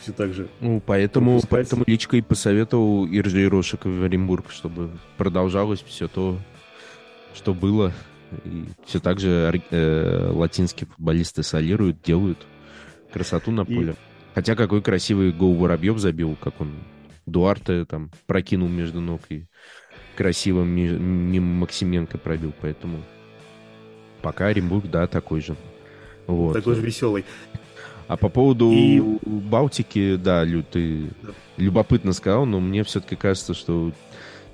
[0.00, 0.48] Все так же.
[0.60, 6.38] Ну, поэтому, поэтому Личка и посоветовал Иржи Рошек в Оренбург, чтобы продолжалось все то,
[7.34, 7.92] что было.
[8.44, 12.38] И все так же э, латинские футболисты солируют, делают
[13.12, 13.92] красоту на поле.
[13.92, 14.07] И
[14.38, 16.70] Хотя какой красивый гол Воробьев забил, как он
[17.26, 19.46] Дуарте там прокинул между ног и
[20.16, 23.02] красиво мимо Максименко пробил, поэтому
[24.22, 25.56] пока Оренбург, да, такой же.
[26.28, 26.52] Вот.
[26.52, 27.24] Такой же веселый.
[28.06, 29.02] А по поводу и...
[29.26, 31.30] Балтики, да, Лю, ты да.
[31.56, 33.90] любопытно сказал, но мне все-таки кажется, что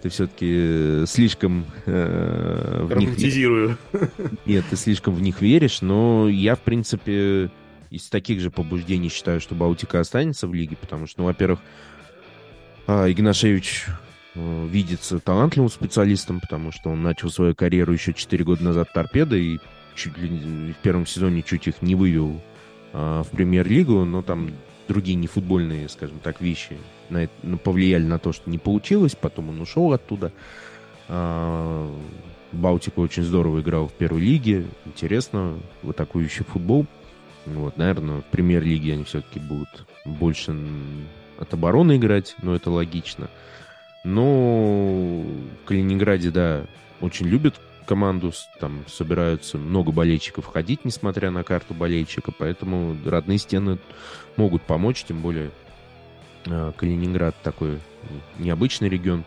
[0.00, 3.18] ты все-таки слишком э, в них...
[4.46, 7.50] Нет, ты слишком в них веришь, но я, в принципе,
[7.94, 11.60] из таких же побуждений считаю, что Балтика останется в лиге, потому что, ну, во-первых,
[12.86, 13.86] а, Игнашевич
[14.34, 19.36] э, видится талантливым специалистом, потому что он начал свою карьеру еще 4 года назад торпеда
[19.36, 19.58] и
[19.94, 22.40] чуть ли в первом сезоне чуть их не вывел
[22.92, 24.50] а, в премьер-лигу, но там
[24.88, 26.76] другие нефутбольные, скажем так, вещи
[27.10, 30.32] на это, ну, повлияли на то, что не получилось, потом он ушел оттуда.
[31.08, 31.88] А,
[32.50, 36.86] Балтика очень здорово играл в первой лиге, интересно, в атакующий футбол.
[37.46, 40.56] Вот, наверное, в премьер-лиге они все-таки будут больше
[41.38, 43.28] от обороны играть, но это логично.
[44.04, 46.66] Но в Калининграде, да,
[47.00, 47.54] очень любят
[47.86, 53.78] команду, там собираются много болельщиков ходить, несмотря на карту болельщика, поэтому родные стены
[54.36, 55.50] могут помочь, тем более
[56.46, 57.78] э, Калининград такой
[58.38, 59.24] необычный регион.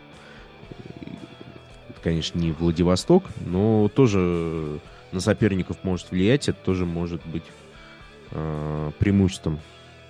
[2.02, 4.80] конечно, не Владивосток, но тоже
[5.12, 7.44] на соперников может влиять, это тоже может быть
[8.30, 9.60] э, преимуществом.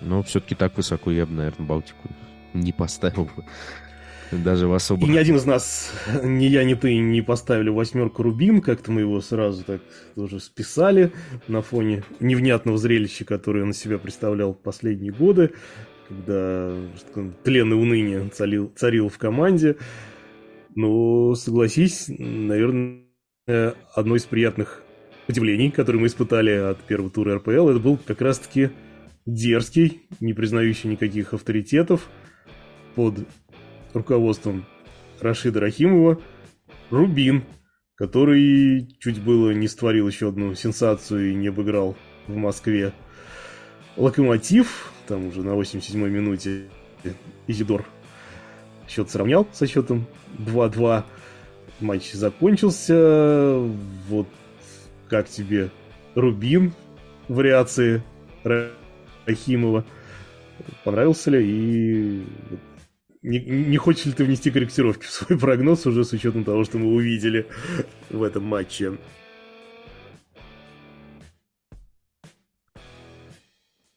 [0.01, 2.09] Но все-таки так высоко я бы, наверное, Балтику
[2.53, 3.45] не поставил бы.
[4.31, 5.05] Даже в особо.
[5.05, 5.91] И ни один из нас,
[6.23, 8.61] ни я, ни ты, не поставили восьмерку Рубин.
[8.61, 9.81] Как-то мы его сразу так
[10.13, 11.11] тоже списали
[11.47, 15.53] на фоне невнятного зрелища, которое он на себя представлял последние годы,
[16.07, 16.75] когда
[17.43, 19.77] тлен и уныние царил, царил в команде.
[20.75, 23.01] Но, согласись, наверное,
[23.95, 24.83] одно из приятных
[25.29, 28.71] удивлений, которые мы испытали от первого тура РПЛ, это был как раз-таки
[29.27, 32.09] дерзкий, не признающий никаких авторитетов
[32.95, 33.19] под
[33.93, 34.65] руководством
[35.21, 36.19] Рашида Рахимова
[36.89, 37.43] Рубин,
[37.95, 41.95] который чуть было не створил еще одну сенсацию и не обыграл
[42.27, 42.91] в Москве.
[43.97, 46.69] Локомотив, там уже на 87-й минуте
[47.45, 47.85] Изидор
[48.87, 50.07] счет сравнял со счетом
[50.39, 51.03] 2-2.
[51.81, 53.59] Матч закончился.
[54.07, 54.27] Вот
[55.09, 55.69] как тебе
[56.15, 56.73] Рубин
[57.27, 58.03] вариации
[59.25, 59.85] Рахимова?
[60.83, 61.45] Понравился ли?
[61.45, 62.25] И
[63.21, 66.77] не, не хочешь ли ты внести корректировки в свой прогноз уже с учетом того, что
[66.77, 67.47] мы увидели
[68.09, 68.97] в этом матче?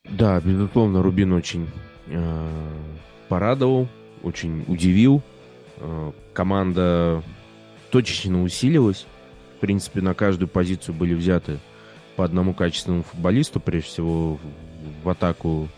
[0.05, 1.69] Да, безусловно, Рубин очень
[2.09, 2.49] э,
[3.29, 3.89] порадовал,
[4.23, 5.23] очень удивил.
[5.79, 7.23] Э, команда
[7.91, 9.07] точечно усилилась.
[9.63, 11.61] Принципе, на каждую позицию были взяты
[12.17, 14.41] по одному качественному футболисту, прежде всего
[15.05, 15.69] в, атаку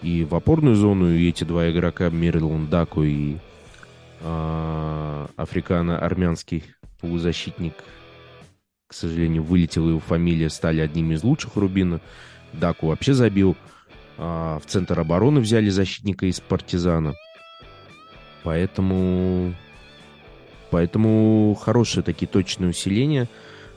[0.00, 3.36] и в опорную зону, и эти два игрока, Мирлан Даку и
[4.20, 6.64] э, африкано-армянский
[7.02, 7.74] полузащитник,
[8.86, 12.00] к сожалению, вылетела его фамилия, стали одними из лучших Рубина.
[12.54, 13.58] Даку вообще забил.
[14.16, 17.12] А, в центр обороны взяли защитника из партизана.
[18.42, 19.54] Поэтому...
[20.74, 23.28] Поэтому хорошие такие точные усиления.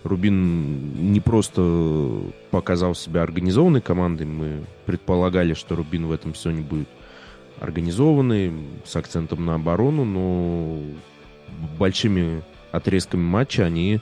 [0.04, 4.26] Рубин не просто показал себя организованной командой.
[4.26, 6.88] Мы предполагали, что Рубин в этом сезоне будет
[7.60, 8.52] организованный,
[8.84, 10.82] с акцентом на оборону, но
[11.78, 12.42] большими
[12.72, 14.00] отрезками матча они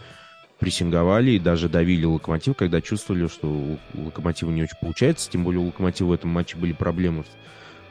[0.59, 5.29] прессинговали и даже давили Локомотив, когда чувствовали, что у Локомотива не очень получается.
[5.29, 7.27] Тем более у Локомотива в этом матче были проблемы с,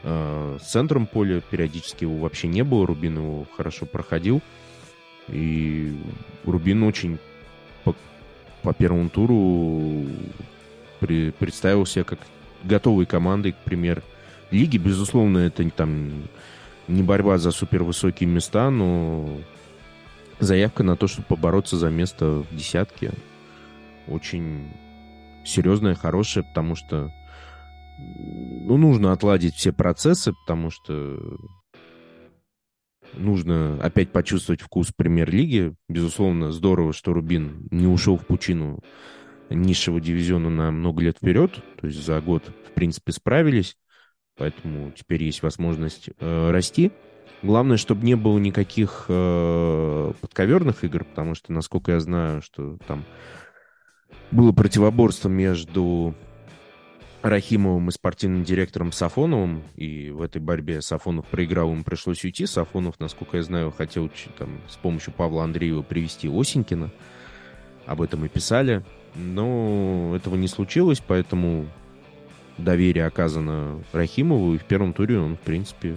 [0.04, 1.42] э, с центром поля.
[1.50, 2.86] Периодически его вообще не было.
[2.86, 4.40] Рубин его хорошо проходил.
[5.28, 5.96] И
[6.44, 7.18] Рубин очень
[7.84, 7.94] по,
[8.62, 10.06] по первому туру
[11.00, 12.18] при, представил себя как
[12.62, 14.02] готовой командой к премьер
[14.50, 14.78] лиги.
[14.78, 16.28] Безусловно, это там
[16.88, 19.38] не борьба за супервысокие места, но
[20.40, 23.12] заявка на то, чтобы побороться за место в десятке,
[24.06, 24.70] очень
[25.44, 27.12] серьезная, хорошая, потому что
[27.98, 31.18] ну, нужно отладить все процессы, потому что
[33.16, 35.74] нужно опять почувствовать вкус премьер-лиги.
[35.88, 38.82] Безусловно, здорово, что Рубин не ушел в пучину
[39.50, 41.52] низшего дивизиона на много лет вперед.
[41.80, 43.76] То есть за год, в принципе, справились.
[44.36, 46.90] Поэтому теперь есть возможность э, расти.
[47.42, 53.04] Главное, чтобы не было никаких э, подковерных игр, потому что, насколько я знаю, что там
[54.30, 56.14] было противоборство между
[57.24, 62.44] Рахимовым и спортивным директором Сафоновым, и в этой борьбе Сафонов проиграл, ему пришлось уйти.
[62.44, 66.90] Сафонов, насколько я знаю, хотел там, с помощью Павла Андреева привести Осенькина.
[67.86, 68.84] Об этом и писали.
[69.14, 71.66] Но этого не случилось, поэтому
[72.58, 75.96] доверие оказано Рахимову, и в первом туре он, в принципе,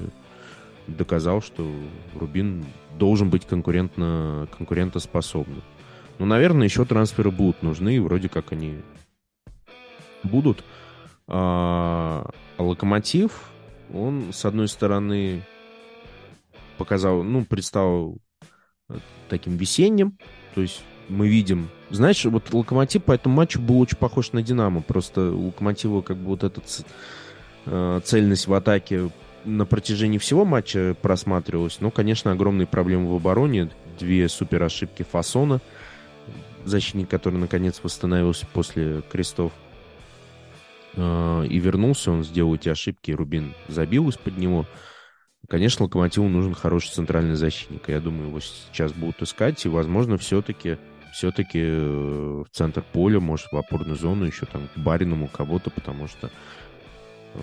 [0.88, 1.70] доказал, что
[2.16, 2.66] Рубин
[2.98, 5.62] должен быть конкурентно, конкурентоспособным.
[6.20, 8.78] Ну, наверное, еще трансферы будут нужны, и вроде как они
[10.24, 10.64] будут.
[11.28, 13.32] А, Локомотив,
[13.94, 15.44] он, с одной стороны,
[16.78, 18.20] показал, ну, представил
[19.30, 20.18] таким весенним,
[20.56, 21.70] то есть мы видим...
[21.90, 26.18] Знаешь, вот Локомотив по этому матчу был очень похож на Динамо, просто у Локомотива как
[26.18, 26.62] бы вот эта
[27.66, 29.10] э, цельность в атаке
[29.46, 31.80] на протяжении всего матча просматривалось.
[31.80, 33.70] Но, конечно, огромные проблемы в обороне.
[33.98, 35.60] Две супер ошибки Фасона,
[36.66, 39.52] защитник, который наконец восстановился после крестов.
[40.98, 44.66] А, и вернулся, он сделал эти ошибки, Рубин забил из-под него.
[45.48, 47.88] Конечно, Локомотиву нужен хороший центральный защитник.
[47.88, 50.78] Я думаю, его сейчас будут искать, и, возможно, все-таки
[51.14, 56.08] все-таки э, в центр поля, может, в опорную зону еще там к Бариному кого-то, потому
[56.08, 56.30] что
[57.34, 57.40] э,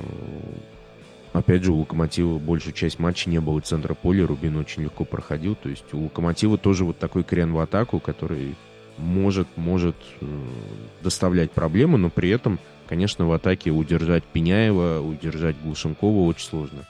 [1.34, 5.56] Опять же, у Локомотива большую часть матча не было центра поля, Рубин очень легко проходил.
[5.56, 8.54] То есть у Локомотива тоже вот такой крен в атаку, который
[8.98, 10.26] может, может э,
[11.02, 12.60] доставлять проблемы, но при этом,
[12.94, 16.84] конечно, в атаке удержать Пеняева, удержать Глушенкова очень сложно.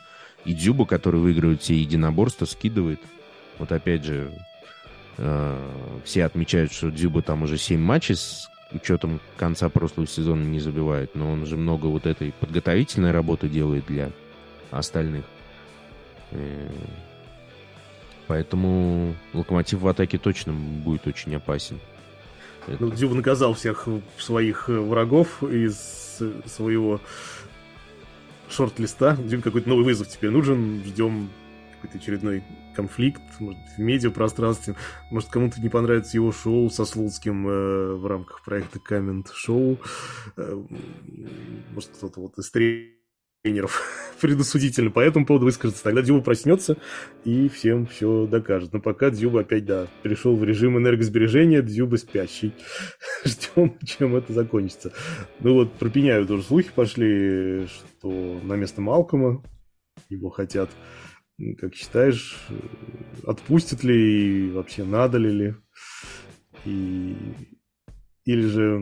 [0.44, 3.00] И Дзюба, который выигрывает все единоборства, скидывает.
[3.58, 4.30] Вот опять же,
[5.16, 10.60] э, все отмечают, что Дзюба там уже 7 матчей с учетом конца прошлого сезона не
[10.60, 14.10] забивает, но он же много вот этой подготовительной работы делает для
[14.70, 15.24] остальных.
[16.32, 16.68] Э,
[18.26, 21.80] поэтому Локомотив в атаке точно будет очень опасен.
[22.66, 23.88] Ну, Дзюба наказал всех
[24.18, 27.00] своих врагов из своего
[28.48, 29.16] шорт-листа.
[29.16, 30.82] Дзюбе какой-то новый вызов теперь нужен.
[30.84, 31.30] Ждем
[31.74, 32.42] какой-то очередной
[32.74, 34.74] конфликт, может, в медиапространстве.
[35.10, 39.78] Может, кому-то не понравится его шоу со Слуцким э, в рамках проекта Коммент Шоу.
[40.36, 40.62] Э,
[41.72, 42.50] может, кто-то вот из
[43.44, 43.82] тренеров
[44.22, 45.82] предусудительно по этому поводу выскажется.
[45.82, 46.78] Тогда Дзюба проснется
[47.24, 48.72] и всем все докажет.
[48.72, 52.54] Но пока Дзюба опять, да, перешел в режим энергосбережения, Дзюба спящий.
[53.24, 54.92] Ждем, чем это закончится.
[55.40, 59.44] Ну вот, про Пеняю тоже слухи пошли, что на место Малкома
[60.08, 60.70] его хотят.
[61.58, 62.38] Как считаешь,
[63.26, 65.54] отпустят ли и вообще надо ли ли?
[66.64, 67.14] И...
[68.24, 68.80] Или же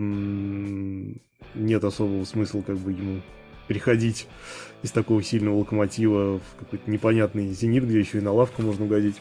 [1.57, 3.23] нет особого смысла как бы ему
[3.73, 4.29] переходить
[4.83, 9.16] из такого сильного локомотива в какой-то непонятный зенит, где еще и на лавку можно угодить.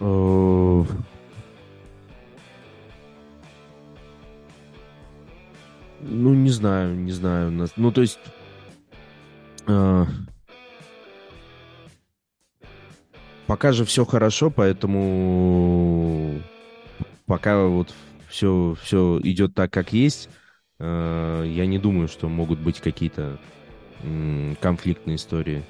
[0.00, 0.84] Э,
[6.00, 7.68] ну, не знаю, не знаю.
[7.76, 8.18] Ну, то есть...
[9.66, 10.06] Э,
[13.46, 16.40] пока же все хорошо, поэтому
[17.26, 17.92] пока вот
[18.28, 20.28] все, все идет так, как есть,
[20.78, 23.38] э, я не думаю, что могут быть какие-то
[24.60, 25.64] конфликтные истории.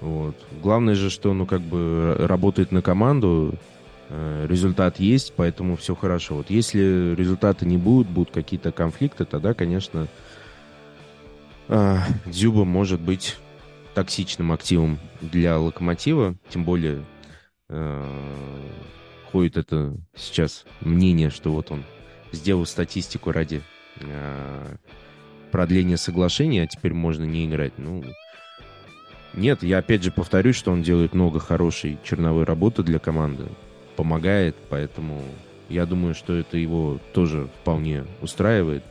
[0.00, 0.36] Вот.
[0.62, 3.54] Главное же, что, ну, как бы работает на команду,
[4.08, 6.36] э, результат есть, поэтому все хорошо.
[6.36, 10.06] Вот если результата не будет, будут какие-то конфликты, тогда, конечно,
[11.68, 11.96] э,
[12.26, 13.36] Дзюба может быть
[13.94, 17.04] токсичным активом для локомотива, тем более
[19.32, 21.84] ходит это сейчас мнение, что вот он
[22.32, 23.62] сделал статистику ради
[24.00, 24.76] э,
[25.50, 27.74] продления соглашения, а теперь можно не играть.
[27.78, 28.02] Ну,
[29.34, 33.44] нет, я опять же повторюсь, что он делает много хорошей черновой работы для команды,
[33.96, 35.22] помогает, поэтому
[35.68, 38.84] я думаю, что это его тоже вполне устраивает.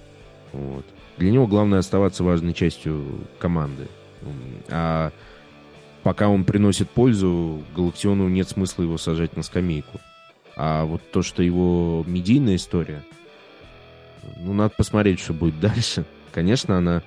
[0.51, 0.85] Вот.
[1.17, 3.87] Для него главное оставаться важной частью команды.
[4.69, 5.11] А
[6.03, 9.99] пока он приносит пользу, Галактиону нет смысла его сажать на скамейку.
[10.55, 13.03] А вот то, что его медийная история,
[14.37, 16.05] ну, надо посмотреть, что будет дальше.
[16.31, 17.01] Конечно, она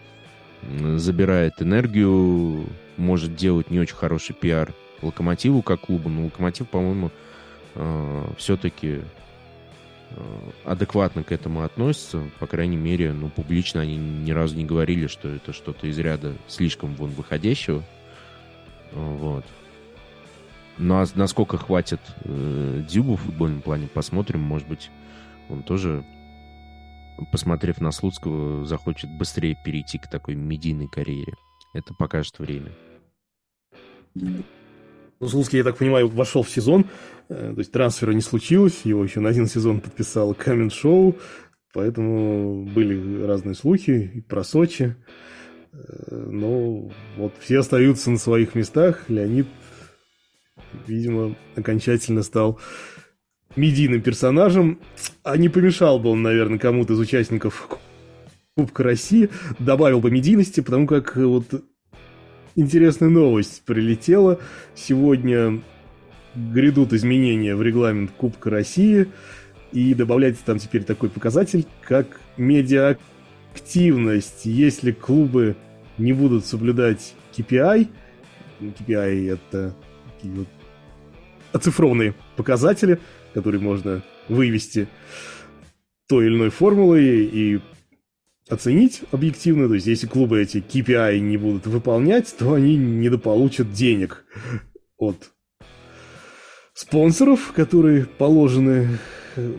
[0.96, 7.10] забирает энергию, может делать не очень хороший пиар Локомотиву как клубу, но Локомотив, по-моему,
[7.74, 9.00] э, все-таки
[10.10, 12.22] э, адекватно к этому относится.
[12.38, 16.34] По крайней мере, ну, публично они ни разу не говорили, что это что-то из ряда
[16.48, 17.82] слишком вон выходящего.
[18.92, 19.44] Вот.
[20.78, 24.40] Ну, а насколько хватит э, Дзюбу в футбольном плане, посмотрим.
[24.40, 24.90] Может быть,
[25.48, 26.04] он тоже
[27.32, 31.34] посмотрев на Слуцкого, захочет быстрее перейти к такой медийной карьере.
[31.74, 32.72] Это покажет время.
[34.14, 36.86] Ну, Слуцкий, я так понимаю, вошел в сезон,
[37.28, 41.16] э, то есть трансфера не случилось, его еще на один сезон подписал Камен Шоу,
[41.72, 44.96] поэтому были разные слухи и про Сочи.
[45.72, 49.08] Э, но вот все остаются на своих местах.
[49.08, 49.46] Леонид,
[50.86, 52.60] видимо, окончательно стал
[53.57, 54.78] медийным персонажем,
[55.22, 57.68] а не помешал бы он, наверное, кому-то из участников
[58.57, 61.64] Кубка России, добавил бы медийности, потому как вот
[62.57, 64.38] интересная новость прилетела.
[64.74, 65.61] Сегодня
[66.34, 69.07] грядут изменения в регламент Кубка России,
[69.72, 74.44] и добавляется там теперь такой показатель, как медиаактивность.
[74.44, 75.57] Если клубы
[75.98, 77.88] не будут соблюдать KPI,
[78.61, 79.74] KPI это
[80.14, 80.46] такие
[81.52, 83.00] оцифрованные показатели,
[83.35, 84.89] который можно вывести
[86.09, 87.61] той или иной формулой и
[88.49, 89.68] оценить объективно.
[89.68, 94.24] То есть, если клубы эти KPI не будут выполнять, то они недополучат денег
[94.97, 95.30] от
[96.74, 98.99] спонсоров, которые положены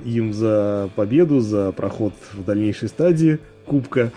[0.06, 4.12] им за победу, за проход в дальнейшей стадии кубка.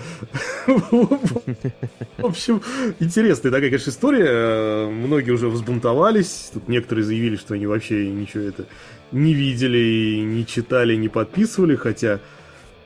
[0.67, 2.61] В общем,
[3.01, 4.89] интересная такая, конечно, история.
[4.89, 6.51] Многие уже взбунтовались.
[6.53, 8.67] Тут некоторые заявили, что они вообще ничего это
[9.13, 12.21] не видели, не читали, не подписывали, хотя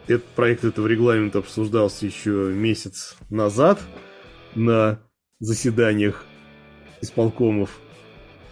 [0.06, 3.80] этот проект этого регламента обсуждался еще месяц назад
[4.54, 5.00] на
[5.38, 6.24] заседаниях
[7.00, 7.80] исполкомов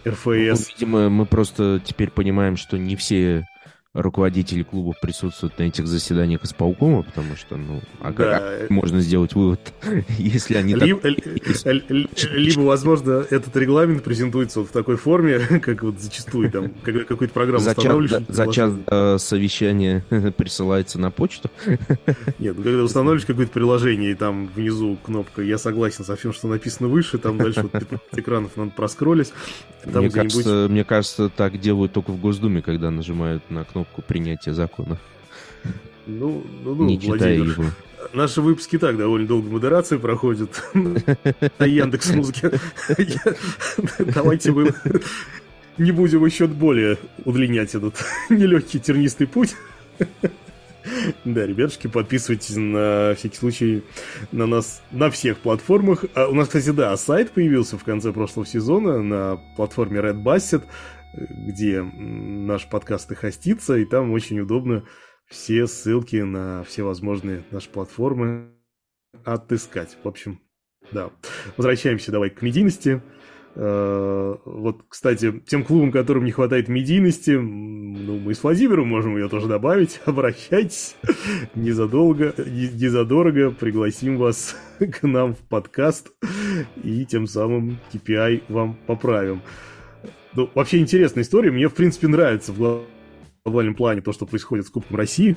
[0.07, 0.25] РФС.
[0.25, 3.45] Ну, видимо, мы просто теперь понимаем, что не все
[3.93, 8.39] руководители клубов присутствуют на этих заседаниях исполкома, потому что, ну, а да.
[8.59, 9.59] как можно сделать вывод,
[10.17, 11.13] если они либо, так...
[12.31, 17.33] либо, возможно, этот регламент презентуется вот в такой форме, как вот зачастую там, когда какую-то
[17.33, 20.05] программу за час, за час до совещания
[20.37, 21.49] присылается на почту.
[22.39, 26.47] Нет, ну когда устанавливаешь какое-то приложение, и там внизу кнопка «Я согласен со всем, что
[26.47, 29.33] написано выше», там дальше вот экранов надо проскроллить.
[29.83, 34.53] Мне кажется, мне кажется, так делают только в Госдуме, когда нажимают на кнопку кнопку принятия
[34.53, 34.97] закона.
[36.07, 37.65] Ну, ну, ну не читая его.
[38.13, 42.51] Наши выпуски так довольно долго модерации проходят на Яндекс Музыке.
[43.99, 44.73] Давайте мы
[45.77, 47.95] не будем еще более удлинять этот
[48.29, 49.55] нелегкий тернистый путь.
[51.23, 53.83] Да, ребятушки, подписывайтесь на всякий случай
[54.31, 56.05] на нас на всех платформах.
[56.15, 60.63] А у нас, кстати, да, сайт появился в конце прошлого сезона на платформе Red Basset,
[61.13, 64.83] где наш подкаст и хостится, и там очень удобно
[65.27, 68.51] все ссылки на все возможные наши платформы
[69.23, 69.97] отыскать.
[70.03, 70.39] В общем,
[70.91, 71.09] да.
[71.57, 73.01] Возвращаемся давай к медийности.
[73.55, 79.27] Э, вот, кстати, тем клубам, которым не хватает медийности, ну, мы с Владимиром можем ее
[79.29, 80.01] тоже добавить.
[80.05, 80.95] Обращайтесь
[81.55, 86.11] незадолго, незадорого, пригласим вас к нам в подкаст
[86.83, 89.41] и тем самым KPI вам поправим.
[90.33, 91.51] Ну, вообще интересная история.
[91.51, 92.85] Мне, в принципе, нравится в
[93.43, 95.35] глобальном плане то, что происходит с Кубком России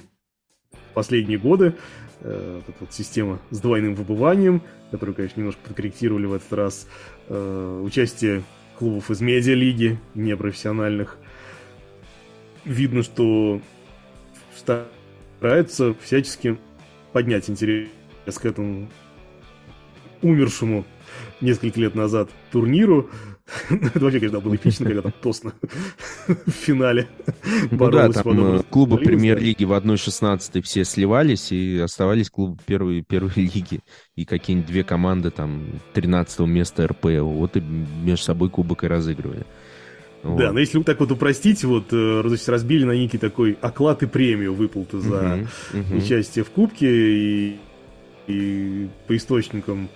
[0.95, 1.75] последние годы.
[2.21, 6.87] Э, вот эта вот система с двойным выбыванием, которую, конечно, немножко подкорректировали в этот раз.
[7.29, 8.45] Э, участие
[8.79, 11.19] клубов из медиалиги, непрофессиональных.
[12.65, 13.61] Видно, что
[14.57, 16.57] стараются всячески
[17.13, 17.89] поднять интерес
[18.27, 18.89] к этому
[20.25, 20.85] умершему
[21.41, 23.11] несколько лет назад турниру.
[23.69, 25.53] Это вообще, конечно, было эпично, когда там Тосно
[26.27, 27.09] в финале
[27.71, 33.33] Ну да, там э, клубы премьер-лиги в 1-16 все сливались, и оставались клубы первой, первой
[33.37, 33.81] лиги.
[34.17, 37.27] И какие-нибудь две команды там 13 места РПЛ.
[37.27, 39.45] Вот и между собой кубок и разыгрывали.
[40.23, 40.39] Вот.
[40.39, 44.07] Да, но если так вот упростить, вот, э, есть разбили на некий такой оклад и
[44.07, 45.99] премию выплаты за uh-huh, uh-huh.
[45.99, 47.57] участие в Кубке, и,
[48.27, 49.91] и по источникам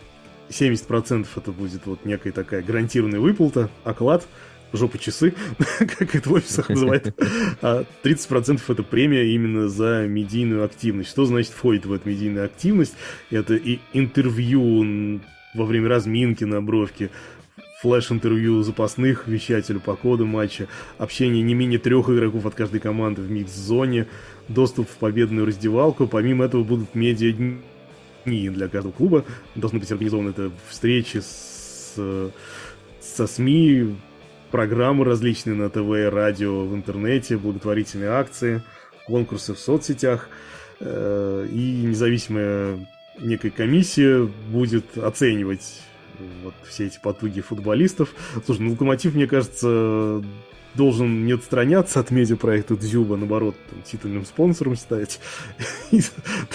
[0.49, 4.27] 70% это будет вот некая такая гарантированная выплата, оклад,
[4.73, 5.35] жопа часы,
[5.79, 7.15] как это в офисах называют,
[7.63, 11.11] а 30% это премия именно за медийную активность.
[11.11, 12.95] Что значит входит в эту медийную активность?
[13.31, 15.21] Это и интервью
[15.55, 17.11] во время разминки на бровке,
[17.81, 20.67] флеш-интервью запасных вещателю по коду матча,
[20.99, 24.09] общение не менее трех игроков от каждой команды в микс-зоне,
[24.49, 26.07] доступ в победную раздевалку.
[26.07, 27.35] Помимо этого будут медиа
[28.29, 29.25] дни для каждого клуба.
[29.55, 31.95] Должны быть организованы это встречи с,
[33.01, 33.97] со СМИ,
[34.51, 38.63] программы различные на ТВ, радио, в интернете, благотворительные акции,
[39.07, 40.29] конкурсы в соцсетях.
[40.81, 42.79] Э, и независимая
[43.19, 45.81] некая комиссия будет оценивать
[46.43, 48.15] вот все эти потуги футболистов.
[48.45, 50.23] Слушай, ну, Локомотив, мне кажется,
[50.79, 55.21] должен не отстраняться от медиапроекта Дзюба, наоборот, там, титульным спонсором стать.
[55.91, 56.01] И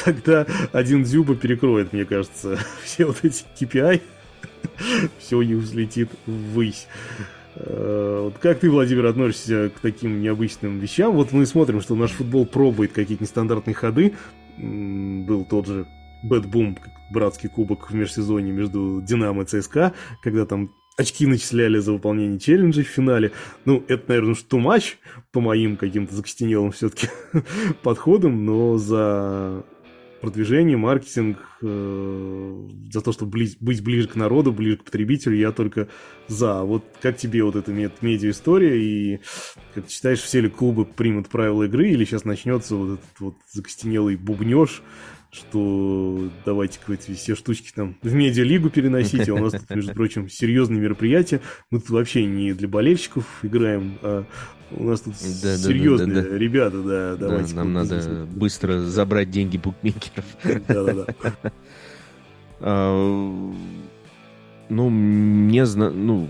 [0.03, 4.01] тогда один Дзюба перекроет, мне кажется, все вот эти KPI,
[5.19, 6.87] все у них взлетит ввысь.
[7.55, 11.13] Э, вот как ты, Владимир, относишься к таким необычным вещам?
[11.13, 14.13] Вот мы смотрим, что наш футбол пробует какие-то нестандартные ходы.
[14.57, 15.85] Был тот же
[16.23, 16.77] BetBoom,
[17.11, 22.83] братский кубок в межсезонье между Динамо и ЦСКА, когда там очки начисляли за выполнение челленджей
[22.83, 23.31] в финале.
[23.65, 24.97] Ну, это, наверное, что матч
[25.31, 27.07] по моим каким-то закостенелым все-таки
[27.83, 29.63] подходам, но за
[30.23, 35.51] продвижение, маркетинг, э, за то, чтобы близ, быть ближе к народу, ближе к потребителю, я
[35.51, 35.89] только
[36.29, 36.61] за.
[36.61, 39.19] Вот как тебе вот эта мед медиа-история, и
[39.75, 43.35] как ты считаешь, все ли клубы примут правила игры, или сейчас начнется вот этот вот
[43.51, 44.81] закостенелый бубнеж,
[45.33, 50.29] что давайте-ка эти все штучки там в медиалигу переносите, а у нас тут, между прочим,
[50.29, 51.41] серьезные мероприятия.
[51.71, 54.25] Мы тут вообще не для болельщиков играем, а
[54.71, 56.37] у нас тут да, серьезные да, да, да.
[56.37, 57.49] ребята, да, давайте.
[57.49, 58.17] Да, нам надо здесь.
[58.35, 60.25] быстро забрать деньги букмекеров.
[60.67, 61.51] Да-да-да.
[62.65, 62.93] А,
[64.69, 66.29] ну, мне, ну,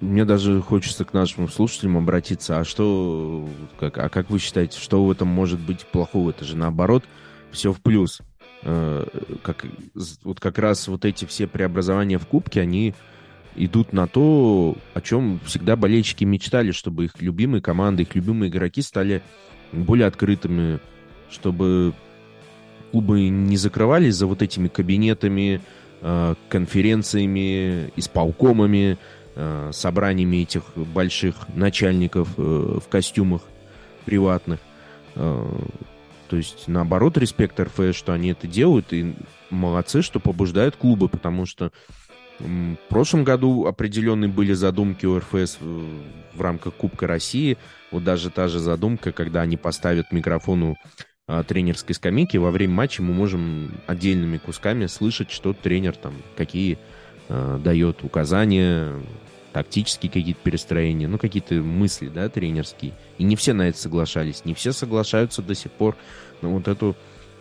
[0.00, 2.58] мне даже хочется к нашим слушателям обратиться.
[2.58, 6.30] А что, как, а как вы считаете, что в этом может быть плохого?
[6.30, 7.04] Это же наоборот
[7.52, 8.20] все в плюс.
[8.62, 9.06] Э,
[9.42, 9.64] как,
[10.22, 12.94] вот как раз вот эти все преобразования в Кубке, они
[13.56, 18.82] идут на то, о чем всегда болельщики мечтали, чтобы их любимые команды, их любимые игроки
[18.82, 19.22] стали
[19.72, 20.78] более открытыми,
[21.30, 21.94] чтобы
[22.90, 25.62] клубы не закрывались за вот этими кабинетами,
[26.02, 28.98] э, конференциями, исполкомами,
[29.36, 33.42] э, собраниями этих больших начальников в костюмах
[34.04, 34.60] приватных.
[36.30, 39.16] То есть, наоборот, респект РФС, что они это делают, и
[39.50, 41.72] молодцы, что побуждают клубы, потому что
[42.38, 47.58] в прошлом году определенные были задумки у РФС в рамках Кубка России.
[47.90, 50.76] Вот даже та же задумка, когда они поставят микрофону
[51.26, 56.78] а, тренерской скамейки, во время матча мы можем отдельными кусками слышать, что тренер там, какие
[57.28, 58.92] а, дает указания,
[59.52, 62.92] тактические какие-то перестроения, ну, какие-то мысли, да, тренерские.
[63.18, 65.96] И не все на это соглашались, не все соглашаются до сих пор
[66.40, 66.96] на вот эту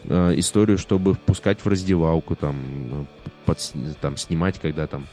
[0.06, 3.08] э, историю, чтобы впускать в раздевалку, там,
[3.46, 3.60] под,
[4.02, 5.08] там снимать, когда там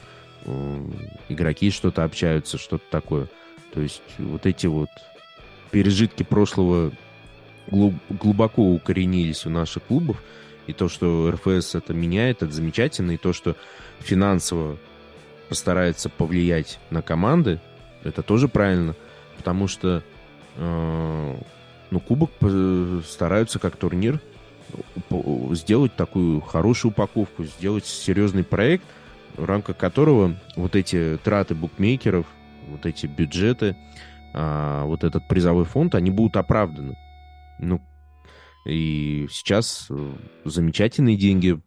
[0.45, 0.85] э,
[1.29, 3.27] игроки что-то общаются, что-то такое.
[3.73, 4.89] То есть вот эти вот
[5.71, 6.91] пережитки прошлого
[7.69, 10.21] глубоко укоренились у наших клубов.
[10.67, 13.11] И то, что РФС это меняет, это замечательно.
[13.11, 13.55] И то, что
[13.99, 14.77] финансово
[15.49, 17.59] постарается повлиять на команды,
[18.03, 18.95] это тоже правильно.
[19.37, 20.03] Потому что
[20.55, 21.35] э,
[21.91, 22.31] ну, кубок
[23.05, 24.19] стараются как турнир
[25.51, 28.83] сделать такую хорошую упаковку, сделать серьезный проект,
[29.35, 32.25] в рамках которого вот эти траты букмекеров,
[32.67, 33.77] вот эти бюджеты,
[34.33, 36.97] а, вот этот призовой фонд, они будут оправданы.
[37.59, 37.81] Ну,
[38.65, 40.13] и сейчас э,
[40.43, 41.59] замечательные деньги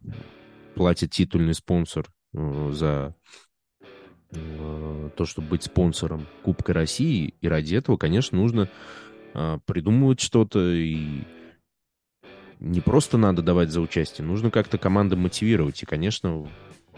[0.74, 3.12] платит титульный спонсор э, за э,
[4.31, 7.35] то, чтобы быть спонсором Кубка России.
[7.40, 8.69] И ради этого, конечно, нужно
[9.35, 11.23] а, придумывать что-то и
[12.61, 15.82] не просто надо давать за участие, нужно как-то команды мотивировать.
[15.82, 16.47] И, конечно,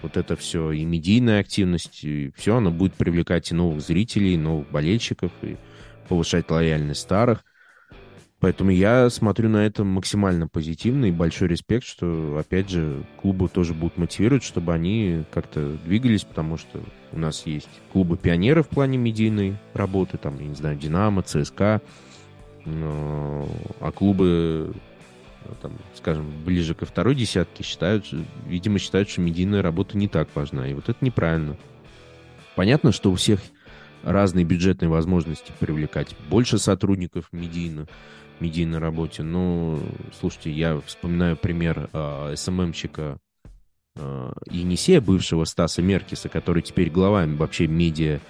[0.02, 4.38] вот это все и медийная активность, и все, оно будет привлекать и новых зрителей, и
[4.38, 5.56] новых болельщиков, и
[6.08, 7.44] повышать лояльность старых.
[8.42, 13.72] Поэтому я смотрю на это максимально позитивно и большой респект, что, опять же, клубы тоже
[13.72, 16.80] будут мотивировать, чтобы они как-то двигались, потому что
[17.12, 21.80] у нас есть клубы пионеров в плане медийной работы, там, я не знаю, Динамо, ЦСКА,
[22.66, 24.74] а клубы
[25.60, 28.06] там, скажем, ближе ко второй десятке считают,
[28.48, 30.66] видимо, считают, что медийная работа не так важна.
[30.66, 31.56] И вот это неправильно.
[32.56, 33.38] Понятно, что у всех
[34.02, 36.14] разные бюджетные возможности привлекать.
[36.28, 37.86] Больше сотрудников медийно,
[38.40, 39.22] медийной работе.
[39.22, 39.78] Но,
[40.18, 43.18] слушайте, я вспоминаю пример э, СММщика
[43.96, 48.20] э, Енисея, бывшего Стаса Меркиса, который теперь глава вообще медиа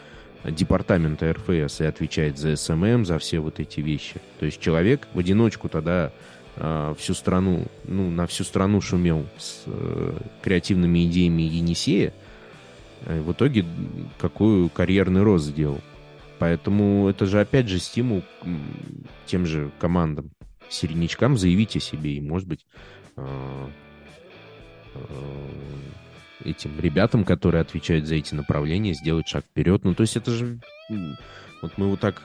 [0.45, 4.21] департамента РФС и отвечает за SMM, за все вот эти вещи.
[4.41, 6.13] То есть человек в одиночку тогда
[6.57, 12.13] э, всю страну, ну, на всю страну шумел с э, креативными идеями Енисея,
[13.07, 13.65] в итоге
[14.19, 15.81] какую карьерный рост сделал.
[16.39, 18.23] Поэтому это же опять же стимул
[19.27, 20.31] тем же командам,
[20.69, 22.67] середнячкам заявить о себе и, может быть,
[23.17, 23.69] э,
[24.95, 24.99] э,
[26.45, 29.85] этим ребятам, которые отвечают за эти направления, сделать шаг вперед.
[29.85, 30.59] Ну, то есть это же...
[31.61, 32.21] Вот мы вот так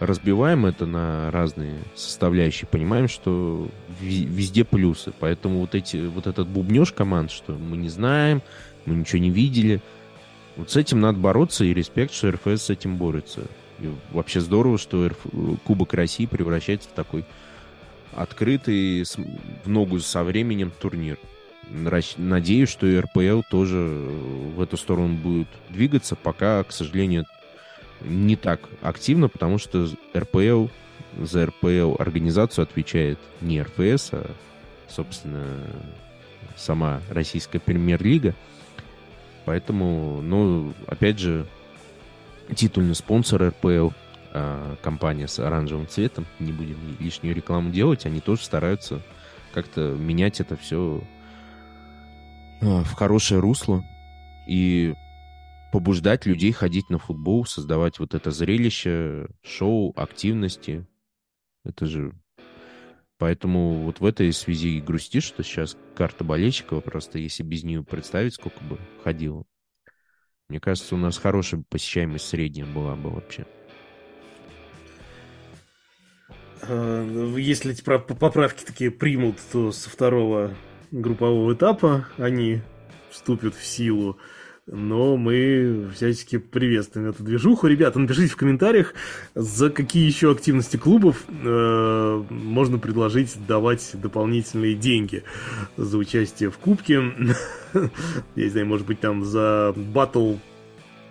[0.00, 3.68] разбиваем это на разные составляющие, понимаем, что
[4.00, 5.12] везде плюсы.
[5.18, 8.42] Поэтому вот, эти, вот этот бубнеж команд, что мы не знаем,
[8.84, 9.80] мы ничего не видели,
[10.56, 13.42] вот с этим надо бороться, и респект, что РФС с этим борется.
[13.78, 15.18] И вообще здорово, что РФ...
[15.64, 17.24] Кубок России превращается в такой
[18.14, 21.18] открытый, в ногу со временем турнир.
[22.16, 27.26] Надеюсь, что и РПЛ тоже в эту сторону будет двигаться, пока, к сожалению,
[28.02, 30.68] не так активно, потому что РПЛ
[31.18, 34.30] за РПЛ организацию отвечает не РФС, а,
[34.88, 35.44] собственно,
[36.56, 38.34] сама российская премьер-лига.
[39.46, 41.46] Поэтому, ну, опять же,
[42.54, 43.90] титульный спонсор РПЛ,
[44.34, 49.00] а, компания с оранжевым цветом, не будем лишнюю рекламу делать, они тоже стараются
[49.54, 51.02] как-то менять это все
[52.60, 53.84] а, в хорошее русло.
[54.48, 54.94] И
[55.72, 60.86] побуждать людей ходить на футбол, создавать вот это зрелище, шоу, активности.
[61.64, 62.12] Это же...
[63.18, 67.82] Поэтому вот в этой связи и грустишь, что сейчас карта болельщиков, просто если без нее
[67.82, 69.44] представить, сколько бы ходило.
[70.48, 73.46] Мне кажется, у нас хорошая посещаемость средняя была бы вообще.
[76.62, 80.54] А, если эти поправки такие примут, то со второго
[80.90, 82.60] группового этапа они
[83.10, 84.18] вступят в силу
[84.66, 87.66] но мы всячески приветствуем эту движуху.
[87.66, 88.94] Ребята, напишите в комментариях,
[89.34, 95.22] за какие еще активности клубов э, можно предложить давать дополнительные деньги
[95.76, 96.94] за участие в Кубке.
[97.74, 97.90] Я
[98.34, 100.34] не знаю, может быть, там за батл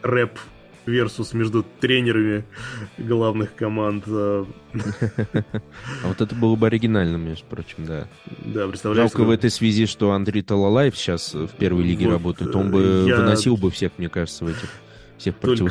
[0.01, 0.37] рэп
[0.85, 2.45] версус между тренерами
[2.97, 4.03] главных команд.
[4.07, 4.45] А
[6.03, 8.07] вот это было бы оригинально, между прочим, да.
[8.45, 9.11] Да, представляешь.
[9.11, 12.55] Жалко в этой связи, что Андрей Талалаев сейчас в первой лиге работает.
[12.55, 14.69] Он бы выносил бы всех, мне кажется, в этих
[15.17, 15.65] всех Только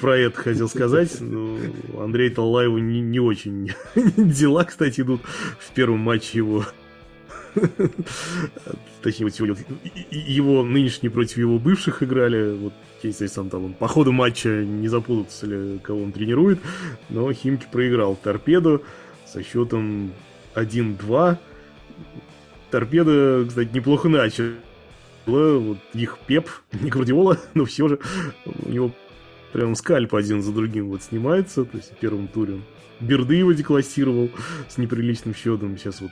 [0.00, 1.20] про это хотел сказать.
[1.20, 1.58] Ну,
[1.98, 3.72] Андрей Таллаеву не, не очень
[4.16, 5.22] дела, кстати, идут
[5.58, 6.64] в первом матче его.
[9.02, 9.56] Точнее, вот сегодня
[10.10, 12.56] его нынешние против его бывших играли.
[12.56, 12.72] Вот
[13.28, 16.58] сам там он по ходу матча не запутался ли, кого он тренирует,
[17.08, 18.82] но Химки проиграл торпеду
[19.26, 20.12] со счетом
[20.54, 21.38] 1-2.
[22.70, 24.44] Торпеда, кстати, неплохо начал.
[25.26, 27.98] Вот их Пеп, не Гвардиола, но все же
[28.44, 28.92] у него
[29.52, 31.64] прям скальп один за другим вот снимается.
[31.64, 32.60] То есть в первом туре
[33.00, 34.30] Берды его деклассировал
[34.68, 35.76] с неприличным счетом.
[35.78, 36.10] Сейчас вот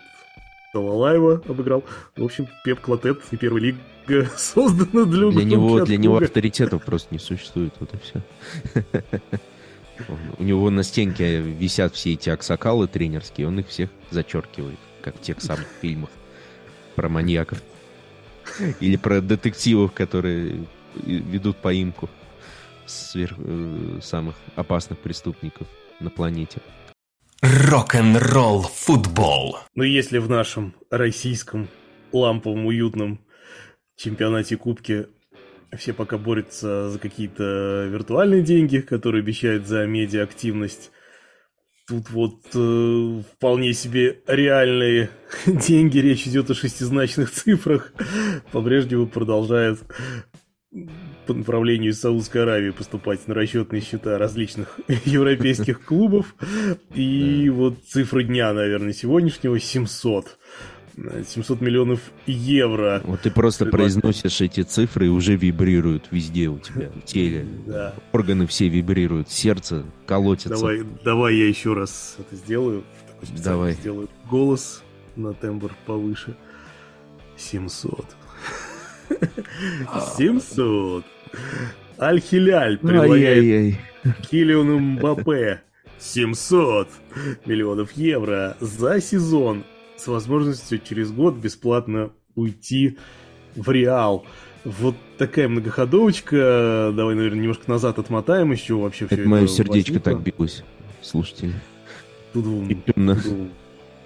[0.76, 1.84] Талалаева обыграл.
[2.16, 7.14] В общем, Пеп Клотет и первая лига создана для Для него, для него авторитетов просто
[7.14, 8.22] не существует, вот и все.
[10.38, 15.22] У него на стенке висят все эти аксакалы тренерские, он их всех зачеркивает, как в
[15.22, 16.10] тех самых фильмах
[16.94, 17.62] про маньяков.
[18.80, 22.10] Или про детективов, которые ведут поимку
[22.84, 25.66] сверх, э, самых опасных преступников
[26.00, 26.60] на планете.
[27.42, 29.58] Рок-н-ролл футбол.
[29.74, 31.68] Ну, если в нашем российском
[32.12, 33.20] ламповом уютном
[33.96, 35.06] чемпионате Кубки
[35.76, 40.90] все пока борются за какие-то виртуальные деньги, которые обещают за медиа-активность.
[41.86, 45.10] Тут вот э, вполне себе реальные
[45.46, 47.92] деньги, речь идет о шестизначных цифрах,
[48.52, 49.80] по-прежнему продолжают
[51.26, 56.34] по направлению из Саудовской Аравии поступать на расчетные счета различных европейских клубов.
[56.94, 60.38] И вот цифры дня, наверное, сегодняшнего 700.
[60.96, 63.02] 700 миллионов евро.
[63.04, 67.46] Вот ты просто произносишь эти цифры и уже вибрируют везде у тебя, в теле.
[67.66, 67.94] Да.
[68.12, 70.48] Органы все вибрируют, сердце колотится.
[70.48, 72.82] Давай, давай я еще раз это сделаю.
[73.44, 73.74] Давай.
[73.74, 74.82] Сделаю голос
[75.16, 76.34] на тембр повыше.
[77.36, 78.06] 700.
[80.16, 81.04] 700.
[81.98, 83.76] Аль-Хиляль предлагает
[84.30, 85.62] Килиону Мбаппе
[85.98, 86.88] 700
[87.46, 89.64] миллионов евро за сезон
[89.96, 92.98] с возможностью через год бесплатно уйти
[93.54, 94.26] в Реал.
[94.64, 96.92] Вот такая многоходовочка.
[96.94, 100.12] Давай, наверное, немножко назад отмотаем еще вообще это все мое сердечко возникло.
[100.12, 100.64] так билось.
[101.00, 101.52] Слушайте.
[102.32, 102.68] Тудум.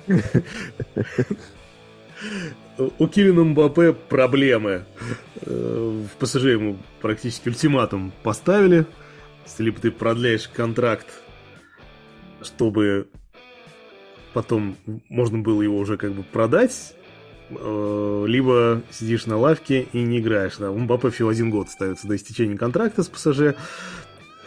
[2.98, 4.86] У Килина Мбаппе проблемы.
[5.42, 8.86] Э, в ПСЖ ему практически ультиматум поставили.
[9.58, 11.06] Либо ты продляешь контракт,
[12.40, 13.08] чтобы
[14.32, 14.76] потом
[15.10, 16.94] можно было его уже как бы продать,
[17.50, 20.56] э, либо сидишь на лавке и не играешь.
[20.56, 23.56] Да, у Мбаппе всего один год остается до истечения контракта с ПСЖ.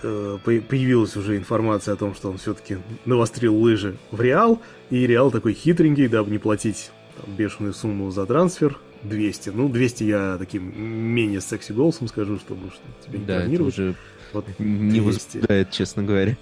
[0.02, 5.30] Э, появилась уже информация о том, что он все-таки навострил лыжи в Реал, и Реал
[5.30, 9.50] такой хитренький, дабы не платить там, бешеную сумму за трансфер, 200.
[9.50, 13.74] Ну, 200 я таким менее секси голосом скажу, чтобы что тебе не да, планировать.
[13.74, 13.96] Это уже
[14.34, 15.04] вот не 200.
[15.04, 16.38] возбуждает, честно говоря.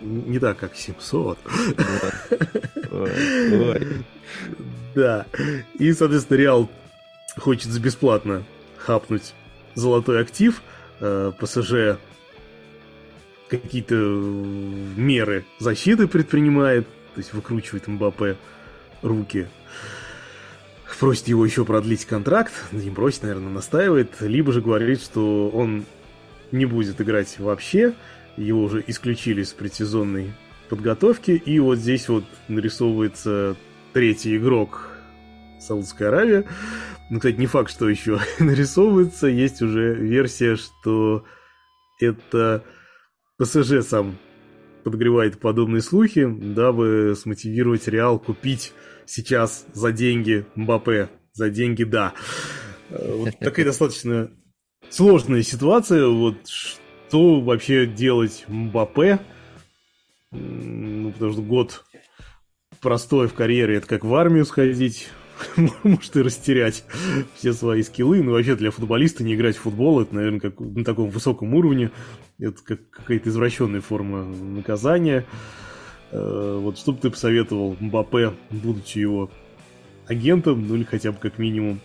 [0.00, 1.38] Не так, как 700.
[4.94, 5.26] Да.
[5.78, 6.70] И, соответственно, Реал
[7.36, 8.44] хочет бесплатно
[8.76, 9.34] хапнуть
[9.74, 10.62] золотой актив.
[11.00, 11.98] Э, ПСЖ
[13.48, 18.36] какие-то меры защиты предпринимает, то есть выкручивает Мбаппе
[19.02, 19.48] руки
[20.98, 25.84] просит его еще продлить контракт, не просит, наверное, настаивает, либо же говорит, что он
[26.52, 27.94] не будет играть вообще,
[28.36, 30.32] его уже исключили с предсезонной
[30.68, 33.56] подготовки, и вот здесь вот нарисовывается
[33.92, 34.90] третий игрок
[35.60, 36.44] Саудовской Аравии.
[37.10, 41.24] Ну, кстати, не факт, что еще нарисовывается, есть уже версия, что
[42.00, 42.64] это
[43.38, 44.16] ПСЖ сам
[44.84, 48.72] подогревает подобные слухи, дабы смотивировать Реал купить
[49.06, 51.08] сейчас за деньги Мбаппе.
[51.32, 52.14] За деньги, да.
[52.90, 54.30] Э, вот такая достаточно
[54.90, 56.06] сложная ситуация.
[56.06, 59.18] Вот что вообще делать Мбаппе?
[60.30, 61.84] Ну, потому что год
[62.80, 65.08] простой в карьере, это как в армию сходить,
[65.82, 66.84] может и растерять
[67.34, 68.22] все свои скиллы.
[68.22, 71.90] Ну, вообще для футболиста не играть в футбол, это, наверное, как на таком высоком уровне.
[72.38, 75.26] Это как какая-то извращенная форма наказания.
[76.10, 79.30] Э, вот что бы ты посоветовал Мбаппе, будучи его
[80.06, 81.80] агентом, ну или хотя бы как минимум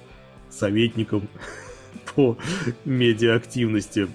[0.49, 1.27] советником
[2.15, 2.37] по
[2.85, 4.07] медиа-активности?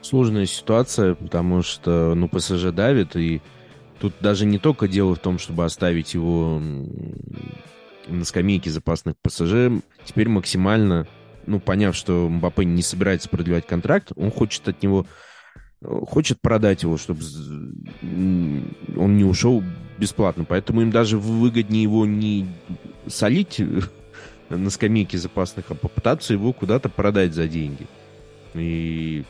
[0.00, 3.42] Сложная ситуация, потому что, ну, ПСЖ давит, и
[4.00, 6.60] тут даже не только дело в том, чтобы оставить его
[8.06, 11.06] на скамейке запасных ПСЖ, теперь максимально,
[11.46, 15.06] ну, поняв, что Мбаппе не собирается продлевать контракт, он хочет от него
[15.80, 17.20] хочет продать его, чтобы
[18.02, 19.62] он не ушел
[19.96, 20.44] бесплатно.
[20.44, 22.48] Поэтому им даже выгоднее его не
[23.06, 23.60] солить
[24.48, 27.86] на скамейке запасных, а попытаться его куда-то продать за деньги.
[28.54, 29.24] И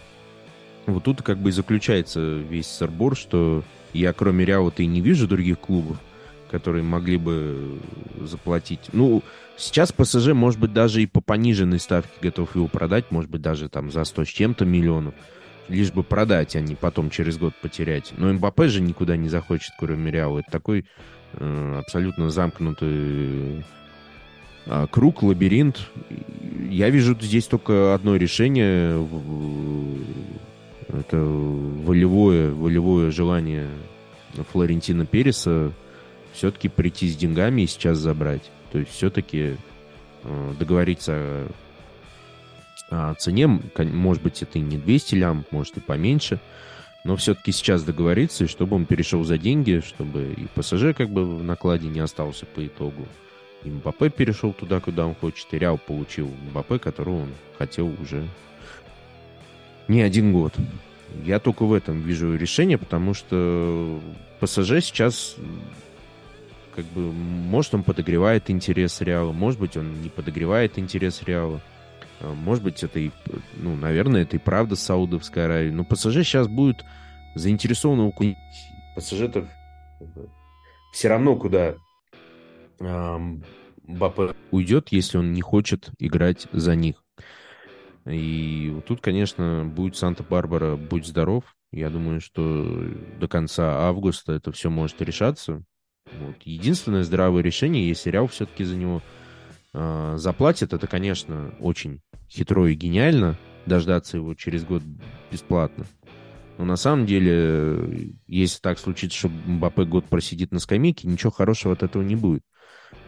[0.86, 3.62] вот тут как бы и заключается весь сорбор, что
[3.93, 5.98] я кроме Реала-то и не вижу других клубов,
[6.51, 7.78] которые могли бы
[8.20, 8.90] заплатить.
[8.93, 9.23] Ну,
[9.56, 13.69] сейчас ПСЖ, может быть, даже и по пониженной ставке готов его продать, может быть, даже
[13.69, 15.15] там за 100 с чем-то миллионов
[15.69, 18.12] лишь бы продать, а не потом через год потерять.
[18.16, 20.40] Но МБП же никуда не захочет, кроме Реала.
[20.40, 20.86] Это такой
[21.35, 23.65] э, абсолютно замкнутый
[24.66, 25.81] э, круг, лабиринт.
[26.70, 29.06] Я вижу здесь только одно решение.
[30.89, 33.69] Это волевое, волевое желание
[34.52, 35.73] Флорентина Переса
[36.32, 38.51] все-таки прийти с деньгами и сейчас забрать.
[38.73, 39.56] То есть все-таки
[40.23, 41.48] э, договориться
[42.90, 43.47] о цене.
[43.77, 46.40] Может быть, это и не 200 лям, может и поменьше.
[47.05, 51.24] Но все-таки сейчас договориться, и чтобы он перешел за деньги, чтобы и ПСЖ как бы
[51.24, 53.06] в накладе не остался по итогу.
[53.65, 58.27] И Мбаппе перешел туда, куда он хочет, и Реал получил Мбаппе, которого он хотел уже
[59.89, 60.55] не один год.
[61.24, 64.01] Я только в этом вижу решение, потому что
[64.40, 65.36] ПСЖ сейчас
[66.74, 71.60] как бы, может, он подогревает интерес Реала, может быть, он не подогревает интерес Реала.
[72.20, 73.10] А, может быть, это и,
[73.56, 75.73] ну, наверное, это и правда Саудовская Аравия.
[75.73, 76.85] Но ПСЖ сейчас будет
[77.35, 78.15] заинтересован у
[78.94, 79.47] пассажиров
[80.93, 81.77] все равно куда
[82.81, 83.44] эм,
[83.85, 87.05] Бапе уйдет, если он не хочет играть за них.
[88.09, 91.45] И тут, конечно, будет Санта-Барбара, будь здоров.
[91.71, 92.87] Я думаю, что
[93.21, 95.63] до конца августа это все может решаться.
[96.21, 96.37] Вот.
[96.45, 99.03] Единственное здравое решение, если Реал все-таки за него
[99.75, 103.37] э, заплатит, это, конечно, очень хитро и гениально
[103.67, 104.83] дождаться его через год
[105.31, 105.85] бесплатно.
[106.57, 111.75] Но на самом деле, если так случится, что Мбаппе год просидит на скамейке, ничего хорошего
[111.75, 112.43] от этого не будет.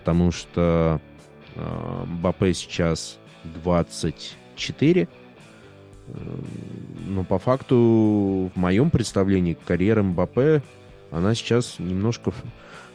[0.01, 1.01] Потому что
[1.57, 3.19] э, Мбаппе сейчас
[3.63, 5.09] 20 4.
[7.07, 10.63] Но по факту, в моем представлении, карьера Мбаппе,
[11.11, 12.33] она сейчас немножко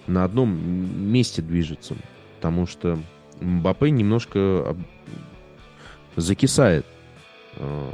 [0.08, 0.50] на одном
[1.12, 1.96] месте движется.
[2.38, 2.98] Потому что
[3.42, 4.76] Мбаппе немножко
[6.16, 6.86] закисает.
[7.58, 7.94] А,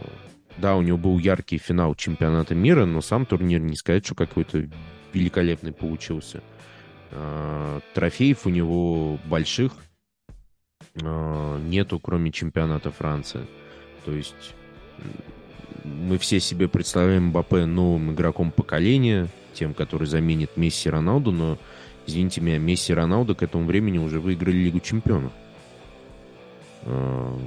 [0.58, 4.68] да, у него был яркий финал чемпионата мира, но сам турнир не сказать, что какой-то
[5.14, 6.42] великолепный получился.
[7.12, 9.74] А, трофеев у него больших
[10.96, 13.46] нету, кроме чемпионата Франции.
[14.06, 14.54] То есть
[15.84, 21.58] мы все себе представляем Мбаппе новым игроком поколения, тем, который заменит Месси Роналду, но,
[22.06, 25.32] извините меня, Месси Роналду к этому времени уже выиграли Лигу Чемпионов.
[26.84, 27.38] А,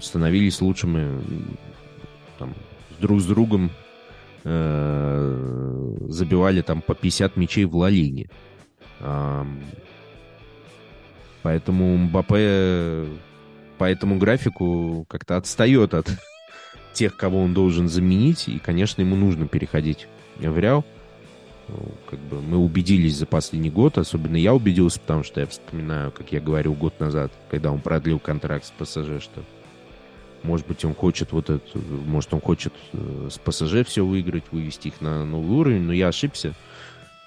[0.00, 1.20] становились лучшими
[2.38, 2.54] там,
[3.00, 3.70] друг с другом,
[4.44, 8.28] э, забивали там по 50 мячей в Ла-Лиге.
[11.42, 13.06] Поэтому Мбаппе
[13.78, 16.08] по этому графику как-то отстает от
[16.92, 20.06] тех, кого он должен заменить, и, конечно, ему нужно переходить
[20.38, 20.84] в Реал.
[21.68, 21.76] Ну,
[22.10, 26.32] как бы мы убедились за последний год, особенно я убедился, потому что я вспоминаю, как
[26.32, 29.42] я говорил год назад, когда он продлил контракт с ПСЖ, что
[30.42, 34.88] может быть он хочет вот это, может он хочет э, с ПСЖ все выиграть, вывести
[34.88, 36.54] их на новый уровень, но я ошибся.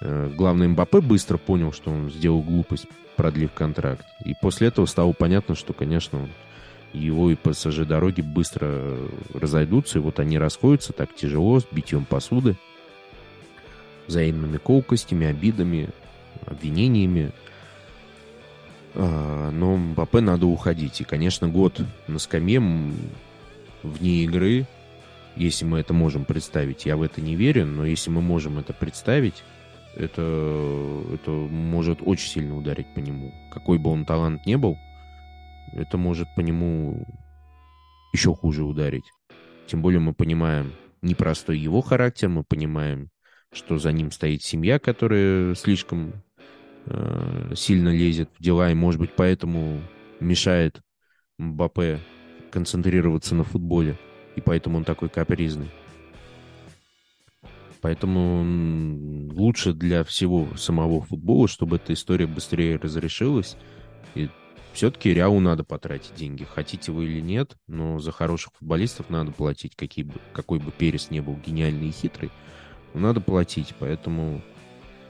[0.02, 4.06] Э, главный Мбаппе быстро понял, что он сделал глупость, продлив контракт.
[4.24, 6.28] И после этого стало понятно, что, конечно,
[6.94, 8.98] его и ПСЖ дороги быстро
[9.34, 12.56] разойдутся, и вот они расходятся так тяжело, с битьем посуды,
[14.08, 15.90] взаимными колкостями, обидами,
[16.46, 17.32] обвинениями.
[18.94, 21.02] А, но Мбаппе надо уходить.
[21.02, 22.62] И, конечно, год на скамье
[23.84, 24.66] вне игры,
[25.36, 28.74] если мы это можем представить, я в это не верю, но если мы можем это
[28.74, 29.44] представить,
[29.96, 33.34] это, это может очень сильно ударить по нему.
[33.52, 34.78] Какой бы он талант не был,
[35.74, 37.06] это может по нему
[38.14, 39.06] еще хуже ударить.
[39.68, 43.10] Тем более мы понимаем непростой его характер, мы понимаем,
[43.52, 46.14] что за ним стоит семья, которая слишком
[46.86, 49.82] э, сильно лезет в дела, и, может быть, поэтому
[50.20, 50.82] мешает
[51.38, 52.00] Мбаппе
[52.52, 53.98] концентрироваться на футболе,
[54.36, 55.70] и поэтому он такой капризный.
[57.86, 63.58] Поэтому лучше для всего самого футбола, чтобы эта история быстрее разрешилась.
[64.16, 64.28] И
[64.74, 66.46] все-таки Реалу надо потратить деньги.
[66.46, 71.12] Хотите вы или нет, но за хороших футболистов надо платить, какие бы, какой бы Перес
[71.12, 72.32] не был гениальный и хитрый.
[72.96, 73.76] Но надо платить.
[73.78, 74.42] Поэтому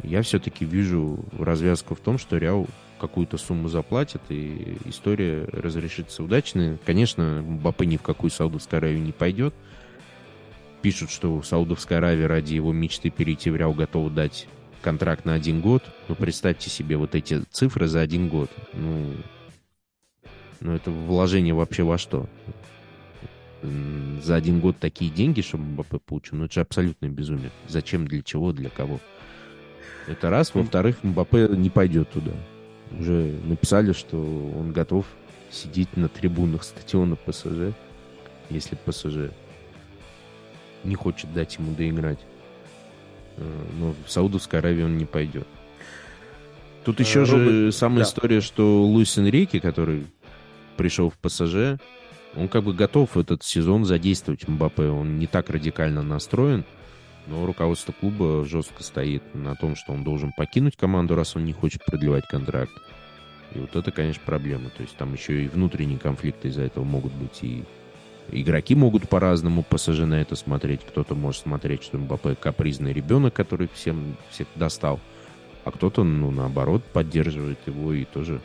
[0.03, 2.67] я все-таки вижу развязку в том, что Реал
[2.99, 6.77] какую-то сумму заплатит, и история разрешится удачно.
[6.85, 9.55] Конечно, Бапы ни в какую Саудовскую Аравию не пойдет
[10.81, 14.47] пишут, что Саудовская Аравия ради его мечты перейти в Реал готова дать
[14.81, 15.83] контракт на один год.
[16.07, 18.51] Ну, представьте себе вот эти цифры за один год.
[18.73, 19.15] Ну,
[20.59, 22.29] ну это вложение вообще во что?
[24.21, 27.49] За один год такие деньги, чтобы Мбаппе получил, ну это же абсолютное безумие.
[27.67, 28.99] Зачем, для чего, для кого?
[30.07, 30.53] Это раз.
[30.53, 32.33] Во-вторых, Мбаппе не пойдет туда.
[32.99, 35.07] Уже написали, что он готов
[35.49, 37.73] сидеть на трибунах стадиона ПСЖ,
[38.51, 39.31] если ПСЖ
[40.85, 42.19] не хочет дать ему доиграть.
[43.37, 43.43] Э,
[43.79, 45.47] но в Саудовской Аравии он не пойдет.
[46.83, 48.03] Тут еще э, же самая да.
[48.03, 50.05] история, что Луис Энрике, который
[50.77, 51.79] пришел в ПСЖ,
[52.35, 54.83] он как бы готов этот сезон задействовать Мбаппе.
[54.83, 56.65] Он не так радикально настроен,
[57.27, 61.53] но руководство клуба жестко стоит на том, что он должен покинуть команду, раз он не
[61.53, 62.73] хочет продлевать контракт.
[63.53, 64.69] И вот это, конечно, проблема.
[64.69, 67.39] То есть там еще и внутренние конфликты из-за этого могут быть.
[67.41, 67.63] И
[68.31, 70.81] игроки могут по-разному ПСЖ на это смотреть.
[70.81, 74.99] Кто-то может смотреть, что Мбаппе капризный ребенок, который всем всех достал.
[75.63, 78.41] А кто-то, ну, наоборот, поддерживает его и тоже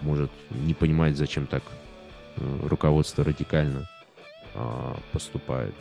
[0.00, 1.62] может не понимать, зачем так
[2.36, 3.88] э, руководство радикально
[4.54, 5.74] а, поступает.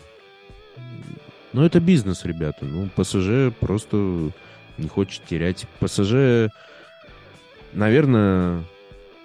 [1.54, 2.66] Но это бизнес, ребята.
[2.66, 4.32] Ну, ПСЖ просто
[4.78, 5.66] не хочет терять.
[5.80, 6.52] ПСЖ,
[7.74, 8.64] наверное,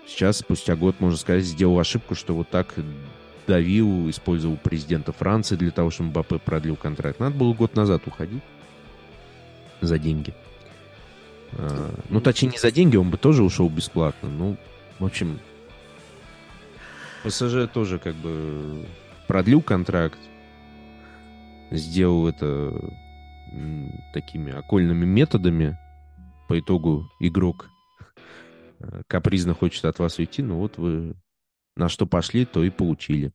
[0.06, 2.74] сейчас, спустя год, можно сказать, сделал ошибку, что вот так
[3.46, 7.20] давил, использовал президента Франции для того, чтобы Мбаппе продлил контракт.
[7.20, 8.42] Надо было год назад уходить
[9.80, 10.34] за деньги.
[11.52, 14.28] А, ну, точнее, не за деньги, он бы тоже ушел бесплатно.
[14.28, 14.56] Ну,
[14.98, 15.38] в общем,
[17.24, 18.86] ПСЖ тоже как бы
[19.26, 20.18] продлил контракт,
[21.70, 22.72] сделал это
[24.12, 25.78] такими окольными методами.
[26.48, 27.70] По итогу игрок
[28.80, 31.14] э, капризно хочет от вас уйти, но вот вы
[31.76, 33.32] на что пошли, то и получили.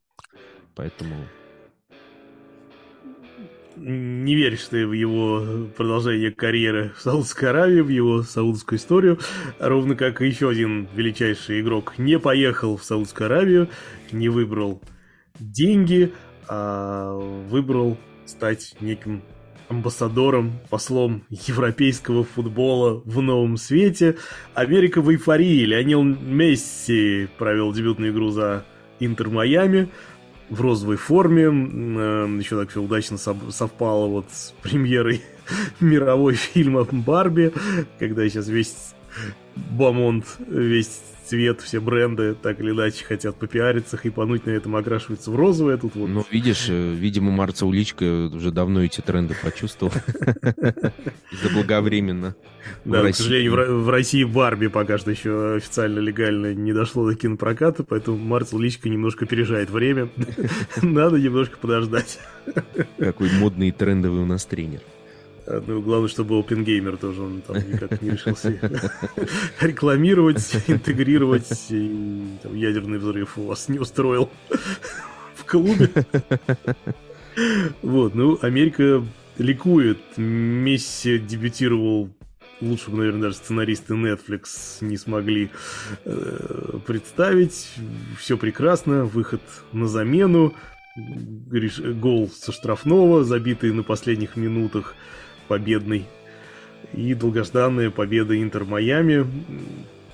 [0.76, 1.15] Поэтому...
[3.76, 9.19] Не веришь ты в его продолжение карьеры в Саудовской Аравии, в его саудовскую историю,
[9.59, 13.69] ровно как еще один величайший игрок не поехал в Саудовскую Аравию,
[14.11, 14.81] не выбрал
[15.39, 16.11] деньги,
[16.47, 17.14] а
[17.49, 19.22] выбрал стать неким
[19.69, 24.18] амбассадором, послом европейского футбола в новом свете.
[24.53, 25.65] Америка в эйфории.
[25.65, 28.64] Леонел Месси провел дебютную игру за
[28.99, 29.89] Интер Майами
[30.49, 31.44] в розовой форме.
[31.44, 35.22] Эм, Еще так все удачно совпало вот с премьерой
[35.80, 37.53] мировой фильма «Барби»,
[37.99, 38.94] когда сейчас весь
[39.56, 45.36] Бамонт, весь цвет, все бренды так или иначе хотят попиариться, хайпануть на этом, окрашиваются в
[45.36, 45.78] розовое.
[45.78, 46.10] Тут вот...
[46.10, 49.94] Ну, видишь, э, видимо, Марца Уличка уже давно эти тренды почувствовал.
[51.44, 52.36] Заблаговременно.
[52.86, 57.84] Да, к сожалению, в России Барби пока что еще официально легально не дошло до кинопроката,
[57.84, 60.10] поэтому Марц Уличка немножко опережает время.
[60.82, 62.20] Надо немножко подождать.
[62.98, 64.82] Какой модный и трендовый у нас тренер.
[65.48, 68.49] Ну, главное, чтобы OpenGamer тоже он там никак не решился
[69.61, 74.30] рекламировать, интегрировать, и там, ядерный взрыв у вас не устроил
[75.36, 75.90] в клубе.
[77.82, 79.03] Вот, ну, Америка
[79.38, 79.99] ликует.
[80.18, 82.10] Месси дебютировал
[82.61, 85.49] лучше бы, наверное, даже сценаристы Netflix не смогли
[86.06, 87.69] э, представить.
[88.18, 89.41] Все прекрасно, выход
[89.72, 90.53] на замену,
[90.95, 94.95] гол со штрафного, забитый на последних минутах
[95.48, 96.06] победный.
[96.94, 99.26] И долгожданная победа Интер Майами.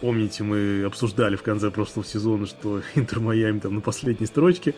[0.01, 4.76] Помните, мы обсуждали в конце прошлого сезона, что Интер Майами там на последней строчке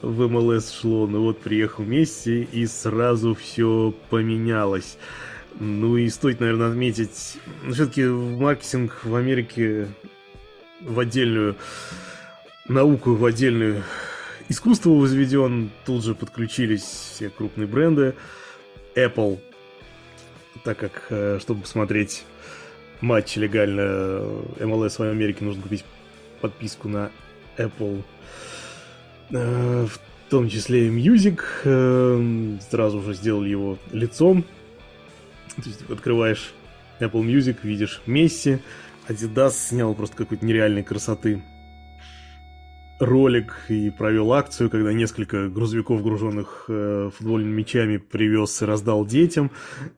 [0.00, 1.06] в МЛС шло.
[1.06, 4.98] Но вот приехал Месси, и сразу все поменялось.
[5.58, 9.88] Ну и стоит, наверное, отметить, ну, все-таки маркетинг в Америке
[10.80, 11.56] в отдельную
[12.68, 13.82] науку, в отдельную
[14.48, 15.70] искусство возведен.
[15.84, 18.14] Тут же подключились все крупные бренды.
[18.94, 19.40] Apple
[20.64, 22.24] так как, э, чтобы посмотреть
[23.00, 25.84] матч легально МЛС в Америке, нужно купить
[26.40, 27.10] подписку на
[27.56, 28.02] Apple,
[29.30, 31.40] э, в том числе и Music.
[31.64, 34.44] Э, сразу же сделали его лицом.
[35.56, 36.54] То есть открываешь
[37.00, 38.58] Apple Music, видишь Месси,
[39.08, 41.42] Adidas снял просто какой-то нереальной красоты
[43.02, 49.50] ролик и провел акцию, когда несколько грузовиков, груженных э, футбольными мячами, привез и раздал детям.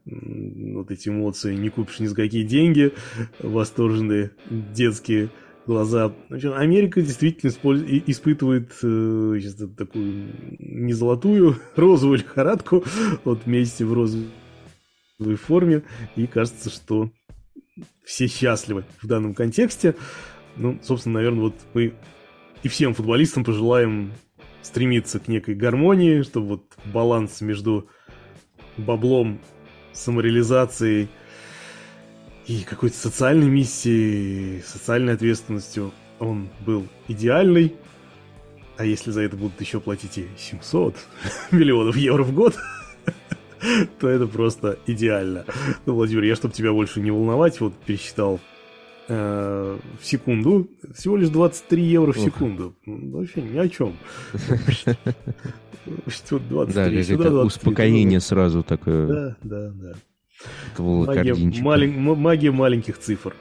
[0.06, 2.94] Вот эти эмоции, не купишь ни за какие деньги,
[3.40, 5.28] восторженные детские
[5.66, 6.14] глаза.
[6.28, 9.40] Значит, Америка действительно испытывает э,
[9.76, 10.26] такую
[10.58, 12.84] не золотую, розовую лихорадку
[13.24, 14.30] вот вместе в розовой
[15.36, 15.82] форме,
[16.16, 17.10] и кажется, что
[18.02, 19.94] все счастливы в данном контексте.
[20.56, 21.94] Ну, собственно, наверное, вот мы
[22.64, 24.14] и всем футболистам пожелаем
[24.62, 27.88] стремиться к некой гармонии, чтобы вот баланс между
[28.78, 29.38] баблом,
[29.92, 31.08] самореализацией
[32.46, 37.76] и какой-то социальной миссией, социальной ответственностью, он был идеальный.
[38.76, 40.96] А если за это будут еще платить и 700
[41.52, 42.56] миллионов евро в год,
[44.00, 45.44] то это просто идеально.
[45.84, 48.40] Ну, Владимир, я, чтобы тебя больше не волновать, вот пересчитал
[49.08, 50.68] Э, в секунду.
[50.94, 52.74] Всего лишь 23 евро в секунду.
[52.86, 53.96] Ну, вообще ни о чем.
[56.06, 58.28] Что 23, да, сюда 23, успокоение сюда.
[58.28, 59.06] сразу такое.
[59.06, 59.92] Да, да, да.
[60.78, 63.34] Магия, малень, магия маленьких цифр.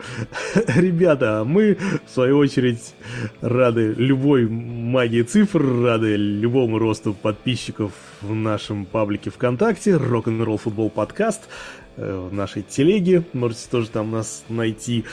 [0.76, 2.94] Ребята, а мы, в свою очередь,
[3.42, 7.92] рады любой магии цифр, рады любому росту подписчиков
[8.22, 14.44] в нашем паблике ВКонтакте, Рок-н-ролл футбол подкаст, э, в нашей телеге, можете тоже там нас
[14.50, 15.06] найти.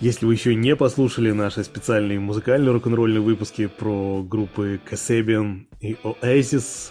[0.00, 6.90] Если вы еще не послушали наши специальные музыкальные рок-н-ролльные выпуски про группы Kasabian и Oasis,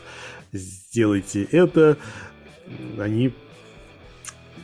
[0.52, 1.98] сделайте это.
[2.98, 3.34] Они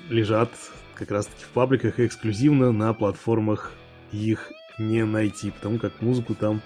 [0.09, 0.49] лежат
[0.95, 3.71] как раз-таки в пабликах эксклюзивно на платформах
[4.11, 6.61] их не найти, потому как музыку там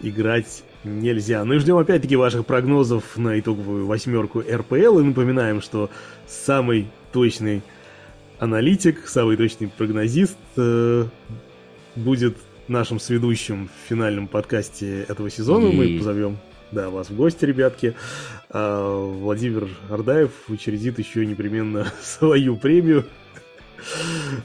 [0.00, 1.44] играть нельзя.
[1.44, 5.90] Ну и ждем опять-таки ваших прогнозов на итоговую восьмерку РПЛ и напоминаем, что
[6.26, 7.62] самый точный
[8.38, 11.06] аналитик, самый точный прогнозист э,
[11.96, 12.36] будет
[12.68, 15.66] нашим сведущим в финальном подкасте этого сезона.
[15.66, 15.72] И...
[15.76, 16.38] Мы позовем
[16.72, 17.94] да, вас в гости, ребятки.
[18.48, 23.06] А, Владимир Ардаев учредит еще непременно свою премию.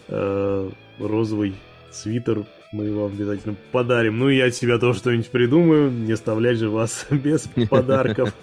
[0.08, 0.70] А,
[1.00, 1.56] розовый
[1.92, 4.20] свитер мы вам обязательно подарим.
[4.20, 5.92] Ну и я от себя тоже что-нибудь придумаю.
[5.92, 8.34] Не оставлять же вас без подарков.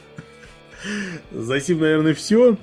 [1.33, 2.57] За сим, наверное, все.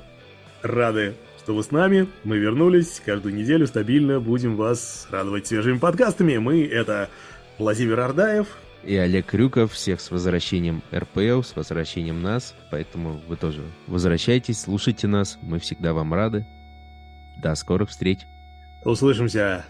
[0.62, 1.16] Рады,
[1.50, 2.08] что вы с нами.
[2.24, 3.02] Мы вернулись.
[3.04, 6.38] Каждую неделю стабильно будем вас радовать свежими подкастами.
[6.38, 7.10] Мы— это
[7.58, 8.46] Владимир Ардаев,
[8.84, 9.74] и Олег Крюков.
[9.74, 12.54] Всех с возвращением РПЛ, с возвращением нас.
[12.70, 15.40] Поэтому вы тоже возвращайтесь, слушайте нас.
[15.42, 16.46] Мы всегда вам рады.
[17.42, 18.20] До скорых встреч.
[18.86, 19.66] Услышимся.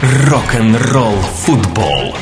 [0.00, 2.14] Рок-н-ролл футбол.